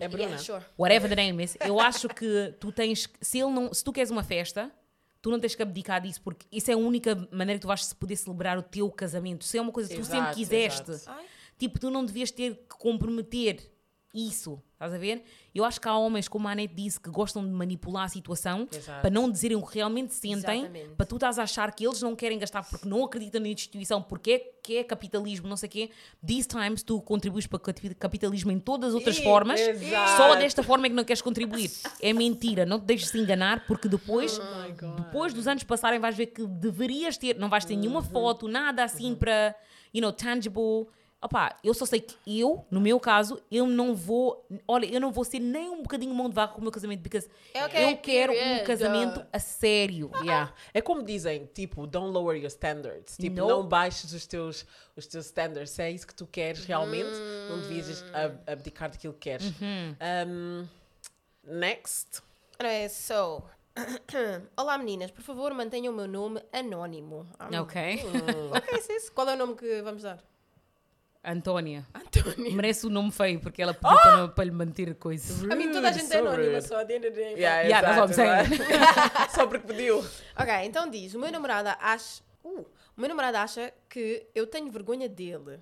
É 0.00 0.06
Bruna. 0.08 0.24
Yeah, 0.24 0.38
sure. 0.38 0.64
whatever 0.78 1.08
the 1.08 1.16
name 1.16 1.42
is, 1.42 1.56
eu 1.64 1.80
acho 1.80 2.08
que 2.08 2.54
tu 2.60 2.70
tens, 2.70 3.06
que- 3.06 3.18
se, 3.24 3.38
ele 3.38 3.50
não, 3.50 3.72
se 3.72 3.82
tu 3.82 3.92
queres 3.92 4.10
uma 4.10 4.22
festa, 4.22 4.70
tu 5.20 5.30
não 5.30 5.40
tens 5.40 5.54
que 5.54 5.62
abdicar 5.62 6.00
disso, 6.00 6.20
porque 6.22 6.46
isso 6.52 6.70
é 6.70 6.74
a 6.74 6.76
única 6.76 7.16
maneira 7.32 7.58
que 7.58 7.62
tu 7.62 7.66
vais 7.68 7.84
se 7.84 7.94
poder 7.94 8.14
celebrar 8.16 8.56
o 8.58 8.62
teu 8.62 8.88
casamento. 8.90 9.44
Se 9.44 9.58
é 9.58 9.60
uma 9.60 9.72
coisa 9.72 9.88
que 9.88 9.96
tu 9.96 10.04
sempre 10.04 10.18
Exato, 10.18 10.36
quiseste, 10.36 10.90
exato. 10.92 11.18
Ai. 11.18 11.24
tipo, 11.58 11.80
tu 11.80 11.90
não 11.90 12.04
devias 12.04 12.30
ter 12.30 12.54
que 12.54 12.76
comprometer 12.76 13.58
isso, 14.14 14.62
estás 14.78 14.94
a 14.94 14.98
ver? 14.98 15.24
Eu 15.52 15.64
acho 15.64 15.80
que 15.80 15.88
há 15.88 15.96
homens, 15.98 16.28
como 16.28 16.46
a 16.46 16.52
Anete 16.52 16.72
disse, 16.72 17.00
que 17.00 17.10
gostam 17.10 17.44
de 17.44 17.50
manipular 17.50 18.04
a 18.04 18.08
situação 18.08 18.68
Exato. 18.72 19.00
para 19.00 19.10
não 19.10 19.28
dizerem 19.28 19.56
o 19.56 19.66
que 19.66 19.74
realmente 19.74 20.14
sentem, 20.14 20.60
Exatamente. 20.60 20.94
para 20.96 21.04
tu 21.04 21.16
estás 21.16 21.36
a 21.36 21.42
achar 21.42 21.74
que 21.74 21.84
eles 21.84 22.00
não 22.00 22.14
querem 22.14 22.38
gastar 22.38 22.62
porque 22.62 22.88
não 22.88 23.04
acreditam 23.04 23.40
na 23.40 23.48
instituição, 23.48 24.00
porque 24.00 24.30
é, 24.30 24.38
que 24.62 24.76
é 24.76 24.84
capitalismo, 24.84 25.48
não 25.48 25.56
sei 25.56 25.66
o 25.68 25.70
quê. 25.72 25.90
These 26.24 26.46
times 26.46 26.84
tu 26.84 27.00
contribuis 27.02 27.44
para 27.48 27.56
o 27.56 27.60
capi- 27.60 27.94
capitalismo 27.96 28.52
em 28.52 28.60
todas 28.60 28.90
as 28.90 28.94
outras 28.94 29.18
Ih, 29.18 29.24
formas, 29.24 29.58
exato. 29.60 30.16
só 30.16 30.36
desta 30.36 30.62
forma 30.62 30.86
é 30.86 30.90
que 30.90 30.94
não 30.94 31.04
queres 31.04 31.20
contribuir. 31.22 31.72
É 32.00 32.12
mentira, 32.12 32.64
não 32.64 32.78
te 32.78 32.84
deixes 32.86 33.10
de 33.10 33.18
enganar, 33.18 33.66
porque 33.66 33.88
depois, 33.88 34.38
depois 34.96 35.34
dos 35.34 35.48
anos 35.48 35.64
passarem, 35.64 35.98
vais 35.98 36.16
ver 36.16 36.26
que 36.26 36.46
deverias 36.46 37.18
ter, 37.18 37.36
não 37.36 37.48
vais 37.48 37.64
ter 37.64 37.74
nenhuma 37.74 38.00
foto, 38.02 38.46
nada 38.46 38.84
assim 38.84 39.16
para, 39.16 39.56
you 39.92 40.00
know, 40.00 40.12
tangible. 40.12 40.86
Opá, 41.20 41.58
eu 41.64 41.74
só 41.74 41.84
sei 41.84 42.00
que 42.00 42.16
eu, 42.40 42.64
no 42.70 42.80
meu 42.80 43.00
caso, 43.00 43.42
eu 43.50 43.66
não 43.66 43.92
vou, 43.92 44.46
olha, 44.68 44.86
eu 44.86 45.00
não 45.00 45.10
vou 45.10 45.24
ser 45.24 45.40
nem 45.40 45.68
um 45.68 45.82
bocadinho 45.82 46.14
mão 46.14 46.28
de 46.28 46.34
vaca 46.36 46.54
com 46.54 46.60
o 46.60 46.62
meu 46.62 46.70
casamento, 46.70 47.02
porque 47.02 47.18
É 47.52 47.64
ok, 47.64 47.84
eu 47.92 47.96
quero 47.96 48.32
um 48.32 48.36
period. 48.36 48.64
casamento 48.64 49.26
a 49.32 49.38
sério. 49.40 50.10
Yeah. 50.22 50.54
É 50.72 50.80
como 50.80 51.02
dizem, 51.02 51.46
tipo, 51.46 51.88
don't 51.88 52.12
lower 52.12 52.36
your 52.36 52.46
standards. 52.46 53.16
Tipo, 53.16 53.34
No. 53.40 53.48
não 53.48 53.66
baixes 53.66 54.12
os 54.12 54.28
teus, 54.28 54.64
os 54.94 55.08
teus 55.08 55.26
standards. 55.26 55.72
Se 55.72 55.82
é 55.82 55.90
isso 55.90 56.06
que 56.06 56.14
tu 56.14 56.24
queres 56.24 56.64
realmente, 56.64 57.10
não 57.48 57.56
Hum. 57.56 57.60
devias 57.62 58.04
ab- 58.14 58.38
abdicar 58.46 58.88
daquilo 58.88 59.12
que 59.14 59.18
queres. 59.30 59.46
Uhum. 59.60 59.96
Um, 60.28 60.68
next. 61.42 62.22
É 62.60 62.88
so... 62.88 63.42
Olá 64.56 64.78
meninas, 64.78 65.10
por 65.10 65.22
favor 65.22 65.52
mantenham 65.54 65.92
o 65.92 65.96
meu 65.96 66.06
nome 66.08 66.40
anónimo. 66.52 67.26
Ah, 67.38 67.48
Ok. 67.60 67.76
Ok, 68.56 68.82
sis. 68.82 69.10
Qual 69.10 69.28
é 69.28 69.34
o 69.34 69.36
nome 69.36 69.54
que 69.56 69.82
vamos 69.82 70.02
dar? 70.02 70.18
Antónia. 71.24 71.86
António. 71.94 72.52
Merece 72.54 72.86
o 72.86 72.90
nome 72.90 73.10
feio, 73.10 73.40
porque 73.40 73.60
ela 73.60 73.74
pediu 73.74 73.96
para, 73.96 74.16
não- 74.16 74.28
para 74.30 74.44
lhe 74.44 74.50
manter 74.50 74.94
coisa. 74.94 75.52
A 75.52 75.56
mim 75.56 75.70
toda 75.72 75.88
a 75.88 75.92
gente 75.92 76.04
é 76.06 76.08
So 76.08 76.18
anónima, 76.18 76.52
rude. 76.54 76.66
só 76.68 76.76
of 76.82 76.86
the 76.86 77.10
day. 77.10 77.34
Yeah, 77.34 77.62
Yeah, 77.62 77.88
I'm 77.88 78.10
exato, 78.10 78.12
exato. 78.52 79.30
Só 79.34 79.46
porque 79.46 79.66
pediu. 79.66 79.98
Ok, 80.36 80.54
então 80.64 80.88
diz: 80.88 81.14
o 81.14 81.18
meu 81.18 81.30
namorado 81.32 81.68
acha. 81.80 82.22
Uh, 82.44 82.60
o 82.96 83.00
meu 83.00 83.08
namorado 83.08 83.36
acha 83.38 83.72
que 83.88 84.26
eu 84.34 84.46
tenho 84.46 84.70
vergonha 84.70 85.08
dele. 85.08 85.60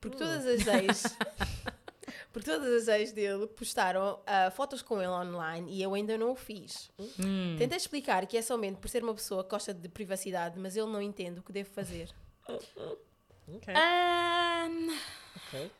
Porque 0.00 0.16
todas 0.16 0.44
as 0.46 0.66
ex. 0.66 1.16
porque 2.32 2.50
todas 2.50 2.88
as 2.88 2.88
ex 3.00 3.12
dele 3.12 3.46
postaram 3.48 4.20
ah, 4.26 4.50
fotos 4.50 4.82
com 4.82 4.98
ele 4.98 5.10
online 5.10 5.72
e 5.72 5.82
eu 5.82 5.94
ainda 5.94 6.16
não 6.18 6.32
o 6.32 6.36
fiz. 6.36 6.90
Tentei 7.58 7.76
explicar 7.76 8.26
que 8.26 8.36
é 8.36 8.42
somente 8.42 8.76
por 8.78 8.88
ser 8.88 9.02
uma 9.02 9.14
pessoa 9.14 9.42
que 9.42 9.50
gosta 9.50 9.72
de 9.74 9.88
privacidade, 9.88 10.58
mas 10.58 10.76
ele 10.76 10.86
não 10.86 11.00
entende 11.02 11.40
o 11.40 11.42
que 11.42 11.52
devo 11.52 11.70
fazer. 11.70 12.10
Ok. 13.54 13.74
Um, 13.74 14.90
ok. 15.36 15.70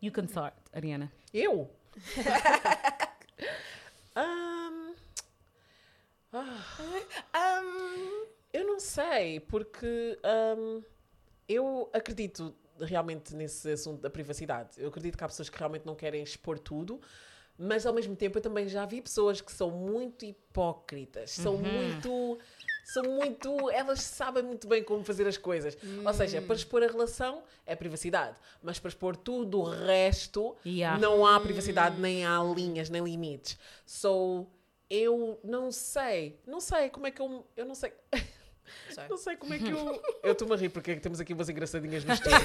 you 0.00 0.12
can 0.12 0.26
start, 0.26 0.54
Ariana. 0.72 1.10
Eu? 1.32 1.70
Um, 4.16 4.94
Ahm, 7.32 8.26
eu 8.52 8.66
não 8.66 8.80
sei, 8.80 9.40
porque 9.40 10.18
um, 10.56 10.82
eu 11.48 11.90
acredito 11.92 12.54
realmente 12.80 13.34
nesse 13.34 13.70
assunto 13.70 14.00
da 14.00 14.10
privacidade. 14.10 14.80
Eu 14.80 14.88
acredito 14.88 15.16
que 15.16 15.24
há 15.24 15.28
pessoas 15.28 15.48
que 15.48 15.58
realmente 15.58 15.86
não 15.86 15.94
querem 15.94 16.22
expor 16.22 16.58
tudo, 16.58 17.00
mas 17.56 17.86
ao 17.86 17.94
mesmo 17.94 18.16
tempo 18.16 18.38
eu 18.38 18.42
também 18.42 18.68
já 18.68 18.84
vi 18.84 19.00
pessoas 19.00 19.40
que 19.40 19.52
são 19.52 19.70
muito 19.70 20.24
hipócritas, 20.24 21.30
são 21.30 21.56
muito. 21.56 22.38
São 22.84 23.02
muito. 23.04 23.70
Elas 23.70 24.00
sabem 24.02 24.42
muito 24.42 24.68
bem 24.68 24.82
como 24.84 25.02
fazer 25.04 25.26
as 25.26 25.36
coisas. 25.36 25.76
Ou 26.04 26.14
seja, 26.14 26.40
para 26.42 26.54
expor 26.54 26.82
a 26.82 26.86
relação 26.86 27.42
é 27.66 27.74
privacidade, 27.74 28.36
mas 28.62 28.78
para 28.78 28.88
expor 28.88 29.16
tudo 29.16 29.60
o 29.60 29.64
resto 29.64 30.56
Yeah. 30.64 30.98
não 31.00 31.26
há 31.26 31.40
privacidade, 31.40 32.00
nem 32.00 32.24
há 32.24 32.38
linhas, 32.42 32.90
nem 32.90 33.02
limites. 33.02 33.58
So, 33.86 34.46
eu 34.88 35.38
não 35.42 35.72
sei. 35.72 36.38
Não 36.46 36.60
sei 36.60 36.90
como 36.90 37.06
é 37.06 37.10
que 37.10 37.20
eu. 37.20 37.46
Eu 37.56 37.64
não 37.64 37.74
sei. 37.74 37.92
Sorry. 38.90 39.08
Não 39.08 39.16
sei 39.16 39.36
como 39.36 39.54
é 39.54 39.58
que 39.58 39.70
eu. 39.70 40.02
Eu 40.22 40.32
estou-me 40.32 40.54
a 40.54 40.56
rir 40.56 40.68
porque 40.68 40.96
temos 40.96 41.20
aqui 41.20 41.32
umas 41.32 41.48
engraçadinhas 41.48 42.04
no 42.04 42.12
estúdio. 42.14 42.38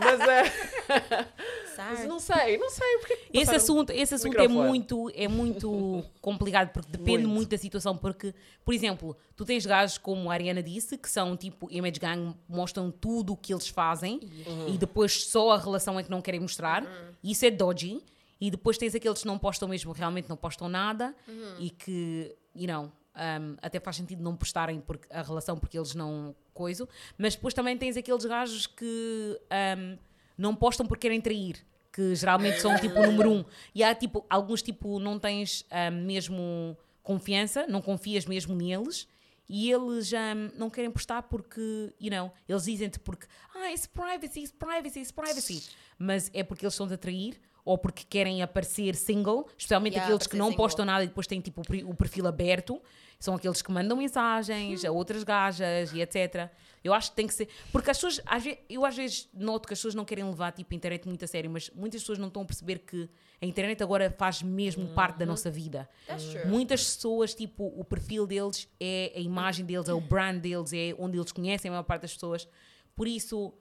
Mas, 0.00 0.20
eh, 0.20 0.52
mas 1.76 2.04
não 2.06 2.18
sei, 2.18 2.58
não 2.58 2.70
sei 2.70 2.98
porque. 2.98 3.16
que 3.16 3.38
Esse 3.38 3.54
assunto, 3.54 3.90
esse 3.90 4.14
assunto 4.14 4.38
é 4.38 4.48
muito, 4.48 5.10
é 5.14 5.28
muito 5.28 6.04
complicado 6.20 6.70
porque 6.72 6.90
depende 6.90 7.18
Muito. 7.18 7.28
muito. 7.28 7.48
da 7.50 7.58
situação. 7.58 7.96
Porque, 7.96 8.34
por 8.64 8.74
exemplo, 8.74 9.16
tu 9.36 9.44
tens 9.44 9.64
gajos 9.64 9.98
como 9.98 10.30
a 10.30 10.34
Ariana 10.34 10.62
disse, 10.62 10.96
que 10.96 11.08
são 11.08 11.36
tipo 11.36 11.68
image 11.70 11.98
gang, 12.00 12.34
mostram 12.48 12.90
tudo 12.90 13.32
o 13.34 13.36
que 13.36 13.52
eles 13.52 13.68
fazem 13.68 14.20
e 14.68 14.76
depois 14.78 15.24
só 15.26 15.52
a 15.52 15.58
relação 15.58 15.98
é 15.98 16.02
que 16.02 16.10
não 16.10 16.20
querem 16.20 16.40
mostrar. 16.40 16.84
Isso 17.22 17.44
é 17.44 17.50
dodgy. 17.50 18.02
E 18.40 18.50
depois 18.50 18.76
tens 18.76 18.92
aqueles 18.92 19.20
que 19.20 19.26
não 19.28 19.38
postam 19.38 19.68
mesmo, 19.68 19.92
realmente 19.92 20.28
não 20.28 20.36
postam 20.36 20.68
nada 20.68 21.14
e 21.60 21.70
que, 21.70 22.34
you 22.56 22.66
know, 22.66 22.90
um, 23.16 23.56
até 23.60 23.78
faz 23.78 23.96
sentido 23.96 24.22
não 24.22 24.36
postarem 24.36 24.80
porque, 24.80 25.06
a 25.12 25.22
relação 25.22 25.58
porque 25.58 25.78
eles 25.78 25.94
não 25.94 26.34
coiso. 26.54 26.88
Mas 27.18 27.34
depois 27.34 27.54
também 27.54 27.76
tens 27.76 27.96
aqueles 27.96 28.24
gajos 28.24 28.66
que 28.66 29.40
um, 29.78 29.98
não 30.36 30.54
postam 30.54 30.86
porque 30.86 31.08
querem 31.08 31.20
trair. 31.20 31.64
que 31.92 32.14
geralmente 32.14 32.60
são 32.60 32.76
tipo 32.78 32.98
o 32.98 33.06
número 33.06 33.30
um. 33.30 33.44
E 33.74 33.84
há 33.84 33.94
tipo, 33.94 34.24
alguns 34.28 34.62
tipo, 34.62 34.98
não 34.98 35.18
tens 35.18 35.64
ah, 35.70 35.90
mesmo 35.90 36.76
confiança, 37.02 37.66
não 37.66 37.82
confias 37.82 38.24
mesmo 38.24 38.54
neles. 38.54 39.06
E 39.48 39.70
eles 39.70 40.10
não 40.54 40.70
querem 40.70 40.90
postar 40.90 41.24
porque, 41.24 41.92
you 42.00 42.10
know, 42.10 42.32
eles 42.48 42.64
dizem-te 42.64 42.98
porque, 42.98 43.26
ah, 43.54 43.70
it's 43.70 43.86
privacy, 43.86 44.40
it's 44.40 44.52
privacy, 44.52 45.00
it's 45.00 45.12
privacy. 45.12 45.62
Mas 45.98 46.30
é 46.32 46.42
porque 46.42 46.64
eles 46.64 46.72
estão 46.72 46.88
a 46.88 46.94
atrair 46.94 47.38
ou 47.64 47.78
porque 47.78 48.02
querem 48.08 48.42
aparecer 48.42 48.94
single, 48.96 49.46
especialmente 49.56 49.94
Yeah, 49.94 50.12
aqueles 50.12 50.26
que 50.26 50.36
não 50.36 50.46
single. 50.46 50.56
postam 50.64 50.84
nada 50.84 51.04
e 51.04 51.06
depois 51.06 51.26
têm 51.26 51.40
tipo 51.40 51.60
o 51.60 51.64
per- 51.64 51.88
o 51.88 51.94
perfil 51.94 52.26
aberto. 52.26 52.80
São 53.20 53.34
aqueles 53.36 53.62
que 53.62 53.70
mandam 53.70 53.96
mensagens 53.96 54.84
a 54.84 54.90
outras 54.90 55.22
gajas 55.22 55.92
e 55.92 56.00
etc. 56.00 56.50
Eu 56.82 56.92
acho 56.92 57.10
que 57.10 57.16
tem 57.16 57.26
que 57.28 57.32
ser. 57.34 57.48
Porque 57.70 57.88
as 57.88 57.96
pessoas, 57.96 58.20
às 58.26 58.42
vezes, 58.42 58.58
eu 58.68 58.84
às 58.84 58.96
vezes 58.96 59.28
noto 59.32 59.68
que 59.68 59.74
as 59.74 59.78
pessoas 59.78 59.94
não 59.94 60.04
querem 60.04 60.24
levar 60.24 60.50
tipo, 60.50 60.74
a 60.74 60.76
internet 60.76 61.06
muito 61.06 61.24
a 61.24 61.28
sério, 61.28 61.48
mas 61.48 61.70
muitas 61.72 62.00
pessoas 62.00 62.18
não 62.18 62.26
estão 62.26 62.42
a 62.42 62.44
perceber 62.44 62.80
que 62.80 63.08
a 63.40 63.46
internet 63.46 63.80
agora 63.80 64.10
faz 64.18 64.42
mesmo 64.42 64.88
parte 64.88 65.18
da 65.18 65.26
nossa 65.26 65.48
vida. 65.48 65.88
That's 66.08 66.24
true. 66.24 66.46
Muitas 66.48 66.82
pessoas, 66.82 67.32
tipo, 67.32 67.72
o 67.78 67.84
perfil 67.84 68.26
deles 68.26 68.68
é 68.80 69.12
a 69.14 69.20
imagem 69.20 69.64
deles, 69.64 69.88
é 69.88 69.92
o 69.94 70.00
brand 70.00 70.40
deles, 70.40 70.72
é 70.72 70.92
onde 70.98 71.16
eles 71.16 71.30
conhecem 71.30 71.68
a 71.68 71.72
maior 71.72 71.84
parte 71.84 72.02
das 72.02 72.14
pessoas. 72.14 72.48
Por 72.96 73.06
isso, 73.06 73.54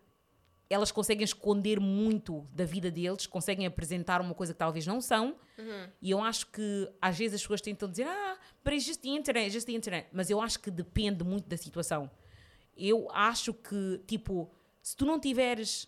elas 0.71 0.91
conseguem 0.91 1.23
esconder 1.23 1.79
muito 1.79 2.47
da 2.53 2.63
vida 2.63 2.89
deles, 2.89 3.27
conseguem 3.27 3.65
apresentar 3.65 4.21
uma 4.21 4.33
coisa 4.33 4.53
que 4.53 4.59
talvez 4.59 4.87
não 4.87 5.01
são. 5.01 5.35
E 6.01 6.09
eu 6.09 6.21
acho 6.21 6.47
que 6.47 6.89
às 7.01 7.17
vezes 7.17 7.35
as 7.35 7.41
pessoas 7.41 7.61
tentam 7.61 7.89
dizer, 7.89 8.07
ah, 8.07 8.37
but 8.63 8.73
it's 8.73 8.85
just 8.85 9.01
the 9.01 9.09
internet, 9.09 9.49
just 9.51 9.65
the 9.67 9.73
internet. 9.73 10.07
Mas 10.13 10.29
eu 10.29 10.39
acho 10.39 10.59
que 10.59 10.71
depende 10.71 11.23
muito 11.23 11.47
da 11.47 11.57
situação. 11.57 12.09
Eu 12.75 13.09
acho 13.11 13.53
que, 13.53 14.01
tipo, 14.07 14.49
se 14.81 14.95
tu 14.95 15.05
não 15.05 15.19
tiveres. 15.19 15.87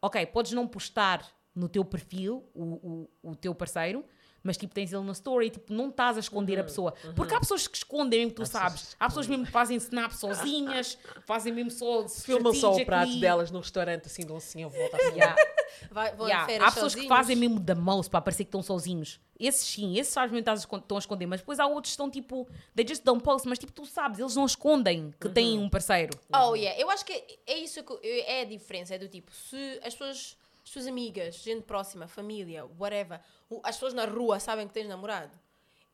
Ok, 0.00 0.24
podes 0.26 0.52
não 0.52 0.66
postar 0.66 1.26
no 1.54 1.68
teu 1.68 1.84
perfil 1.84 2.48
o, 2.54 3.08
o, 3.22 3.30
o 3.30 3.36
teu 3.36 3.54
parceiro, 3.54 4.04
mas 4.46 4.56
tipo 4.56 4.72
tens 4.74 4.92
ele 4.92 5.02
na 5.04 5.12
story, 5.12 5.50
tipo, 5.50 5.72
não 5.72 5.88
estás 5.90 6.16
a 6.16 6.20
esconder 6.20 6.58
a 6.58 6.64
pessoa. 6.64 6.94
Porque 7.14 7.34
há 7.34 7.40
pessoas 7.40 7.66
que 7.66 7.76
escondem, 7.76 8.20
mesmo, 8.20 8.32
tu 8.34 8.46
sabes. 8.46 8.96
Há 8.98 9.06
pessoas 9.08 9.26
mesmo 9.26 9.44
que 9.44 9.52
fazem 9.52 9.76
snap 9.76 10.12
sozinhas, 10.12 10.96
fazem 11.26 11.52
mesmo 11.52 11.70
só. 11.70 12.08
Filmam 12.08 12.54
só 12.54 12.74
o 12.74 12.84
prato 12.84 13.18
delas 13.20 13.50
no 13.50 13.58
restaurante, 13.60 14.06
assim, 14.06 14.24
de 14.24 14.32
um 14.32 14.36
assim, 14.36 14.64
a 14.64 14.68
volta 14.68 14.96
assim. 14.96 15.14
Yeah. 15.16 15.36
Vai, 15.90 16.14
Yeah, 16.26 16.44
Há 16.66 16.72
pessoas 16.72 16.94
que 16.94 17.00
sozinhos. 17.02 17.08
fazem 17.08 17.36
mesmo 17.36 17.60
da 17.60 17.74
mouse 17.74 18.08
para 18.08 18.20
parecer 18.20 18.44
que 18.44 18.48
estão 18.48 18.62
sozinhos. 18.62 19.20
Esses 19.38 19.66
sim, 19.68 19.98
esses 19.98 20.12
sabes 20.12 20.32
mesmo 20.32 20.44
que 20.66 20.76
estão 20.76 20.96
a 20.96 21.00
esconder, 21.00 21.26
mas 21.26 21.40
depois 21.40 21.60
há 21.60 21.66
outros 21.66 21.90
que 21.90 21.94
estão 21.94 22.10
tipo, 22.10 22.48
they 22.74 22.86
just 22.86 23.04
don't 23.04 23.22
post, 23.22 23.46
mas 23.46 23.58
tipo, 23.58 23.70
tu 23.72 23.84
sabes, 23.84 24.18
eles 24.18 24.34
não 24.34 24.46
escondem 24.46 25.12
que 25.20 25.28
têm 25.28 25.58
um 25.58 25.68
parceiro. 25.68 26.18
Oh, 26.34 26.54
yeah. 26.54 26.80
Eu 26.80 26.88
acho 26.90 27.04
que 27.04 27.12
é, 27.46 27.58
isso 27.58 27.82
que 27.84 27.92
eu- 27.92 28.00
é 28.02 28.40
a 28.42 28.44
diferença. 28.44 28.94
É 28.94 28.98
do 28.98 29.08
tipo, 29.08 29.30
se 29.34 29.78
as 29.84 29.92
tuas, 29.94 30.36
as 30.66 30.70
tuas 30.72 30.86
amigas, 30.88 31.36
gente 31.36 31.62
próxima, 31.62 32.08
família, 32.08 32.66
whatever, 32.78 33.20
as 33.62 33.76
pessoas 33.76 33.94
na 33.94 34.04
rua 34.04 34.40
sabem 34.40 34.66
que 34.66 34.74
tens 34.74 34.88
namorado, 34.88 35.38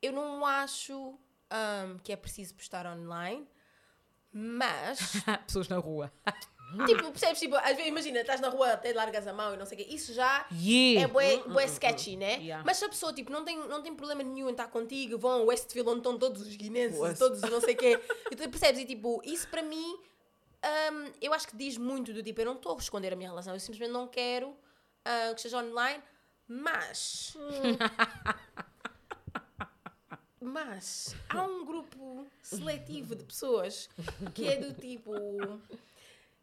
eu 0.00 0.12
não 0.12 0.46
acho 0.46 0.94
um, 1.52 1.98
que 2.02 2.10
é 2.10 2.16
preciso 2.16 2.54
postar 2.54 2.86
online, 2.86 3.46
mas, 4.32 5.12
pessoas 5.46 5.68
na 5.68 5.76
rua. 5.78 6.10
tipo, 6.86 7.02
percebes? 7.10 7.38
Tipo, 7.38 7.56
às 7.56 7.76
vezes, 7.76 7.86
imagina, 7.86 8.20
estás 8.20 8.40
na 8.40 8.48
rua, 8.48 8.72
até 8.72 8.94
largas 8.94 9.26
a 9.26 9.32
mão 9.34 9.52
e 9.52 9.58
não 9.58 9.66
sei 9.66 9.76
o 9.78 9.84
quê. 9.84 9.94
Isso 9.94 10.14
já 10.14 10.46
Yeah. 10.50 11.02
é 11.04 11.06
bué, 11.12 11.36
bué 11.46 11.66
sketchy, 11.66 12.16
né? 12.16 12.36
Yeah. 12.38 12.64
Mas 12.64 12.78
se 12.78 12.84
a 12.86 12.88
pessoa, 12.88 13.12
tipo, 13.12 13.30
não 13.30 13.44
tem, 13.44 13.58
não 13.68 13.82
tem 13.82 13.94
problema 13.94 14.22
nenhum 14.22 14.48
em 14.48 14.52
estar 14.52 14.68
contigo, 14.68 15.18
vão 15.18 15.32
ao 15.40 15.46
Westville 15.46 15.86
onde 15.86 15.98
estão 15.98 16.18
todos 16.18 16.40
os 16.40 16.56
guinenses, 16.56 16.98
West- 16.98 17.18
todos 17.18 17.42
os 17.42 17.50
não 17.50 17.60
sei 17.60 17.74
o 17.74 17.76
quê. 17.76 18.00
E 18.30 18.36
tu 18.36 18.48
percebes? 18.48 18.80
E, 18.80 18.86
tipo, 18.86 19.20
isso 19.22 19.46
para 19.48 19.62
mim, 19.62 19.98
hum, 20.64 21.12
eu 21.20 21.32
acho 21.32 21.48
que 21.48 21.56
diz 21.56 21.76
muito 21.76 22.12
do 22.12 22.22
tipo, 22.22 22.40
eu 22.40 22.46
não 22.46 22.54
estou 22.54 22.74
a 22.74 22.78
esconder 22.78 23.12
a 23.12 23.16
minha 23.16 23.28
relação, 23.28 23.54
eu 23.54 23.60
simplesmente 23.60 23.92
não 23.92 24.06
quero 24.06 24.56
ah, 25.04 25.34
que 25.34 25.40
seja 25.40 25.58
online, 25.58 26.02
mas... 26.46 27.36
Mas 30.44 31.14
há 31.28 31.44
um 31.44 31.64
grupo 31.64 32.26
seletivo 32.42 33.14
de 33.14 33.24
pessoas 33.24 33.88
que 34.34 34.46
é 34.46 34.56
do 34.56 34.74
tipo. 34.74 35.12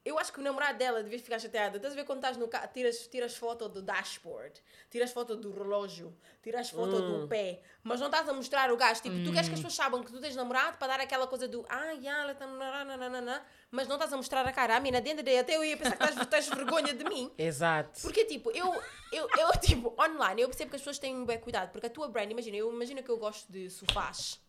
Eu 0.06 0.18
acho 0.18 0.32
que 0.32 0.40
o 0.40 0.44
namorado 0.44 0.78
dela 0.78 1.04
devia 1.04 1.20
ficar 1.20 1.40
chateado. 1.40 1.78
Estás 1.78 1.94
a 1.94 1.96
ver 1.96 2.06
quando 2.06 2.20
estás 2.20 2.38
no 2.38 2.48
carro, 2.48 2.70
tiras, 2.74 3.08
tiras 3.08 3.36
foto 3.36 3.68
do 3.68 3.82
dashboard, 3.82 4.62
tiras 4.90 5.12
foto 5.12 5.36
do 5.36 5.52
relógio, 5.52 6.16
tiras 6.42 6.70
foto 6.70 7.02
do 7.02 7.28
pé, 7.28 7.62
mas 7.84 8.00
não 8.00 8.08
estás 8.08 8.28
a 8.28 8.34
mostrar 8.34 8.72
o 8.72 8.78
gajo. 8.78 9.02
Tipo, 9.02 9.24
tu 9.24 9.32
queres 9.32 9.50
que 9.50 9.56
as 9.56 9.60
pessoas 9.60 9.76
saibam 9.76 10.02
que 10.04 10.12
tu 10.12 10.22
tens 10.22 10.36
namorado 10.36 10.78
para 10.78 10.88
dar 10.88 11.00
aquela 11.02 11.28
coisa 11.28 11.48
do 11.48 11.66
ah, 11.70 11.92
yeah, 11.92 12.24
ela 12.24 12.32
está 12.32 12.48
mas 13.72 13.88
não 13.88 13.98
estás 13.98 14.12
a 14.14 14.18
mostrar 14.18 14.46
a 14.48 14.52
cara. 14.52 14.78
A 14.78 14.80
mina, 14.80 15.00
dentro 15.02 15.24
de 15.24 15.38
até 15.38 15.56
eu 15.56 15.64
ia 15.64 15.78
pensar 15.78 15.98
que 15.98 16.04
estás, 16.04 16.28
tens 16.30 16.50
vergonha 16.50 16.94
de 16.94 17.04
mim. 17.04 17.32
Exato. 17.38 18.02
Porque, 18.02 18.26
tipo, 18.26 18.52
eu, 18.52 18.74
eu, 19.12 19.28
eu, 19.38 19.52
tipo, 19.62 19.94
online, 20.00 20.42
eu 20.42 20.48
percebo 20.48 20.72
que 20.72 20.76
as 20.76 20.82
pessoas 20.82 20.98
têm 20.98 21.16
um 21.16 21.26
bem 21.26 21.40
cuidado. 21.40 21.72
Porque 21.72 21.88
a 21.88 21.90
tua 21.90 22.08
brand, 22.08 22.32
imagina, 22.32 22.58
eu 22.58 22.72
imagino 22.72 23.04
que 23.04 23.10
eu 23.10 23.18
gosto 23.18 23.52
de 23.52 23.70
sofás. 23.70 24.40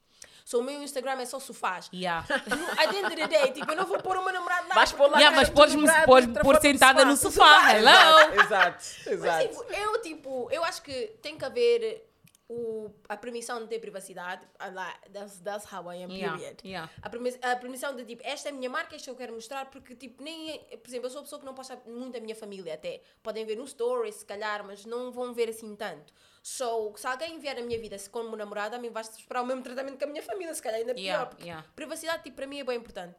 So, 0.50 0.58
o 0.58 0.64
meu 0.64 0.82
Instagram 0.82 1.12
é 1.20 1.26
só 1.26 1.38
sofás. 1.38 1.88
Yeah. 1.94 2.26
No- 2.48 2.66
At 2.82 2.90
the 2.90 2.96
end 2.98 3.06
of 3.06 3.14
the 3.16 3.28
day, 3.28 3.52
tipo, 3.52 3.70
eu 3.70 3.76
não 3.76 3.86
vou 3.86 3.98
pôr 4.02 4.16
uma 4.16 4.32
namorada 4.32 4.66
lá. 4.68 4.74
Vais 4.74 4.90
pôr 4.90 5.08
lá 5.08 5.16
Yeah, 5.18 5.36
mas 5.36 5.48
podes- 5.48 5.76
namorado, 5.76 6.10
outra 6.10 6.42
pôr 6.42 6.56
do 6.56 6.60
sentada 6.62 7.04
no 7.04 7.12
do 7.12 7.16
sofá. 7.16 7.70
Hello? 7.72 8.32
Exato, 8.34 8.84
Mas, 9.06 9.06
exato. 9.06 9.48
tipo, 9.48 9.64
eu, 9.72 10.02
tipo, 10.02 10.48
eu 10.50 10.64
acho 10.64 10.82
que 10.82 11.12
tem 11.22 11.38
que 11.38 11.44
haver 11.44 12.04
o, 12.52 12.90
a 13.08 13.16
permissão 13.16 13.60
de 13.62 13.68
ter 13.68 13.78
privacidade. 13.78 14.44
Lá, 14.72 14.92
That's, 15.12 15.38
that's 15.40 15.64
how 15.72 15.88
I 15.88 16.02
am, 16.02 16.10
Yeah, 16.10 16.36
period. 16.36 16.58
yeah. 16.64 16.90
A, 17.00 17.52
a 17.52 17.56
permissão 17.56 17.94
de, 17.94 18.04
tipo, 18.04 18.22
esta 18.24 18.48
é 18.48 18.52
a 18.52 18.54
minha 18.54 18.68
marca, 18.68 18.96
esta 18.96 19.08
eu 19.08 19.14
quero 19.14 19.32
mostrar, 19.32 19.70
porque, 19.70 19.94
tipo, 19.94 20.20
nem... 20.20 20.58
Por 20.58 20.88
exemplo, 20.88 21.06
eu 21.06 21.10
sou 21.10 21.20
a 21.20 21.22
pessoa 21.22 21.38
que 21.38 21.46
não 21.46 21.54
posta 21.54 21.80
muito 21.86 22.18
a 22.18 22.20
minha 22.20 22.34
família 22.34 22.74
até. 22.74 23.02
Podem 23.22 23.44
ver 23.46 23.56
no 23.56 23.64
stories, 23.66 24.16
se 24.16 24.26
calhar, 24.26 24.64
mas 24.66 24.84
não 24.84 25.12
vão 25.12 25.32
ver 25.32 25.48
assim 25.48 25.76
tanto. 25.76 26.12
So, 26.42 26.92
se 26.96 27.06
alguém 27.06 27.38
vier 27.38 27.56
a 27.56 27.62
minha 27.62 27.78
vida 27.78 27.96
se 27.96 28.10
como 28.10 28.36
namorada, 28.36 28.76
a 28.76 28.78
mim 28.80 28.90
vai 28.90 29.02
esperar 29.02 29.42
o 29.42 29.46
mesmo 29.46 29.62
tratamento 29.62 29.96
que 29.96 30.04
a 30.04 30.08
minha 30.08 30.22
família, 30.22 30.52
se 30.52 30.60
calhar 30.60 30.80
ainda 30.80 30.94
pior. 30.94 31.36
Yeah. 31.40 31.64
Privacidade, 31.76 32.24
tipo, 32.24 32.34
para 32.36 32.46
mim 32.48 32.58
é 32.58 32.64
bem 32.64 32.78
importante. 32.78 33.14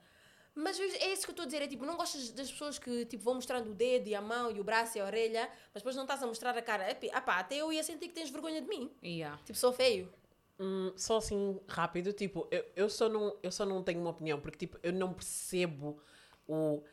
Mas 0.54 0.80
é 0.80 1.14
isso 1.14 1.24
que 1.24 1.30
eu 1.30 1.34
estou 1.34 1.44
a 1.44 1.46
dizer, 1.46 1.62
é 1.62 1.68
tipo, 1.68 1.86
não 1.86 1.96
gostas 1.96 2.30
das 2.32 2.52
pessoas 2.52 2.78
que 2.78 3.06
tipo, 3.06 3.24
vão 3.24 3.36
mostrando 3.36 3.72
o 3.72 3.74
dedo 3.74 4.08
e 4.08 4.16
a 4.16 4.22
mão 4.22 4.52
e 4.52 4.60
o 4.60 4.64
braço 4.64 4.98
e 4.98 5.02
a 5.02 5.06
orelha, 5.06 5.50
mas 5.74 5.82
depois 5.82 5.96
não 5.96 6.04
estás 6.04 6.22
a 6.22 6.28
mostrar 6.28 6.58
a 6.58 6.62
cara. 6.62 6.90
Epi, 6.92 7.10
Ah 7.14 7.22
pá, 7.22 7.40
até 7.40 7.58
eu 7.58 7.72
ia 7.72 7.84
sentir 7.84 8.10
que 8.10 8.14
tens 8.14 8.30
vergonha 8.30 8.62
de 8.62 8.68
mim. 8.68 8.92
Yeah. 9.04 9.40
Tipo, 9.46 9.58
sou 9.58 9.72
feio. 9.72 10.12
Hum, 10.60 10.92
só 10.96 11.18
assim, 11.18 11.60
rápido, 11.68 12.14
tipo, 12.14 12.48
eu, 12.52 12.66
eu, 12.76 12.90
só 12.90 13.08
não, 13.10 13.36
eu 13.42 13.52
só 13.52 13.66
não 13.66 13.82
tenho 13.82 14.00
uma 14.02 14.12
opinião, 14.12 14.40
porque 14.40 14.60
tipo, 14.60 14.78
eu 14.84 14.94
não 14.94 15.14
percebo 15.14 16.00
o. 16.48 16.84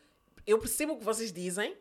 Eu 0.46 0.58
percebo 0.58 0.94
o 0.94 0.98
que 0.98 1.04
vocês 1.04 1.30
dizem, 1.30 1.76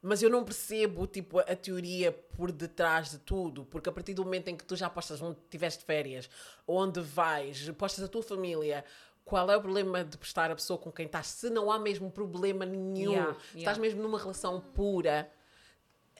mas 0.00 0.22
eu 0.22 0.30
não 0.30 0.44
percebo 0.44 1.06
tipo, 1.06 1.38
a 1.38 1.54
teoria 1.54 2.10
por 2.10 2.50
detrás 2.50 3.10
de 3.10 3.18
tudo, 3.18 3.66
porque 3.66 3.88
a 3.88 3.92
partir 3.92 4.14
do 4.14 4.24
momento 4.24 4.48
em 4.48 4.56
que 4.56 4.64
tu 4.64 4.74
já 4.74 4.88
postas 4.88 5.20
onde 5.20 5.38
tiveste 5.50 5.84
férias, 5.84 6.28
onde 6.66 7.00
vais, 7.00 7.68
postas 7.70 8.04
a 8.04 8.08
tua 8.08 8.22
família. 8.22 8.84
Qual 9.24 9.50
é 9.50 9.56
o 9.56 9.60
problema 9.60 10.04
de 10.04 10.16
postar 10.18 10.50
a 10.50 10.54
pessoa 10.54 10.78
com 10.78 10.90
quem 10.92 11.06
estás? 11.06 11.28
Se 11.28 11.48
não 11.50 11.70
há 11.70 11.78
mesmo 11.78 12.10
problema 12.10 12.66
nenhum, 12.66 13.12
Yeah, 13.12 13.32
estás 13.54 13.76
yeah. 13.76 13.80
mesmo 13.80 14.02
numa 14.02 14.18
relação 14.18 14.60
pura, 14.60 15.30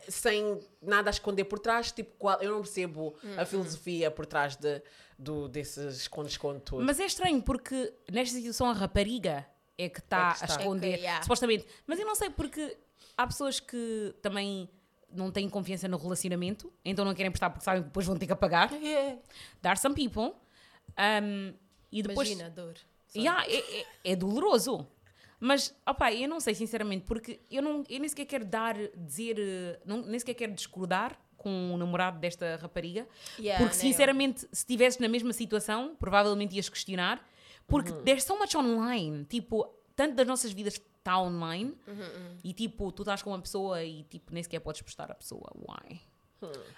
sem 0.09 0.61
nada 0.81 1.11
a 1.11 1.13
esconder 1.13 1.45
por 1.45 1.59
trás, 1.59 1.93
tipo, 1.93 2.13
qual, 2.19 2.41
eu 2.41 2.51
não 2.51 2.63
percebo 2.63 3.15
a 3.37 3.45
filosofia 3.45 4.11
por 4.11 4.27
trás 4.27 4.57
de, 4.57 4.83
do, 5.19 5.49
desses 5.49 5.97
esconde-esconde 6.03 6.61
tudo. 6.61 6.85
Mas 6.85 6.99
é 7.01 7.05
estranho 7.07 7.43
porque 7.43 7.93
nesta 8.11 8.37
situação 8.37 8.69
a 8.71 8.73
rapariga 8.73 9.47
é 9.79 9.89
que 9.89 9.99
está 10.01 10.31
É 10.31 10.35
que 10.35 10.43
a 10.43 10.47
está. 10.47 10.61
esconder, 10.61 10.93
É 10.93 10.97
que, 10.97 11.03
yeah. 11.03 11.23
supostamente. 11.23 11.67
Mas 11.87 11.99
eu 11.99 12.07
não 12.07 12.15
sei 12.15 12.31
porque 12.31 12.77
há 13.17 13.27
pessoas 13.27 13.61
que 13.61 14.15
também 14.23 14.69
não 15.11 15.31
têm 15.31 15.49
confiança 15.49 15.87
no 15.89 15.99
relacionamento, 15.99 16.73
então 16.85 17.05
não 17.05 17.15
querem 17.15 17.31
prestar 17.31 17.51
porque 17.51 17.65
sabem 17.65 17.83
que 17.83 17.89
depois 17.89 18.07
vão 18.07 18.17
ter 18.17 18.27
que 18.27 18.33
apagar. 18.33 18.71
There 18.81 19.19
are 19.65 19.79
some 19.79 19.95
people. 19.95 20.35
Um, 20.99 21.55
e 21.91 22.03
depois. 22.03 22.29
Imagina 22.29 22.47
a 22.47 22.51
dor. 22.51 22.75
Yeah, 23.17 23.45
é, 23.47 23.81
é, 23.81 23.87
é 24.13 24.17
doloroso. 24.17 24.87
Mas, 25.39 25.75
opá, 25.87 26.13
eu 26.13 26.29
não 26.29 26.39
sei, 26.39 26.55
sinceramente, 26.55 27.05
porque 27.05 27.41
eu, 27.51 27.61
não, 27.61 27.83
eu 27.89 27.99
nem 27.99 28.09
sequer 28.09 28.27
quero 28.27 28.45
dar, 28.45 28.77
dizer, 28.97 29.81
não, 29.85 30.03
nem 30.03 30.19
sequer 30.19 30.35
quero 30.35 30.53
discordar 30.53 31.19
com 31.37 31.75
o 31.75 31.77
namorado 31.77 32.21
desta 32.21 32.55
rapariga, 32.63 33.09
Yeah, 33.37 33.59
porque 33.65 33.77
nem 33.79 33.87
eu. 33.89 33.93
sinceramente, 33.93 34.41
se 34.43 34.49
estivesse 34.53 35.01
na 35.01 35.09
mesma 35.09 35.33
situação, 35.33 35.97
provavelmente 35.99 36.55
ias 36.55 36.69
questionar, 36.69 37.21
porque 37.67 37.91
Uhum. 37.91 38.03
there's 38.05 38.23
so 38.23 38.39
much 38.39 38.55
online, 38.55 39.25
tipo, 39.25 39.69
tanto 39.97 40.15
das 40.15 40.27
nossas 40.29 40.53
vidas 40.53 40.75
está 40.75 41.19
online, 41.21 41.77
Uhum, 41.89 42.37
e 42.45 42.53
tipo, 42.53 42.93
tu 42.93 43.03
estás 43.03 43.21
com 43.23 43.31
uma 43.31 43.41
pessoa 43.41 43.83
e 43.83 44.05
tipo, 44.05 44.33
nem 44.33 44.41
sequer 44.45 44.61
podes 44.61 44.81
postar 44.83 45.11
a 45.11 45.15
pessoa, 45.17 45.51
why? 45.57 46.01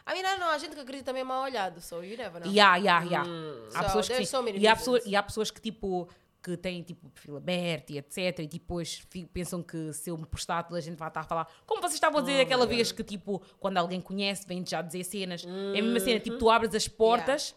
I 0.06 0.12
mean, 0.12 0.38
não, 0.38 0.48
há 0.48 0.59
gente 0.59 0.74
que 0.74 0.80
acredita 0.80 1.12
mesmo 1.12 1.28
mal 1.28 1.42
olhado, 1.42 1.80
so 1.80 2.02
you 2.02 2.16
never 2.16 2.40
know. 2.40 2.50
Yeah, 2.52 2.76
yeah, 2.76 3.02
yeah. 3.04 3.28
Há 3.74 3.78
So, 3.80 3.84
pessoas 3.84 4.09
que 4.09 4.26
so 4.26 4.48
e, 4.48 4.66
há 4.66 4.76
pessoas, 4.76 5.06
e 5.06 5.16
há 5.16 5.22
pessoas 5.22 5.50
que 5.50 5.61
tipo 5.61 6.09
que 6.45 6.57
têm 6.59 6.82
tipo 6.82 7.09
perfil 7.09 7.36
aberto 7.38 7.90
e 7.90 7.99
etc 7.99 8.38
e 8.40 8.47
depois 8.47 9.03
fi- 9.09 9.24
pensam 9.24 9.62
que 9.62 9.92
se 9.95 10.11
eu 10.11 10.18
me 10.18 10.26
postar 10.26 10.62
toda 10.64 10.76
a 10.76 10.80
gente 10.82 10.97
vai 10.99 11.09
estar 11.09 11.20
a 11.20 11.24
falar 11.24 11.49
como 11.66 11.80
vocês 11.80 11.95
estavam 11.95 12.18
a 12.18 12.22
dizer 12.22 12.40
aquela 12.42 12.66
vez 12.66 12.92
que 12.92 13.03
tipo 13.03 13.40
quando 13.59 13.78
alguém 13.78 14.01
conhece 14.01 14.47
vem 14.47 14.62
já 14.66 14.82
dizer 14.82 15.03
cenas. 15.05 15.45
É 15.45 15.78
a 15.78 15.82
mesma 15.82 16.01
cena 16.01 16.20
tipo 16.20 16.36
tu 16.38 16.51
abres 16.51 16.74
as 16.74 16.86
portas 16.86 17.55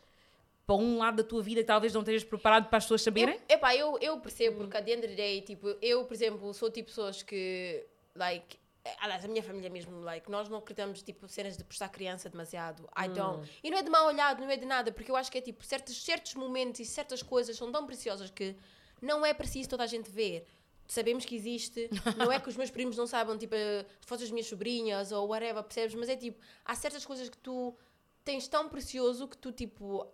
para 0.65 0.75
um 0.75 0.97
lado 0.97 1.17
da 1.17 1.23
tua 1.23 1.41
vida 1.43 1.61
que 1.61 1.67
talvez 1.67 1.93
não 1.93 2.01
estejas 2.01 2.23
preparado 2.23 2.67
para 2.69 2.77
as 2.77 2.83
pessoas 2.85 3.01
saberem? 3.01 3.35
Eu, 3.49 3.55
epá, 3.55 3.75
eu, 3.75 3.97
eu 4.01 4.19
percebo, 4.19 4.57
porque 4.59 4.75
at 4.77 4.83
the 4.85 4.91
end 4.93 5.07
day, 5.15 5.41
tipo, 5.41 5.75
eu, 5.81 6.03
por 6.03 6.13
exemplo, 6.13 6.53
sou 6.53 6.69
tipo 6.69 6.89
pessoas 6.89 7.23
que, 7.23 7.85
like, 8.15 8.57
Aliás, 9.01 9.23
a 9.25 9.27
minha 9.27 9.43
família 9.43 9.69
mesmo, 9.69 9.99
like, 9.99 10.31
nós 10.31 10.47
não 10.47 10.59
acreditamos, 10.59 11.01
tipo, 11.01 11.27
cenas 11.27 11.57
de 11.57 11.63
postar 11.65 11.89
criança 11.89 12.29
demasiado. 12.29 12.87
I 12.97 13.09
don't. 13.09 13.45
E 13.61 13.69
não 13.69 13.77
é 13.77 13.83
de 13.83 13.89
mal 13.89 14.07
olhado, 14.07 14.39
não 14.41 14.49
é 14.49 14.55
de 14.55 14.65
nada, 14.65 14.93
porque 14.93 15.11
eu 15.11 15.17
acho 15.17 15.29
que 15.29 15.37
é, 15.37 15.41
tipo, 15.41 15.61
certos, 15.65 16.01
certos 16.05 16.35
momentos 16.35 16.79
e 16.79 16.85
certas 16.85 17.21
coisas 17.21 17.57
são 17.57 17.69
tão 17.69 17.85
preciosas 17.85 18.29
que 18.29 18.55
não 19.01 19.25
é 19.25 19.33
preciso 19.33 19.69
toda 19.69 19.83
a 19.83 19.87
gente 19.87 20.09
ver. 20.09 20.45
Sabemos 20.87 21.25
que 21.25 21.35
existe, 21.35 21.89
não 22.17 22.31
é 22.31 22.39
que 22.39 22.47
os 22.47 22.55
meus 22.55 22.71
primos 22.71 22.95
não 22.95 23.05
saibam, 23.05 23.37
tipo, 23.37 23.55
as 23.55 24.05
fotos 24.05 24.25
das 24.25 24.31
minhas 24.31 24.47
sobrinhas 24.47 25.11
ou 25.11 25.27
whatever, 25.27 25.61
percebes? 25.63 25.95
Mas 25.95 26.07
é 26.07 26.15
tipo, 26.15 26.39
há 26.63 26.75
certas 26.75 27.05
coisas 27.05 27.27
que 27.29 27.37
tu 27.37 27.75
tens 28.23 28.47
tão 28.47 28.69
precioso 28.69 29.27
que 29.27 29.37
tu, 29.37 29.51
tipo, 29.51 30.07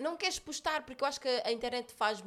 não 0.00 0.16
queres 0.16 0.38
postar, 0.38 0.84
porque 0.84 1.02
eu 1.04 1.08
acho 1.08 1.20
que 1.20 1.28
a 1.28 1.52
internet 1.52 1.92
faz, 1.92 2.22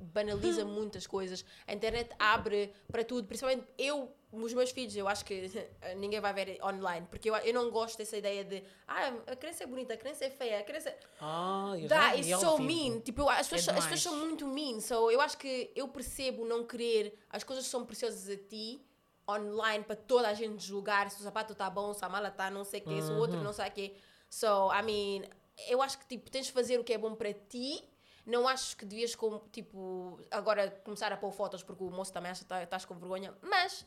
banaliza 0.00 0.64
muitas 0.66 1.06
coisas. 1.06 1.44
A 1.66 1.72
internet 1.72 2.10
abre 2.18 2.72
para 2.90 3.04
tudo, 3.04 3.26
principalmente 3.26 3.66
eu, 3.78 4.12
os 4.32 4.52
meus 4.52 4.70
filhos, 4.70 4.94
eu 4.96 5.06
acho 5.08 5.24
que 5.24 5.50
ninguém 5.96 6.20
vai 6.20 6.32
ver 6.32 6.58
online, 6.62 7.06
porque 7.10 7.30
eu, 7.30 7.36
eu 7.36 7.54
não 7.54 7.70
gosto 7.70 7.96
dessa 7.98 8.16
ideia 8.16 8.44
de 8.44 8.62
ah, 8.86 9.12
a 9.26 9.36
criança 9.36 9.64
é 9.64 9.66
bonita, 9.66 9.94
a 9.94 9.96
criança 9.96 10.24
é 10.24 10.30
feia, 10.30 10.58
a 10.60 10.62
criança. 10.62 10.94
Ah, 11.20 11.74
eu 11.78 11.88
Dá, 11.88 12.12
vi 12.14 12.20
it's 12.32 12.40
so 12.40 12.56
vivo. 12.56 12.62
mean. 12.62 13.00
Tipo, 13.00 13.22
eu- 13.22 13.28
as, 13.30 13.48
pessoas, 13.48 13.68
as 13.68 13.84
demais. 13.84 13.86
pessoas 13.86 14.00
são 14.16 14.26
muito 14.26 14.46
mean. 14.46 14.80
So, 14.80 15.10
eu 15.10 15.20
acho 15.20 15.36
que 15.38 15.70
eu 15.76 15.88
percebo 15.88 16.44
não 16.44 16.64
querer 16.66 17.18
as 17.30 17.44
coisas 17.44 17.64
que 17.64 17.70
são 17.70 17.84
preciosas 17.84 18.28
a 18.28 18.36
ti 18.36 18.84
online 19.28 19.84
para 19.84 19.94
toda 19.96 20.26
a 20.28 20.32
gente 20.34 20.64
julgar 20.64 21.10
se 21.10 21.20
o 21.20 21.22
sapato 21.24 21.52
está 21.52 21.68
bom, 21.68 21.92
se 21.92 22.02
a 22.04 22.08
mala 22.08 22.28
está 22.28 22.50
não 22.50 22.64
sei 22.64 22.80
o 22.80 22.84
quê, 22.84 23.02
se 23.02 23.10
o 23.10 23.14
Uhum. 23.14 23.20
outro 23.20 23.42
não 23.42 23.52
sei 23.52 23.68
o 23.68 23.70
quê. 23.72 23.94
So, 24.30 24.70
I 24.72 24.82
mean, 24.82 25.28
eu 25.68 25.82
acho 25.82 25.98
que 25.98 26.06
tipo, 26.06 26.30
tens 26.30 26.46
de 26.46 26.52
fazer 26.52 26.78
o 26.78 26.84
que 26.84 26.92
é 26.92 26.98
bom 26.98 27.14
para 27.14 27.32
ti. 27.32 27.82
Não 28.26 28.46
acho 28.46 28.76
que 28.76 28.84
devias, 28.84 29.14
com, 29.14 29.38
tipo, 29.50 30.20
agora 30.30 30.70
começar 30.84 31.10
a 31.12 31.16
pôr 31.16 31.32
fotos 31.32 31.62
porque 31.62 31.82
o 31.82 31.90
moço 31.90 32.12
também 32.12 32.30
acha 32.30 32.42
que 32.42 32.48
tá- 32.48 32.62
estás 32.62 32.84
com 32.84 32.94
vergonha. 32.94 33.32
Mas 33.40 33.86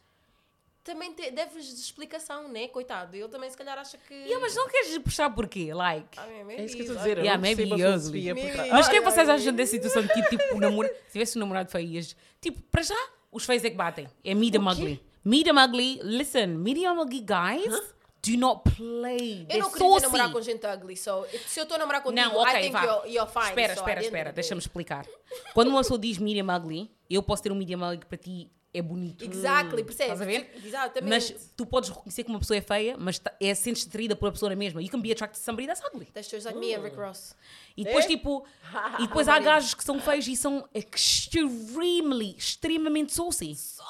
também 0.84 1.14
te, 1.14 1.30
deves 1.30 1.68
de 1.68 1.74
explicação, 1.80 2.48
né? 2.48 2.68
Coitado. 2.68 3.16
Ele 3.16 3.28
também 3.28 3.52
se 3.52 3.56
calhar 3.56 3.78
acha 3.78 4.00
que. 4.00 4.14
Yeah, 4.16 4.40
mas 4.40 4.56
não 4.56 4.68
queres 4.68 4.98
puxar 4.98 5.30
porquê? 5.30 5.72
Like. 5.72 6.18
I 6.18 6.44
mean, 6.44 6.58
É 6.58 6.66
isso 6.66 6.76
que 6.76 6.82
eu 6.82 6.86
estou 6.88 6.98
a 6.98 7.02
dizer. 7.02 7.18
eu 7.20 7.24
Yeah, 7.24 7.40
maybe 7.40 7.66
ugly. 7.66 8.34
Mas 8.72 8.88
o 8.88 8.90
que 8.90 8.96
é 8.96 9.00
que 9.00 9.06
vocês 9.06 9.30
acham 9.30 9.54
dessa 9.54 9.72
situação 9.72 10.02
de 10.02 10.08
que, 10.12 10.24
tipo, 10.24 10.56
o 10.56 10.60
namora... 10.60 10.88
se 11.06 11.12
tivesse 11.12 11.38
um 11.38 11.42
namorado 11.42 11.70
feio, 11.70 11.88
ias- 11.88 12.16
tipo, 12.42 12.60
para 12.64 12.82
já, 12.82 13.10
os 13.32 13.46
feios 13.46 13.64
é 13.64 13.70
que 13.70 13.76
batem. 13.76 14.10
É 14.24 14.34
medium 14.34 14.68
ugly. 14.68 15.00
Medium 15.24 15.64
ugly, 15.64 16.00
listen, 16.02 16.48
medium 16.48 17.00
ugly 17.00 17.22
guys 17.22 17.94
do 18.24 18.38
not 18.38 18.62
play. 18.76 19.46
Eu 19.50 19.60
não 19.60 19.72
queria 19.72 20.00
namorar 20.02 20.32
com 20.32 20.42
gente 20.42 20.66
ugly, 20.66 20.96
so 20.96 21.26
se 21.48 21.60
eu 21.60 21.64
estou 21.64 21.76
a 21.76 21.80
namorar 21.80 22.04
contigo, 22.04 22.22
Não, 22.30 22.38
ok, 22.38 22.54
I 22.60 22.62
think 22.72 22.76
you're, 22.86 23.10
you're 23.10 23.32
fine. 23.32 23.50
Espera, 23.50 23.74
so, 23.76 23.80
espera, 23.82 24.02
espera, 24.02 24.32
deixa-me 24.32 24.60
explicar. 24.60 25.06
Quando 25.54 25.70
uma 25.70 25.82
pessoa 25.82 26.00
diz 26.00 26.18
medium 26.18 26.48
ugly, 26.56 26.92
eu 27.10 27.24
posso 27.24 27.42
ter 27.42 27.52
um 27.52 27.56
medium 27.56 27.82
ugly 27.84 27.98
que 28.00 28.06
para 28.06 28.18
ti 28.18 28.52
é 28.74 28.82
bonito. 28.82 29.26
Exactly, 29.26 29.84
percebes? 29.84 30.14
Estás 30.14 30.22
a 30.22 30.26
ver? 30.26 30.50
Exatamente. 30.64 31.10
Mas 31.10 31.52
tu 31.58 31.66
podes 31.66 31.90
reconhecer 31.90 32.24
que 32.24 32.30
uma 32.30 32.40
pessoa 32.40 32.56
é 32.56 32.62
feia, 32.62 32.96
mas 32.98 33.20
ta- 33.20 33.36
é, 33.42 33.54
sentes-te 33.54 33.90
atraída 33.90 34.16
pela 34.16 34.32
pessoa 34.32 34.50
na 34.50 34.56
mesma. 34.56 34.82
You 34.82 34.90
can 34.90 35.02
be 35.02 35.12
attracted 35.12 35.38
to 35.42 35.44
somebody 35.44 35.68
that's 35.68 35.82
ugly. 35.84 36.06
That's 36.14 36.30
just 36.30 36.46
like 36.46 36.58
me 36.58 36.74
and 36.74 36.82
Rick 36.82 36.96
Ross. 36.96 37.36
E 37.76 37.84
depois, 37.84 38.06
É? 38.06 38.08
tipo, 38.08 38.46
e 39.00 39.08
depois 39.08 39.28
há 39.28 39.40
gajos 39.40 39.74
que 39.74 39.84
são 39.84 40.00
feios 40.00 40.26
e 40.28 40.38
são 40.38 40.66
extremely, 40.74 42.36
extremamente 42.38 43.14
saucy. 43.14 43.48
Yeah, 43.48 43.81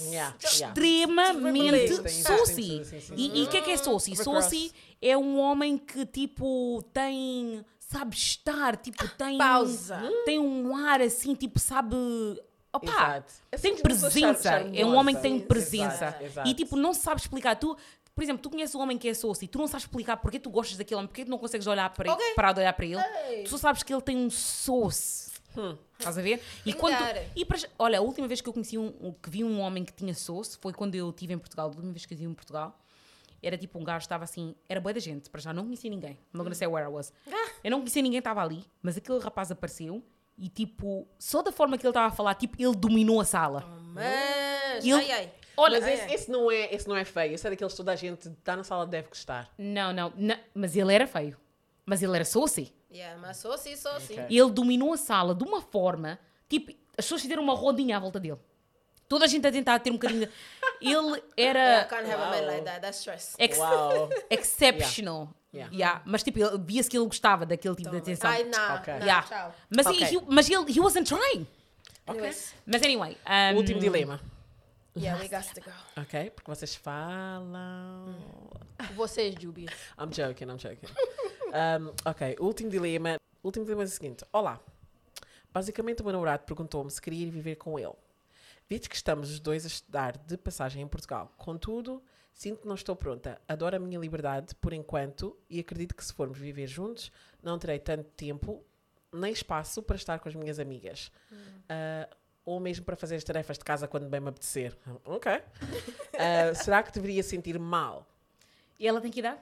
yeah. 0.00 0.36
Extremamente 0.42 1.74
existem, 1.74 2.22
saucy. 2.22 2.82
E 3.16 3.42
o 3.42 3.48
que 3.48 3.56
é 3.56 3.60
que 3.62 3.70
é 3.70 3.76
saucy? 3.76 4.16
Saucy 4.16 4.72
é 5.00 5.16
um 5.16 5.38
homem 5.38 5.78
que, 5.78 6.04
tipo, 6.06 6.82
tem. 6.92 7.64
sabe 7.78 8.14
estar, 8.16 8.76
tipo, 8.76 9.06
tem. 9.16 9.38
Pausa. 9.38 10.00
Tem 10.24 10.38
um 10.38 10.76
ar 10.76 11.00
assim, 11.00 11.34
tipo, 11.34 11.58
sabe. 11.58 11.96
Opa. 12.72 13.24
É 13.50 13.56
tem 13.56 13.76
presença. 13.76 14.50
É 14.74 14.84
um 14.84 14.94
homem 14.94 15.14
que 15.14 15.22
tem 15.22 15.40
presença. 15.40 16.14
E 16.44 16.54
tipo, 16.54 16.76
não 16.76 16.92
sabe 16.92 17.20
explicar. 17.20 17.56
Tu, 17.56 17.76
por 18.14 18.22
exemplo, 18.22 18.42
tu 18.42 18.50
conheces 18.50 18.74
um 18.74 18.80
homem 18.80 18.98
que 18.98 19.08
é 19.08 19.14
saucy, 19.14 19.46
tu 19.46 19.58
não 19.58 19.66
sabes 19.68 19.84
explicar 19.84 20.16
porque 20.16 20.38
tu 20.40 20.50
gostas 20.50 20.76
daquele 20.76 20.96
homem, 20.98 21.06
porque 21.08 21.24
tu 21.24 21.30
não 21.30 21.38
consegues 21.38 21.66
olhar 21.66 21.88
para 21.90 22.12
Ok. 22.12 22.24
ele, 22.26 22.34
parar 22.34 22.52
de 22.52 22.60
olhar 22.60 22.72
para 22.72 22.84
ele. 22.84 23.00
Ei. 23.30 23.44
Tu 23.44 23.50
só 23.50 23.56
sabes 23.58 23.82
que 23.82 23.92
ele 23.94 24.02
tem 24.02 24.16
um 24.16 24.28
sauce. 24.28 25.27
Estás 25.98 26.16
a 26.18 26.22
ver? 26.22 26.40
E 26.64 26.72
que 26.72 26.78
quando 26.78 26.94
e 27.36 27.44
para, 27.44 27.58
olha, 27.78 27.98
a 27.98 28.02
última 28.02 28.26
vez 28.28 28.40
que 28.40 28.48
eu 28.48 28.52
conheci 28.52 28.78
um, 28.78 29.12
que 29.22 29.28
vi 29.30 29.42
um 29.44 29.60
homem 29.60 29.84
que 29.84 29.92
tinha 29.92 30.14
sauce 30.14 30.56
foi 30.60 30.72
quando 30.72 30.94
eu 30.94 31.10
estive 31.10 31.34
em 31.34 31.38
Portugal. 31.38 31.66
A 31.66 31.68
última 31.70 31.92
vez 31.92 32.06
que 32.06 32.12
eu 32.12 32.16
estive 32.16 32.30
em 32.30 32.34
Portugal. 32.34 32.78
Era 33.40 33.56
tipo 33.56 33.78
um 33.78 33.84
gajo, 33.84 34.02
estava 34.02 34.24
assim, 34.24 34.52
era 34.68 34.80
boa 34.80 34.92
da 34.92 34.98
gente, 34.98 35.30
para 35.30 35.40
já 35.40 35.52
não 35.52 35.62
conhecia 35.64 35.88
ninguém. 35.88 36.18
Not 36.32 36.42
gonna 36.42 36.54
say 36.56 36.66
where 36.66 36.84
I 36.88 36.90
was. 36.92 37.12
Eu 37.62 37.70
não 37.70 37.78
conhecia 37.78 38.02
ninguém, 38.02 38.18
estava 38.18 38.42
ali, 38.42 38.64
mas 38.82 38.96
aquele 38.96 39.20
rapaz 39.20 39.52
apareceu 39.52 40.02
e 40.36 40.48
tipo, 40.48 41.06
só 41.20 41.40
da 41.40 41.52
forma 41.52 41.78
que 41.78 41.84
ele 41.86 41.90
estava 41.90 42.08
a 42.08 42.10
falar, 42.10 42.34
tipo, 42.34 42.60
ele 42.60 42.74
dominou 42.74 43.20
a 43.20 43.24
sala. 43.24 43.60
Mas. 43.94 44.84
Ele- 44.84 44.92
Ai, 44.92 45.10
ai. 45.12 45.32
Olha, 45.56 45.80
Mas 45.80 45.88
esse, 46.00 46.14
esse 46.14 46.30
não 46.30 46.50
é, 46.50 46.72
esse 46.74 46.88
não 46.88 46.96
é 46.96 47.04
feio. 47.04 47.34
Esse 47.34 47.46
é 47.46 47.50
daqueles 47.50 47.72
que 47.72 47.76
toda 47.76 47.92
a 47.92 47.96
gente 47.96 48.28
está 48.28 48.56
na 48.56 48.62
sala 48.64 48.86
deve 48.86 49.08
gostar. 49.08 49.52
não, 49.58 49.92
não, 49.92 50.12
não, 50.16 50.36
mas 50.54 50.76
ele 50.76 50.92
era 50.92 51.06
feio. 51.06 51.36
Mas 51.86 52.02
ele 52.02 52.14
era 52.14 52.24
saucy. 52.24 52.72
Yeah, 52.90 53.18
mas 53.20 53.36
sou 53.36 53.52
assim, 53.52 53.76
sou 53.76 53.92
assim. 53.92 54.14
Ok. 54.14 54.26
E 54.30 54.38
ele 54.38 54.50
dominou 54.50 54.92
a 54.92 54.96
sala 54.96 55.34
de 55.34 55.44
uma 55.44 55.60
forma, 55.60 56.18
tipo, 56.48 56.72
as 56.96 57.04
pessoas 57.04 57.20
fizeram 57.22 57.42
uma 57.42 57.54
rodinha 57.54 57.96
à 57.96 58.00
volta 58.00 58.18
dele. 58.18 58.38
Toda 59.08 59.24
a 59.24 59.28
gente 59.28 59.46
a 59.46 59.50
tentar 59.52 59.78
ter 59.78 59.90
um 59.90 59.94
bocadinho. 59.94 60.26
de- 60.26 60.32
Ele 60.80 60.94
Yeah, 60.94 61.22
era 61.36 61.82
I 61.82 61.88
can't 61.88 62.10
have 62.10 62.22
a 62.22 62.30
man 62.30 62.40
Wow. 62.42 62.46
like 62.46 62.64
that. 62.64 62.80
That's 62.80 62.98
stress. 62.98 63.34
ex- 63.38 63.58
Uau! 63.58 64.08
exceptional. 64.30 65.28
Yeah. 65.52 65.70
Yeah, 65.74 66.02
Mas 66.04 66.22
tipo, 66.22 66.38
via-se 66.60 66.90
que 66.90 66.96
ele 66.98 67.06
gostava 67.06 67.46
daquele 67.46 67.74
tipo 67.74 67.90
de 67.90 67.96
atenção. 67.96 68.30
Ai, 68.30 68.44
não. 68.44 68.74
Ok. 68.76 68.92
não, 68.94 69.00
Yeah. 69.00 69.26
Tchau. 69.26 69.54
Mas, 69.74 69.86
Ok. 69.86 70.02
he, 70.04 70.20
mas 70.28 70.50
ele, 70.50 70.70
he 70.72 70.78
wasn't 70.80 71.06
trying. 71.08 71.46
Anyways, 72.06 72.54
Mas 72.66 72.82
anyway. 72.82 73.16
um, 73.26 73.56
Último 73.56 73.80
dilema. 73.80 74.20
yeah, 74.96 75.18
we 75.20 75.28
got 75.28 75.42
to 75.54 75.60
go. 75.60 75.70
Ok? 76.00 76.30
Porque 76.30 76.50
vocês 76.50 76.74
falam. 76.74 78.14
Vocês, 78.94 79.34
Jubi. 79.40 79.66
I'm 79.98 80.10
joking, 80.12 80.48
I'm 80.48 80.58
joking. 80.58 80.88
Um, 81.48 81.94
ok, 82.04 82.36
último 82.40 82.70
dilema. 82.70 83.16
O 83.42 83.48
último 83.48 83.64
dilema 83.64 83.82
é 83.82 83.86
o 83.86 83.88
seguinte: 83.88 84.24
Olá. 84.32 84.60
Basicamente, 85.52 86.02
o 86.02 86.04
meu 86.04 86.12
namorado 86.12 86.44
perguntou-me 86.44 86.90
se 86.90 87.00
queria 87.00 87.26
ir 87.26 87.30
viver 87.30 87.56
com 87.56 87.78
ele. 87.78 87.94
Visto 88.68 88.88
que 88.88 88.96
estamos 88.96 89.30
os 89.30 89.40
dois 89.40 89.64
a 89.64 89.68
estudar 89.68 90.16
de 90.18 90.36
passagem 90.36 90.82
em 90.82 90.86
Portugal. 90.86 91.32
Contudo, 91.38 92.02
sinto 92.34 92.60
que 92.60 92.68
não 92.68 92.74
estou 92.74 92.94
pronta. 92.94 93.40
Adoro 93.48 93.76
a 93.76 93.78
minha 93.78 93.98
liberdade 93.98 94.54
por 94.56 94.74
enquanto 94.74 95.36
e 95.48 95.58
acredito 95.58 95.94
que 95.94 96.04
se 96.04 96.12
formos 96.12 96.38
viver 96.38 96.66
juntos, 96.66 97.10
não 97.42 97.58
terei 97.58 97.78
tanto 97.78 98.10
tempo 98.10 98.62
nem 99.10 99.32
espaço 99.32 99.82
para 99.82 99.96
estar 99.96 100.18
com 100.18 100.28
as 100.28 100.34
minhas 100.34 100.58
amigas. 100.58 101.10
Ah, 101.68 102.08
ou 102.44 102.60
mesmo 102.60 102.84
para 102.84 102.96
fazer 102.96 103.16
as 103.16 103.24
tarefas 103.24 103.58
de 103.58 103.64
casa 103.64 103.88
quando 103.88 104.08
bem 104.08 104.20
me 104.20 104.28
apetecer. 104.28 104.76
Ok. 105.04 105.30
Ah, 106.20 106.52
será 106.52 106.82
que 106.82 106.90
deveria 106.90 107.22
sentir 107.22 107.56
mal? 107.60 108.04
E 108.76 108.88
ela 108.88 109.00
tem 109.00 109.08
que 109.08 109.20
idade? 109.20 109.38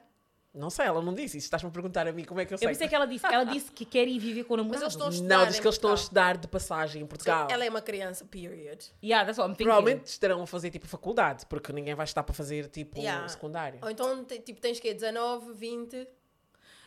Não 0.57 0.70
sei, 0.70 0.86
ela 0.86 1.02
não 1.02 1.12
disse 1.14 1.36
isso. 1.36 1.46
Estás-me 1.46 1.68
a 1.68 1.72
perguntar 1.72 2.09
a 2.09 2.12
mim 2.12 2.24
como 2.24 2.40
é 2.40 2.44
que 2.46 2.52
eu 2.52 2.57
Eu 2.57 2.59
sei. 2.59 2.68
pensei 2.68 2.88
que 2.88 2.94
ela 2.94 3.07
disse. 3.07 3.26
Ela 3.26 3.44
disse 3.44 3.70
que 3.70 3.84
quer 3.84 4.09
ir 4.09 4.18
viver 4.18 4.44
com 4.44 4.54
o 4.54 4.57
namorado. 4.57 4.82
Mas 4.82 4.82
eles 4.82 4.94
estão 4.94 5.07
a 5.09 5.11
estudar. 5.11 5.38
Não, 5.38 5.46
diz 5.46 5.57
em 5.57 5.61
que 5.61 5.66
eles 5.66 5.74
estão 5.76 5.90
a 5.90 5.94
estudar 5.94 6.36
de 6.38 6.48
passagem 6.48 7.02
em 7.02 7.07
Portugal. 7.07 7.46
Ela 7.50 7.64
é 7.64 7.68
uma 7.70 7.82
criança, 7.82 8.24
period. 8.24 8.84
Yeah, 9.04 9.24
that's 9.26 9.38
what 9.38 9.50
I'm 9.50 9.54
thinking. 9.54 9.64
Provavelmente 9.64 10.07
estarão 10.07 10.42
a 10.42 10.46
fazer 10.46 10.70
tipo 10.70 10.86
faculdade, 10.86 11.44
porque 11.46 11.72
ninguém 11.72 11.94
vai 11.94 12.04
estar 12.04 12.22
para 12.22 12.34
fazer 12.34 12.68
tipo 12.68 12.98
Yeah. 12.98 13.28
secundário. 13.28 13.78
Ou 13.82 13.90
então, 13.90 14.24
tipo, 14.24 14.61
tens 14.61 14.80
que 14.80 14.92
19, 14.94 15.52
20. 15.52 16.07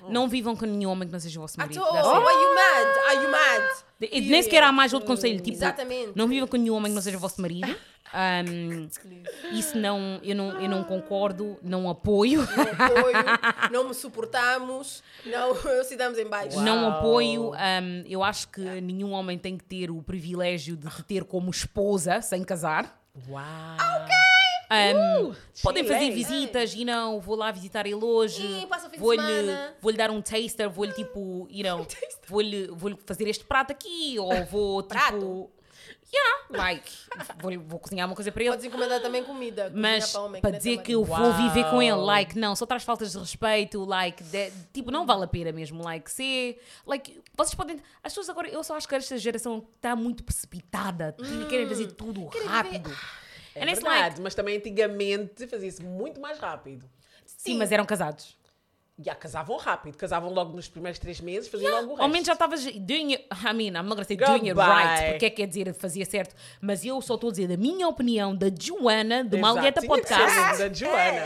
Não 0.08 0.30
vivam 0.30 0.56
com 0.56 0.66
nenhum 0.66 0.92
homem 0.92 1.08
que 1.08 1.12
não 1.12 1.20
seja 1.20 1.38
o 1.40 1.42
vosso 1.42 1.56
I 1.58 1.60
marido. 1.60 1.82
That's 1.84 2.08
it. 2.08 2.08
are 2.08 2.34
you 2.34 2.56
mad? 2.56 2.98
Are 3.10 3.16
you 3.26 3.32
mad? 3.32 3.84
E 4.14 4.22
Nem 4.22 4.42
sequer 4.42 4.64
há 4.64 4.72
mais 4.72 4.94
outro 4.94 5.06
conselho. 5.06 5.38
Tipo, 5.42 5.58
Exatamente. 5.58 6.14
Não 6.16 6.26
vivam 6.28 6.48
com 6.48 6.56
nenhum 6.56 6.76
homem 6.76 6.90
que 6.90 6.96
não 6.96 7.02
seja 7.02 7.18
o 7.18 7.20
vosso 7.20 7.42
marido. 7.42 7.68
Um, 8.12 8.90
isso 9.52 9.78
não 9.78 10.20
eu, 10.24 10.36
não, 10.36 10.60
eu 10.60 10.70
não 10.70 10.84
concordo, 10.84 11.58
não 11.62 11.90
apoio. 11.90 12.42
Não 12.42 12.64
apoio, 12.64 13.14
não 13.72 13.88
me 13.90 13.94
suportamos, 13.94 15.04
não 15.26 15.56
se 15.86 15.96
damos 15.96 16.18
em 16.18 16.26
baixo. 16.26 16.56
Uau. 16.56 16.66
Não 16.66 16.90
apoio. 16.90 17.52
um, 17.52 18.04
eu 18.08 18.24
acho 18.24 18.48
que 18.48 18.62
nenhum 18.82 19.12
homem 19.12 19.38
tem 19.38 19.58
que 19.58 19.64
ter 19.64 19.92
o 19.92 20.02
privilégio 20.02 20.76
de 20.76 20.90
te 20.90 21.04
ter 21.04 21.24
como 21.24 21.52
esposa 21.52 22.22
sem 22.22 22.44
casar. 22.44 23.00
Uau! 23.30 23.44
Um, 24.72 25.34
podem 25.64 25.84
chilei. 25.84 25.98
fazer 25.98 26.12
visitas, 26.12 26.74
you 26.76 26.86
know, 26.86 27.20
vou 27.20 27.36
lá 27.36 27.52
visitar 27.52 27.88
ele 27.88 28.06
hoje, 28.06 28.68
vou-lhe 29.00 29.58
vou 29.82 29.92
dar 29.94 30.12
um 30.12 30.22
taster, 30.22 30.70
vou-lhe 30.70 30.94
tipo, 30.94 31.48
you 31.50 31.64
know, 31.64 31.88
vou-lhe 32.28 32.68
vou 32.68 32.96
fazer 33.04 33.28
este 33.28 33.44
prato 33.44 33.72
aqui, 33.72 34.20
ou 34.20 34.46
vou 34.46 34.84
tipo. 34.84 35.50
Yeah, 36.12 36.46
like, 36.50 36.92
vou, 37.40 37.52
vou 37.62 37.80
cozinhar 37.80 38.08
uma 38.08 38.16
coisa 38.16 38.32
para 38.32 38.42
ele. 38.42 38.50
Podes 38.52 38.66
encomendar 38.66 39.00
também 39.00 39.24
comida. 39.24 39.72
Mas 39.76 40.12
para, 40.12 40.22
homem, 40.22 40.42
para 40.42 40.58
dizer 40.58 40.82
que 40.82 40.94
eu 40.94 41.04
vou 41.04 41.34
viver 41.34 41.70
com 41.70 41.82
ele, 41.82 41.94
like, 41.98 42.38
não, 42.38 42.56
só 42.56 42.66
traz 42.66 42.84
faltas 42.84 43.12
de 43.12 43.20
respeito, 43.20 43.84
like, 43.86 44.24
de- 44.24 44.52
tipo, 44.74 44.90
não 44.90 45.06
vale 45.06 45.26
a 45.26 45.28
pena 45.28 45.52
mesmo, 45.52 45.84
like, 45.84 46.10
se, 46.10 46.58
like, 46.86 47.22
vocês 47.38 47.54
podem, 47.54 47.78
as 48.04 48.12
pessoas 48.12 48.28
agora, 48.30 48.48
eu 48.50 48.64
só 48.64 48.76
acho 48.76 48.88
que 48.88 48.96
esta 48.96 49.18
geração 49.20 49.64
está 49.76 49.96
muito 49.96 50.24
precipitada, 50.24 51.16
Hum. 51.20 51.48
querem 51.48 51.68
fazer 51.68 51.92
tudo 51.92 52.26
rápido. 52.26 52.90
É 53.54 53.62
And 53.62 53.66
verdade, 53.68 53.86
like- 54.16 54.22
mas 54.22 54.34
também 54.34 54.58
antigamente 54.58 55.46
fazia-se 55.48 55.84
muito 55.84 56.20
mais 56.20 56.40
rápido. 56.40 56.90
Sim, 57.26 57.58
mas 57.58 57.72
eram 57.72 57.86
casados. 57.86 58.36
Já 59.02 59.16
casavam 59.16 59.56
rápido, 59.56 59.96
casavam 59.96 60.34
logo 60.34 60.54
nos 60.54 60.68
primeiros 60.68 61.00
três 61.00 61.22
meses, 61.22 61.48
faziam 61.50 61.72
logo 61.72 61.86
o 61.86 61.90
resto. 61.92 62.02
Ao 62.02 62.10
menos 62.10 62.28
já 62.28 62.34
estavas 62.34 62.64
doing 62.66 63.14
it, 63.14 63.26
I 63.32 63.54
mean, 63.54 63.68
I'm 63.70 63.84
not 63.84 63.90
gonna 63.92 64.04
say 64.04 64.18
doing 64.18 64.50
it 64.50 64.54
right, 64.60 65.12
porque 65.12 65.26
é 65.26 65.30
que 65.30 65.36
quer 65.38 65.48
dizer 65.48 65.74
fazia 65.74 66.04
certo, 66.06 66.36
mas 66.60 66.84
eu 66.84 67.02
só 67.02 67.16
estou 67.16 67.30
a 67.30 67.32
dizer 67.32 67.48
da 67.48 67.56
minha 67.56 67.88
opinião, 67.88 68.36
da 68.36 68.48
Joana, 68.50 69.24
do 69.24 69.38
Malgueta 69.38 69.80
tinha 69.80 69.96
que 70.02 70.06
ser 70.08 70.16
Podcast, 70.18 70.58
da 70.60 70.74
Joana. 70.74 71.26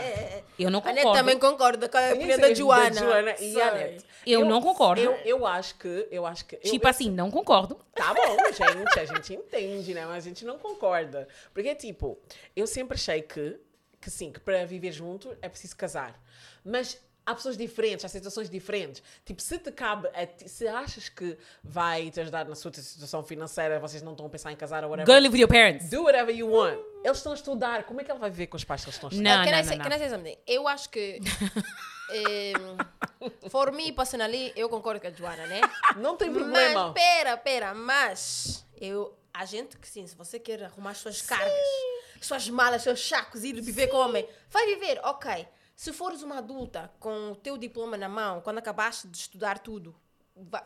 eu 0.56 0.70
não 0.70 0.78
A 0.78 0.84
Net 0.92 0.96
concordo. 0.98 1.18
também 1.18 1.38
concorda 1.38 1.88
com 1.88 1.98
a 1.98 2.12
opinião 2.12 2.38
da 2.38 2.54
Joana. 2.54 2.94
Joana 3.00 3.30
e 3.40 3.60
a 3.60 3.70
Sei. 3.72 3.80
Net. 3.92 4.04
Eu 4.24 4.44
não 4.44 4.62
concordo. 4.62 5.02
Eu, 5.02 5.12
eu 5.24 5.44
acho 5.46 5.74
que. 5.74 6.08
Eu 6.12 6.24
acho 6.24 6.44
que 6.46 6.54
eu- 6.54 6.60
Tipo 6.60 6.86
eu- 6.86 6.90
assim, 6.90 7.10
não 7.10 7.28
concordo. 7.30 7.78
Tá 7.94 8.14
bom, 8.14 8.36
gente, 8.52 8.98
a 9.00 9.04
gente 9.04 9.34
entende, 9.34 9.92
né? 9.94 10.06
Mas 10.06 10.24
a 10.24 10.28
gente 10.28 10.44
não 10.44 10.58
concorda. 10.58 11.26
Porque, 11.52 11.74
tipo, 11.74 12.16
eu 12.54 12.66
sempre 12.66 12.94
achei 12.94 13.20
que, 13.20 13.58
que 14.00 14.08
sim, 14.10 14.30
que 14.32 14.38
para 14.40 14.64
viver 14.64 14.92
junto 14.92 15.36
é 15.42 15.48
preciso 15.48 15.76
casar. 15.76 16.18
Mas 16.64 16.98
há 17.26 17.34
pessoas 17.34 17.56
diferentes, 17.56 18.04
há 18.04 18.08
situações 18.08 18.48
diferentes. 18.50 19.02
Tipo, 19.24 19.40
se 19.40 19.58
te 19.58 19.70
cabe, 19.72 20.08
a 20.14 20.26
ti- 20.26 20.48
se 20.48 20.66
achas 20.68 21.08
que 21.08 21.36
vai 21.62 22.10
te 22.10 22.20
ajudar 22.20 22.44
na 22.46 22.54
sua 22.54 22.72
situação 22.72 23.22
financeira, 23.22 23.78
vocês 23.80 24.02
não 24.02 24.12
estão 24.12 24.26
a 24.26 24.28
pensar 24.30 24.52
em 24.52 24.56
casar 24.56 24.84
ou 24.84 24.90
whatever. 24.90 25.06
Go 25.14 25.20
live 25.20 25.34
with 25.34 25.40
your 25.40 25.48
parents. 25.48 25.88
Do 25.90 26.02
whatever 26.04 26.34
you 26.34 26.48
want. 26.50 26.78
Eles 27.04 27.18
estão 27.18 27.32
a 27.32 27.34
estudar. 27.34 27.84
Como 27.84 28.00
é 28.00 28.04
que 28.04 28.10
ela 28.10 28.20
vai 28.20 28.30
viver 28.30 28.46
com 28.46 28.56
os 28.56 28.64
pais 28.64 28.82
que 28.82 28.88
eles 28.88 28.96
estão 28.96 29.08
a 29.08 29.12
estudar? 29.12 29.38
Não, 29.38 29.44
can, 29.44 29.50
não, 29.50 29.58
I 29.58 29.62
não, 29.62 29.68
say, 29.68 29.78
não. 29.78 29.84
can 29.84 29.94
I 29.94 29.98
say 29.98 30.08
something? 30.10 30.36
Eu 30.46 30.66
acho 30.68 30.88
que. 30.90 31.20
um, 33.42 33.48
for 33.48 33.72
me, 33.72 33.92
personally, 33.92 34.52
eu 34.56 34.68
concordo 34.68 35.00
com 35.00 35.06
a 35.06 35.10
Joana, 35.10 35.46
né? 35.46 35.60
Não 35.96 36.16
tem 36.16 36.30
Mas, 36.30 36.38
problema. 36.42 36.92
pera, 36.92 37.36
pera, 37.36 37.74
mas 37.74 38.64
eu. 38.80 39.16
A 39.36 39.44
gente 39.44 39.76
que 39.78 39.88
sim, 39.88 40.06
se 40.06 40.14
você 40.14 40.38
quer 40.38 40.62
arrumar 40.62 40.90
as 40.90 40.98
suas 40.98 41.20
cargas, 41.20 41.52
suas 42.20 42.48
malas, 42.48 42.82
seus 42.82 43.04
sacos, 43.04 43.42
ir 43.42 43.60
viver 43.60 43.88
com 43.88 43.96
homem, 43.96 44.24
vai 44.48 44.64
viver, 44.66 45.00
ok. 45.02 45.44
Se 45.76 45.92
fores 45.92 46.22
uma 46.22 46.38
adulta 46.38 46.90
com 47.00 47.32
o 47.32 47.36
teu 47.36 47.56
diploma 47.58 47.96
na 47.96 48.08
mão, 48.08 48.40
quando 48.40 48.58
acabaste 48.58 49.08
de 49.08 49.16
estudar 49.18 49.58
tudo, 49.58 49.94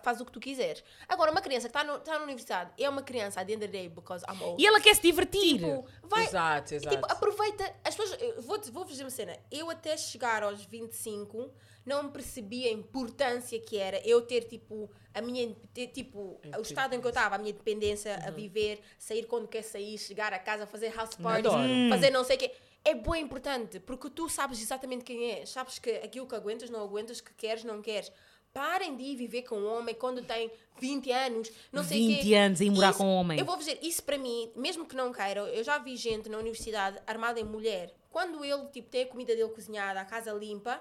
faz 0.02 0.20
o 0.20 0.24
que 0.24 0.32
tu 0.32 0.40
quiseres. 0.40 0.82
Agora, 1.08 1.30
uma 1.30 1.40
criança 1.42 1.68
que 1.68 1.76
está 1.76 1.98
tá 1.98 2.18
na 2.18 2.24
universidade 2.24 2.70
é 2.78 2.88
uma 2.88 3.02
criança 3.02 3.40
at 3.40 3.46
the 3.46 3.52
end 3.54 3.64
of 3.64 3.70
the 3.72 3.78
day 3.78 3.88
because 3.88 4.24
I'm 4.30 4.42
old. 4.42 4.62
E 4.62 4.66
ela 4.66 4.80
quer 4.80 4.94
se 4.94 5.02
divertir. 5.02 5.58
Tipo, 5.58 5.86
vai, 6.04 6.24
Exato, 6.24 6.74
exato. 6.74 6.94
Tipo, 6.96 7.10
aproveita. 7.10 7.74
As 7.84 7.94
pessoas, 7.94 8.20
eu 8.20 8.42
vou, 8.42 8.58
vou 8.72 8.84
dizer 8.84 9.04
uma 9.04 9.10
cena. 9.10 9.36
Eu 9.50 9.68
até 9.70 9.96
chegar 9.96 10.42
aos 10.42 10.64
25 10.64 11.50
não 11.84 12.10
percebi 12.10 12.66
a 12.66 12.70
importância 12.72 13.58
que 13.60 13.78
era 13.78 13.98
eu 14.06 14.20
ter, 14.22 14.44
tipo, 14.44 14.90
a 15.14 15.20
minha. 15.22 15.54
Ter, 15.72 15.88
tipo, 15.88 16.38
o 16.56 16.60
estado 16.62 16.94
em 16.94 17.00
que 17.00 17.06
eu 17.06 17.10
estava, 17.10 17.34
a 17.34 17.38
minha 17.38 17.52
dependência 17.52 18.18
Uhum. 18.22 18.28
a 18.28 18.30
viver, 18.30 18.80
sair 18.98 19.24
quando 19.24 19.48
quer 19.48 19.62
sair, 19.62 19.96
chegar 19.98 20.32
a 20.32 20.38
casa, 20.38 20.66
fazer 20.66 20.94
house 20.94 21.14
parties, 21.16 21.52
Adoro. 21.52 21.88
fazer 21.90 22.10
não 22.10 22.24
sei 22.24 22.36
o 22.36 22.38
quê. 22.38 22.52
É 22.84 22.94
bem 22.94 23.22
importante, 23.22 23.78
porque 23.80 24.08
tu 24.08 24.28
sabes 24.28 24.60
exatamente 24.62 25.04
quem 25.04 25.30
é. 25.32 25.44
Sabes 25.46 25.78
que 25.78 25.90
aquilo 25.96 26.26
que 26.26 26.34
aguentas, 26.34 26.70
não 26.70 26.82
aguentas, 26.82 27.20
que 27.20 27.34
queres, 27.34 27.64
não 27.64 27.82
queres. 27.82 28.10
Parem 28.52 28.96
de 28.96 29.02
ir 29.02 29.14
viver 29.16 29.42
com 29.42 29.56
um 29.56 29.66
homem 29.66 29.94
quando 29.94 30.22
tem 30.22 30.50
20 30.80 31.12
anos, 31.12 31.50
não 31.70 31.84
sei 31.84 32.02
o 32.02 32.08
quê. 32.16 32.22
20 32.22 32.34
anos 32.34 32.60
ir 32.62 32.70
morar 32.70 32.90
Isso- 32.90 32.98
com 32.98 33.04
um 33.04 33.14
homem. 33.14 33.38
Eu 33.38 33.44
vou 33.44 33.56
dizer, 33.58 33.78
isso 33.82 34.02
para 34.02 34.16
mim, 34.16 34.50
mesmo 34.56 34.86
que 34.86 34.96
não 34.96 35.12
queira, 35.12 35.40
eu 35.40 35.62
já 35.62 35.76
vi 35.78 35.96
gente 35.96 36.28
na 36.30 36.38
universidade 36.38 36.98
armada 37.06 37.38
em 37.38 37.44
mulher. 37.44 37.94
Quando 38.10 38.42
ele 38.42 38.66
tipo, 38.68 38.88
tem 38.88 39.02
a 39.02 39.06
comida 39.06 39.36
dele 39.36 39.50
cozinhada, 39.50 40.00
a 40.00 40.04
casa 40.04 40.32
limpa, 40.32 40.80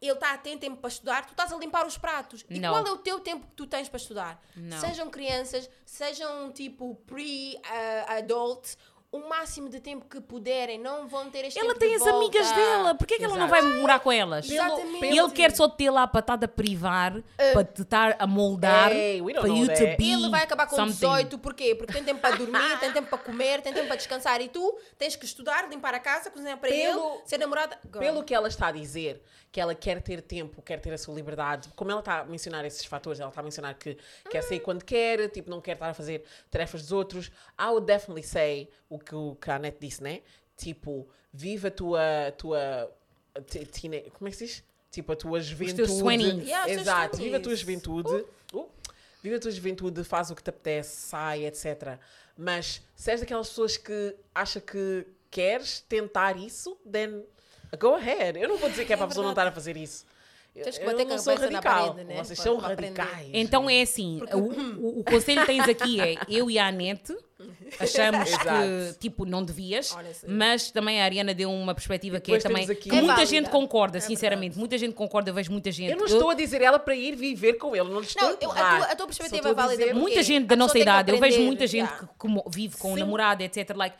ele 0.00 0.12
está 0.12 0.32
a 0.32 0.38
ter 0.38 0.56
tempo 0.58 0.76
para 0.76 0.88
estudar, 0.88 1.26
tu 1.26 1.30
estás 1.32 1.52
a 1.52 1.56
limpar 1.56 1.84
os 1.84 1.98
pratos. 1.98 2.44
E 2.48 2.60
Não. 2.60 2.72
qual 2.72 2.86
é 2.86 2.92
o 2.92 2.98
teu 2.98 3.18
tempo 3.18 3.48
que 3.48 3.52
tu 3.54 3.66
tens 3.66 3.88
para 3.88 3.96
estudar? 3.98 4.40
Não. 4.54 4.78
Sejam 4.78 5.10
crianças, 5.10 5.68
sejam 5.84 6.52
tipo 6.52 6.94
pre-adult, 7.04 8.76
o 9.10 9.26
máximo 9.26 9.70
de 9.70 9.80
tempo 9.80 10.04
que 10.04 10.20
puderem, 10.20 10.78
não 10.78 11.08
vão 11.08 11.30
ter 11.30 11.46
este 11.46 11.58
Ela 11.58 11.68
tempo 11.68 11.80
tem 11.80 11.88
de 11.88 11.94
as 11.94 12.06
amigas 12.06 12.46
volta. 12.46 12.60
dela, 12.60 12.94
porquê 12.94 13.16
que 13.16 13.24
ela 13.24 13.36
não 13.36 13.46
Exato. 13.46 13.62
vai 13.62 13.72
morar 13.80 14.00
com 14.00 14.12
elas? 14.12 14.50
Exatamente. 14.50 15.06
E 15.06 15.18
ele 15.18 15.30
quer 15.30 15.50
só 15.56 15.66
ter 15.66 15.88
lá 15.90 16.06
para 16.06 16.20
estar 16.20 16.44
a 16.44 16.48
privar, 16.48 17.14
para 17.54 17.64
te 17.64 17.80
estar 17.82 18.16
a 18.18 18.26
moldar, 18.26 18.92
Hey, 18.92 19.22
para 19.22 19.48
you 19.48 19.66
that. 19.66 19.80
to 19.92 19.96
be 19.96 20.12
Ele 20.12 20.28
vai 20.28 20.42
acabar 20.42 20.66
com 20.66 20.76
something. 20.76 20.92
18, 20.92 21.38
porquê? 21.38 21.74
Porque 21.74 21.92
tem 21.94 22.04
tempo 22.04 22.20
para 22.20 22.36
dormir, 22.36 22.58
tem 22.80 22.92
tempo 22.92 23.08
para 23.08 23.18
comer, 23.18 23.62
tem 23.62 23.72
tempo 23.72 23.86
para 23.86 23.96
descansar 23.96 24.42
e 24.42 24.48
tu 24.48 24.78
tens 24.98 25.16
que 25.16 25.24
estudar, 25.24 25.66
limpar 25.70 25.94
a 25.94 26.00
casa, 26.00 26.30
cozinhar 26.30 26.58
para 26.58 26.68
Pelo- 26.68 27.14
ele, 27.14 27.22
ser 27.24 27.38
namorada. 27.38 27.78
Girl. 27.86 27.98
Pelo 28.00 28.22
que 28.22 28.34
ela 28.34 28.48
está 28.48 28.66
a 28.66 28.72
dizer, 28.72 29.22
que 29.50 29.58
ela 29.58 29.74
quer 29.74 30.02
ter 30.02 30.20
tempo, 30.20 30.60
quer 30.60 30.78
ter 30.80 30.92
a 30.92 30.98
sua 30.98 31.14
liberdade, 31.14 31.70
como 31.74 31.90
ela 31.90 32.00
está 32.00 32.18
a 32.20 32.24
mencionar 32.26 32.62
esses 32.66 32.84
fatores, 32.84 33.18
ela 33.18 33.30
está 33.30 33.40
a 33.40 33.44
mencionar 33.44 33.74
que 33.74 33.96
quer 34.30 34.42
sair 34.42 34.60
quando 34.60 34.84
quer, 34.84 35.30
tipo, 35.30 35.48
não 35.48 35.62
quer 35.62 35.72
estar 35.72 35.88
a 35.88 35.94
fazer 35.94 36.22
tarefas 36.50 36.82
dos 36.82 36.92
outros, 36.92 37.30
I 37.58 37.68
would 37.68 37.86
definitely 37.86 38.22
say 38.22 38.68
o 38.90 38.97
que, 38.98 39.14
o 39.14 39.34
que 39.36 39.50
a 39.50 39.56
Annette 39.56 39.78
disse, 39.80 40.02
né? 40.02 40.20
Tipo, 40.56 41.08
viva 41.32 41.68
a 41.68 41.70
tua, 41.70 42.00
tua 42.36 42.90
teen- 43.46 44.10
como 44.12 44.28
é 44.28 44.30
que 44.30 44.36
se 44.36 44.46
diz? 44.46 44.64
Tipo, 44.90 45.12
a 45.12 45.16
tua 45.16 45.40
juventude. 45.40 45.76
teus 45.76 46.02
20s. 46.02 46.44
Yeah, 46.44 46.70
Exato, 46.72 47.16
viva 47.18 47.36
a 47.36 47.40
tua 47.40 47.52
20s. 47.52 47.56
juventude. 47.56 48.24
Uh, 48.52 48.66
viva 49.22 49.36
a 49.36 49.40
tua 49.40 49.50
juventude, 49.50 50.02
faz 50.04 50.30
o 50.30 50.34
que 50.34 50.42
te 50.42 50.50
apetece, 50.50 50.96
sai, 51.08 51.44
etc. 51.46 51.98
Mas 52.36 52.82
se 52.96 53.10
és 53.10 53.20
daquelas 53.20 53.48
pessoas 53.48 53.76
que 53.76 54.16
acha 54.34 54.60
que 54.60 55.06
queres 55.30 55.80
tentar 55.88 56.36
isso, 56.38 56.76
then 56.90 57.22
go 57.78 57.94
ahead. 57.94 58.38
Eu 58.40 58.48
não 58.48 58.56
vou 58.56 58.70
dizer 58.70 58.84
que 58.86 58.92
é 58.92 58.96
para 58.96 59.04
a 59.04 59.08
pessoa 59.08 59.24
não 59.24 59.32
estar 59.32 59.46
a 59.46 59.52
fazer 59.52 59.76
isso. 59.76 60.06
Eu, 60.56 60.64
Tens 60.64 60.78
que 60.78 60.84
bater 60.86 61.06
com 61.06 61.12
a 61.14 61.18
sou 61.18 61.34
cabeça 61.34 61.52
na 61.52 61.58
radical. 61.60 61.88
parede, 61.94 62.08
né? 62.08 62.24
Vocês 62.24 62.38
são 62.38 62.56
radicais. 62.56 63.30
Então 63.32 63.68
é 63.70 63.82
assim, 63.82 64.20
o, 64.32 64.38
o, 64.38 65.00
o 65.00 65.04
conselho 65.04 65.42
que 65.42 65.46
tens 65.46 65.68
aqui 65.68 66.00
é 66.00 66.14
eu 66.28 66.50
e 66.50 66.58
a 66.58 66.66
Anete 66.68 67.14
achamos 67.78 68.30
que 68.30 68.98
tipo 68.98 69.24
não 69.24 69.42
devias, 69.44 69.92
Honestly. 69.94 70.28
mas 70.32 70.70
também 70.70 71.00
a 71.00 71.04
Ariana 71.04 71.32
deu 71.32 71.50
uma 71.50 71.74
perspectiva 71.74 72.20
que 72.20 72.34
é 72.34 72.38
também 72.38 72.64
aqui- 72.64 72.74
que 72.74 72.90
É 72.90 72.94
muita 72.94 73.06
válida. 73.14 73.26
gente 73.26 73.48
concorda, 73.50 73.98
É 73.98 74.00
sinceramente, 74.00 74.58
muita 74.58 74.76
gente 74.76 74.94
concorda, 74.94 75.30
eu 75.30 75.34
vejo 75.34 75.52
muita 75.52 75.70
gente. 75.70 75.90
Eu 75.92 75.96
não 75.96 76.06
Eu- 76.06 76.14
estou 76.16 76.30
a 76.30 76.34
dizer 76.34 76.60
ela 76.62 76.78
para 76.78 76.94
ir 76.94 77.14
viver 77.14 77.54
com 77.54 77.74
ele, 77.76 77.88
não 77.88 78.00
lhe 78.00 78.06
estou 78.06 78.28
Não, 78.28 78.34
a 78.36 78.38
eu- 78.42 78.50
a 78.50 78.54
tua- 78.54 78.86
a 78.92 78.96
tua 78.96 79.06
perspectiva 79.06 79.48
é 79.50 79.54
válida 79.54 79.94
Muita 79.94 80.22
gente 80.22 80.46
da 80.46 80.56
nossa 80.56 80.74
que 80.74 80.80
idade, 80.80 81.10
eu 81.12 81.18
vejo 81.18 81.40
muita 81.42 81.66
gente 81.66 81.86
yeah. 81.88 81.98
que 82.06 82.08
como- 82.18 82.44
vive 82.48 82.76
com 82.76 82.90
o 82.92 82.94
Sim. 82.94 83.00
namorado, 83.00 83.42
etc. 83.42 83.70
Like, 83.76 83.96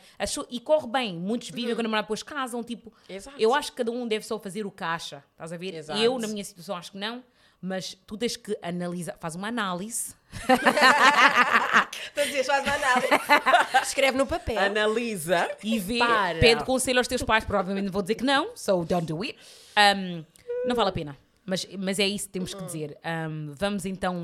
e 0.49 0.59
corre 0.59 0.87
bem, 0.87 1.13
muitos 1.15 1.49
vivem 1.49 1.73
com 1.75 1.79
o 1.79 1.83
namorado, 1.83 2.05
depois 2.05 2.23
casam. 2.23 2.63
Tipo, 2.63 2.91
Exato. 3.07 3.35
eu 3.39 3.53
acho 3.53 3.71
que 3.71 3.77
cada 3.77 3.91
um 3.91 4.07
deve 4.07 4.25
só 4.25 4.37
fazer 4.39 4.65
o 4.65 4.71
caixa, 4.71 5.23
estás 5.31 5.53
a 5.53 5.57
ver? 5.57 5.73
Exato. 5.75 5.99
Eu, 5.99 6.17
na 6.19 6.27
minha 6.27 6.43
situação, 6.43 6.75
acho 6.75 6.91
que 6.91 6.97
não, 6.97 7.23
mas 7.61 7.97
tu 8.05 8.17
tens 8.17 8.37
que 8.37 8.57
analisar, 8.61 9.17
faz 9.19 9.35
uma 9.35 9.47
análise. 9.47 10.15
Estou 10.31 12.23
a 12.23 12.25
dizer, 12.25 12.43
faz 12.43 12.63
uma 12.63 12.73
análise. 12.75 13.07
Escreve 13.83 14.17
no 14.17 14.25
papel. 14.25 14.59
Analisa 14.59 15.49
e 15.63 15.79
vê, 15.79 15.99
Para. 15.99 16.39
pede 16.39 16.63
conselho 16.63 16.99
aos 16.99 17.07
teus 17.07 17.23
pais, 17.23 17.43
provavelmente 17.43 17.89
vou 17.89 18.01
dizer 18.01 18.15
que 18.15 18.23
não, 18.23 18.55
so 18.55 18.85
don't 18.85 19.05
do 19.05 19.21
it. 19.23 19.37
Um, 19.77 20.23
não 20.65 20.75
vale 20.75 20.89
a 20.89 20.93
pena, 20.93 21.17
mas, 21.45 21.67
mas 21.77 21.99
é 21.99 22.07
isso 22.07 22.27
que 22.27 22.33
temos 22.33 22.53
que 22.53 22.63
dizer. 22.63 22.97
Um, 23.03 23.53
vamos 23.55 23.85
então 23.85 24.21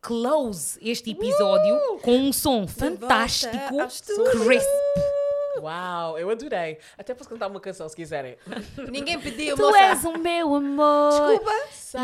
close 0.00 0.78
este 0.82 1.12
episódio 1.12 1.98
com 2.02 2.18
um 2.18 2.32
som 2.32 2.66
fantástico, 2.66 3.56
crisp. 4.32 5.13
Uau, 5.64 6.18
eu 6.18 6.28
adorei. 6.28 6.78
Até 6.98 7.14
posso 7.14 7.30
cantar 7.30 7.48
uma 7.48 7.58
canção 7.60 7.88
se 7.88 7.96
quiserem. 7.96 8.36
Ninguém 8.90 9.18
pediu, 9.18 9.56
Tu 9.56 9.62
moça. 9.62 9.78
és 9.78 10.04
o 10.04 10.18
meu 10.18 10.54
amor 10.54 11.10
Desculpa. 11.10 11.52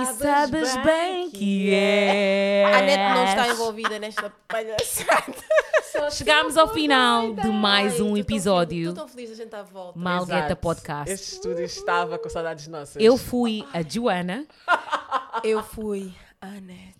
e 0.02 0.06
sabes 0.16 0.76
bem 0.78 1.30
que 1.30 1.74
é. 1.74 2.64
A 2.74 2.80
net 2.82 3.14
não 3.14 3.24
está 3.24 3.48
envolvida 3.48 3.98
nesta 3.98 4.32
palhaçada. 4.48 5.34
Chegámos 6.12 6.56
ao 6.56 6.72
final 6.72 7.34
de 7.34 7.48
mais 7.48 7.94
Ai, 7.94 8.00
um 8.02 8.16
episódio 8.16 8.88
Estou 8.90 9.06
tão 9.06 9.08
feliz 9.08 9.28
de 9.28 9.34
a 9.34 9.36
gente 9.36 9.46
estar 9.46 9.62
de 9.62 9.72
volta. 9.72 9.98
Malgueta 9.98 10.46
Exato. 10.46 10.56
Podcast. 10.56 11.12
Este 11.12 11.32
estúdio 11.34 11.64
estava 11.64 12.18
com 12.18 12.28
saudades 12.28 12.66
nossas. 12.68 13.02
Eu 13.02 13.16
fui 13.16 13.66
a 13.74 13.82
Joana. 13.82 14.46
Eu 15.44 15.62
fui 15.62 16.12
a 16.40 16.46
net. 16.48 16.96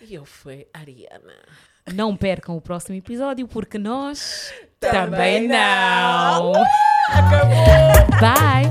E 0.00 0.14
eu 0.14 0.24
fui 0.24 0.66
a 0.74 0.78
Ariana. 0.80 1.34
Não 1.94 2.16
percam 2.16 2.56
o 2.56 2.60
próximo 2.60 2.96
episódio 2.96 3.46
porque 3.48 3.78
nós 3.78 4.52
Também 4.80 5.48
também 5.48 5.48
não. 5.48 6.52
Acabou! 7.10 8.20
Bye! 8.20 8.66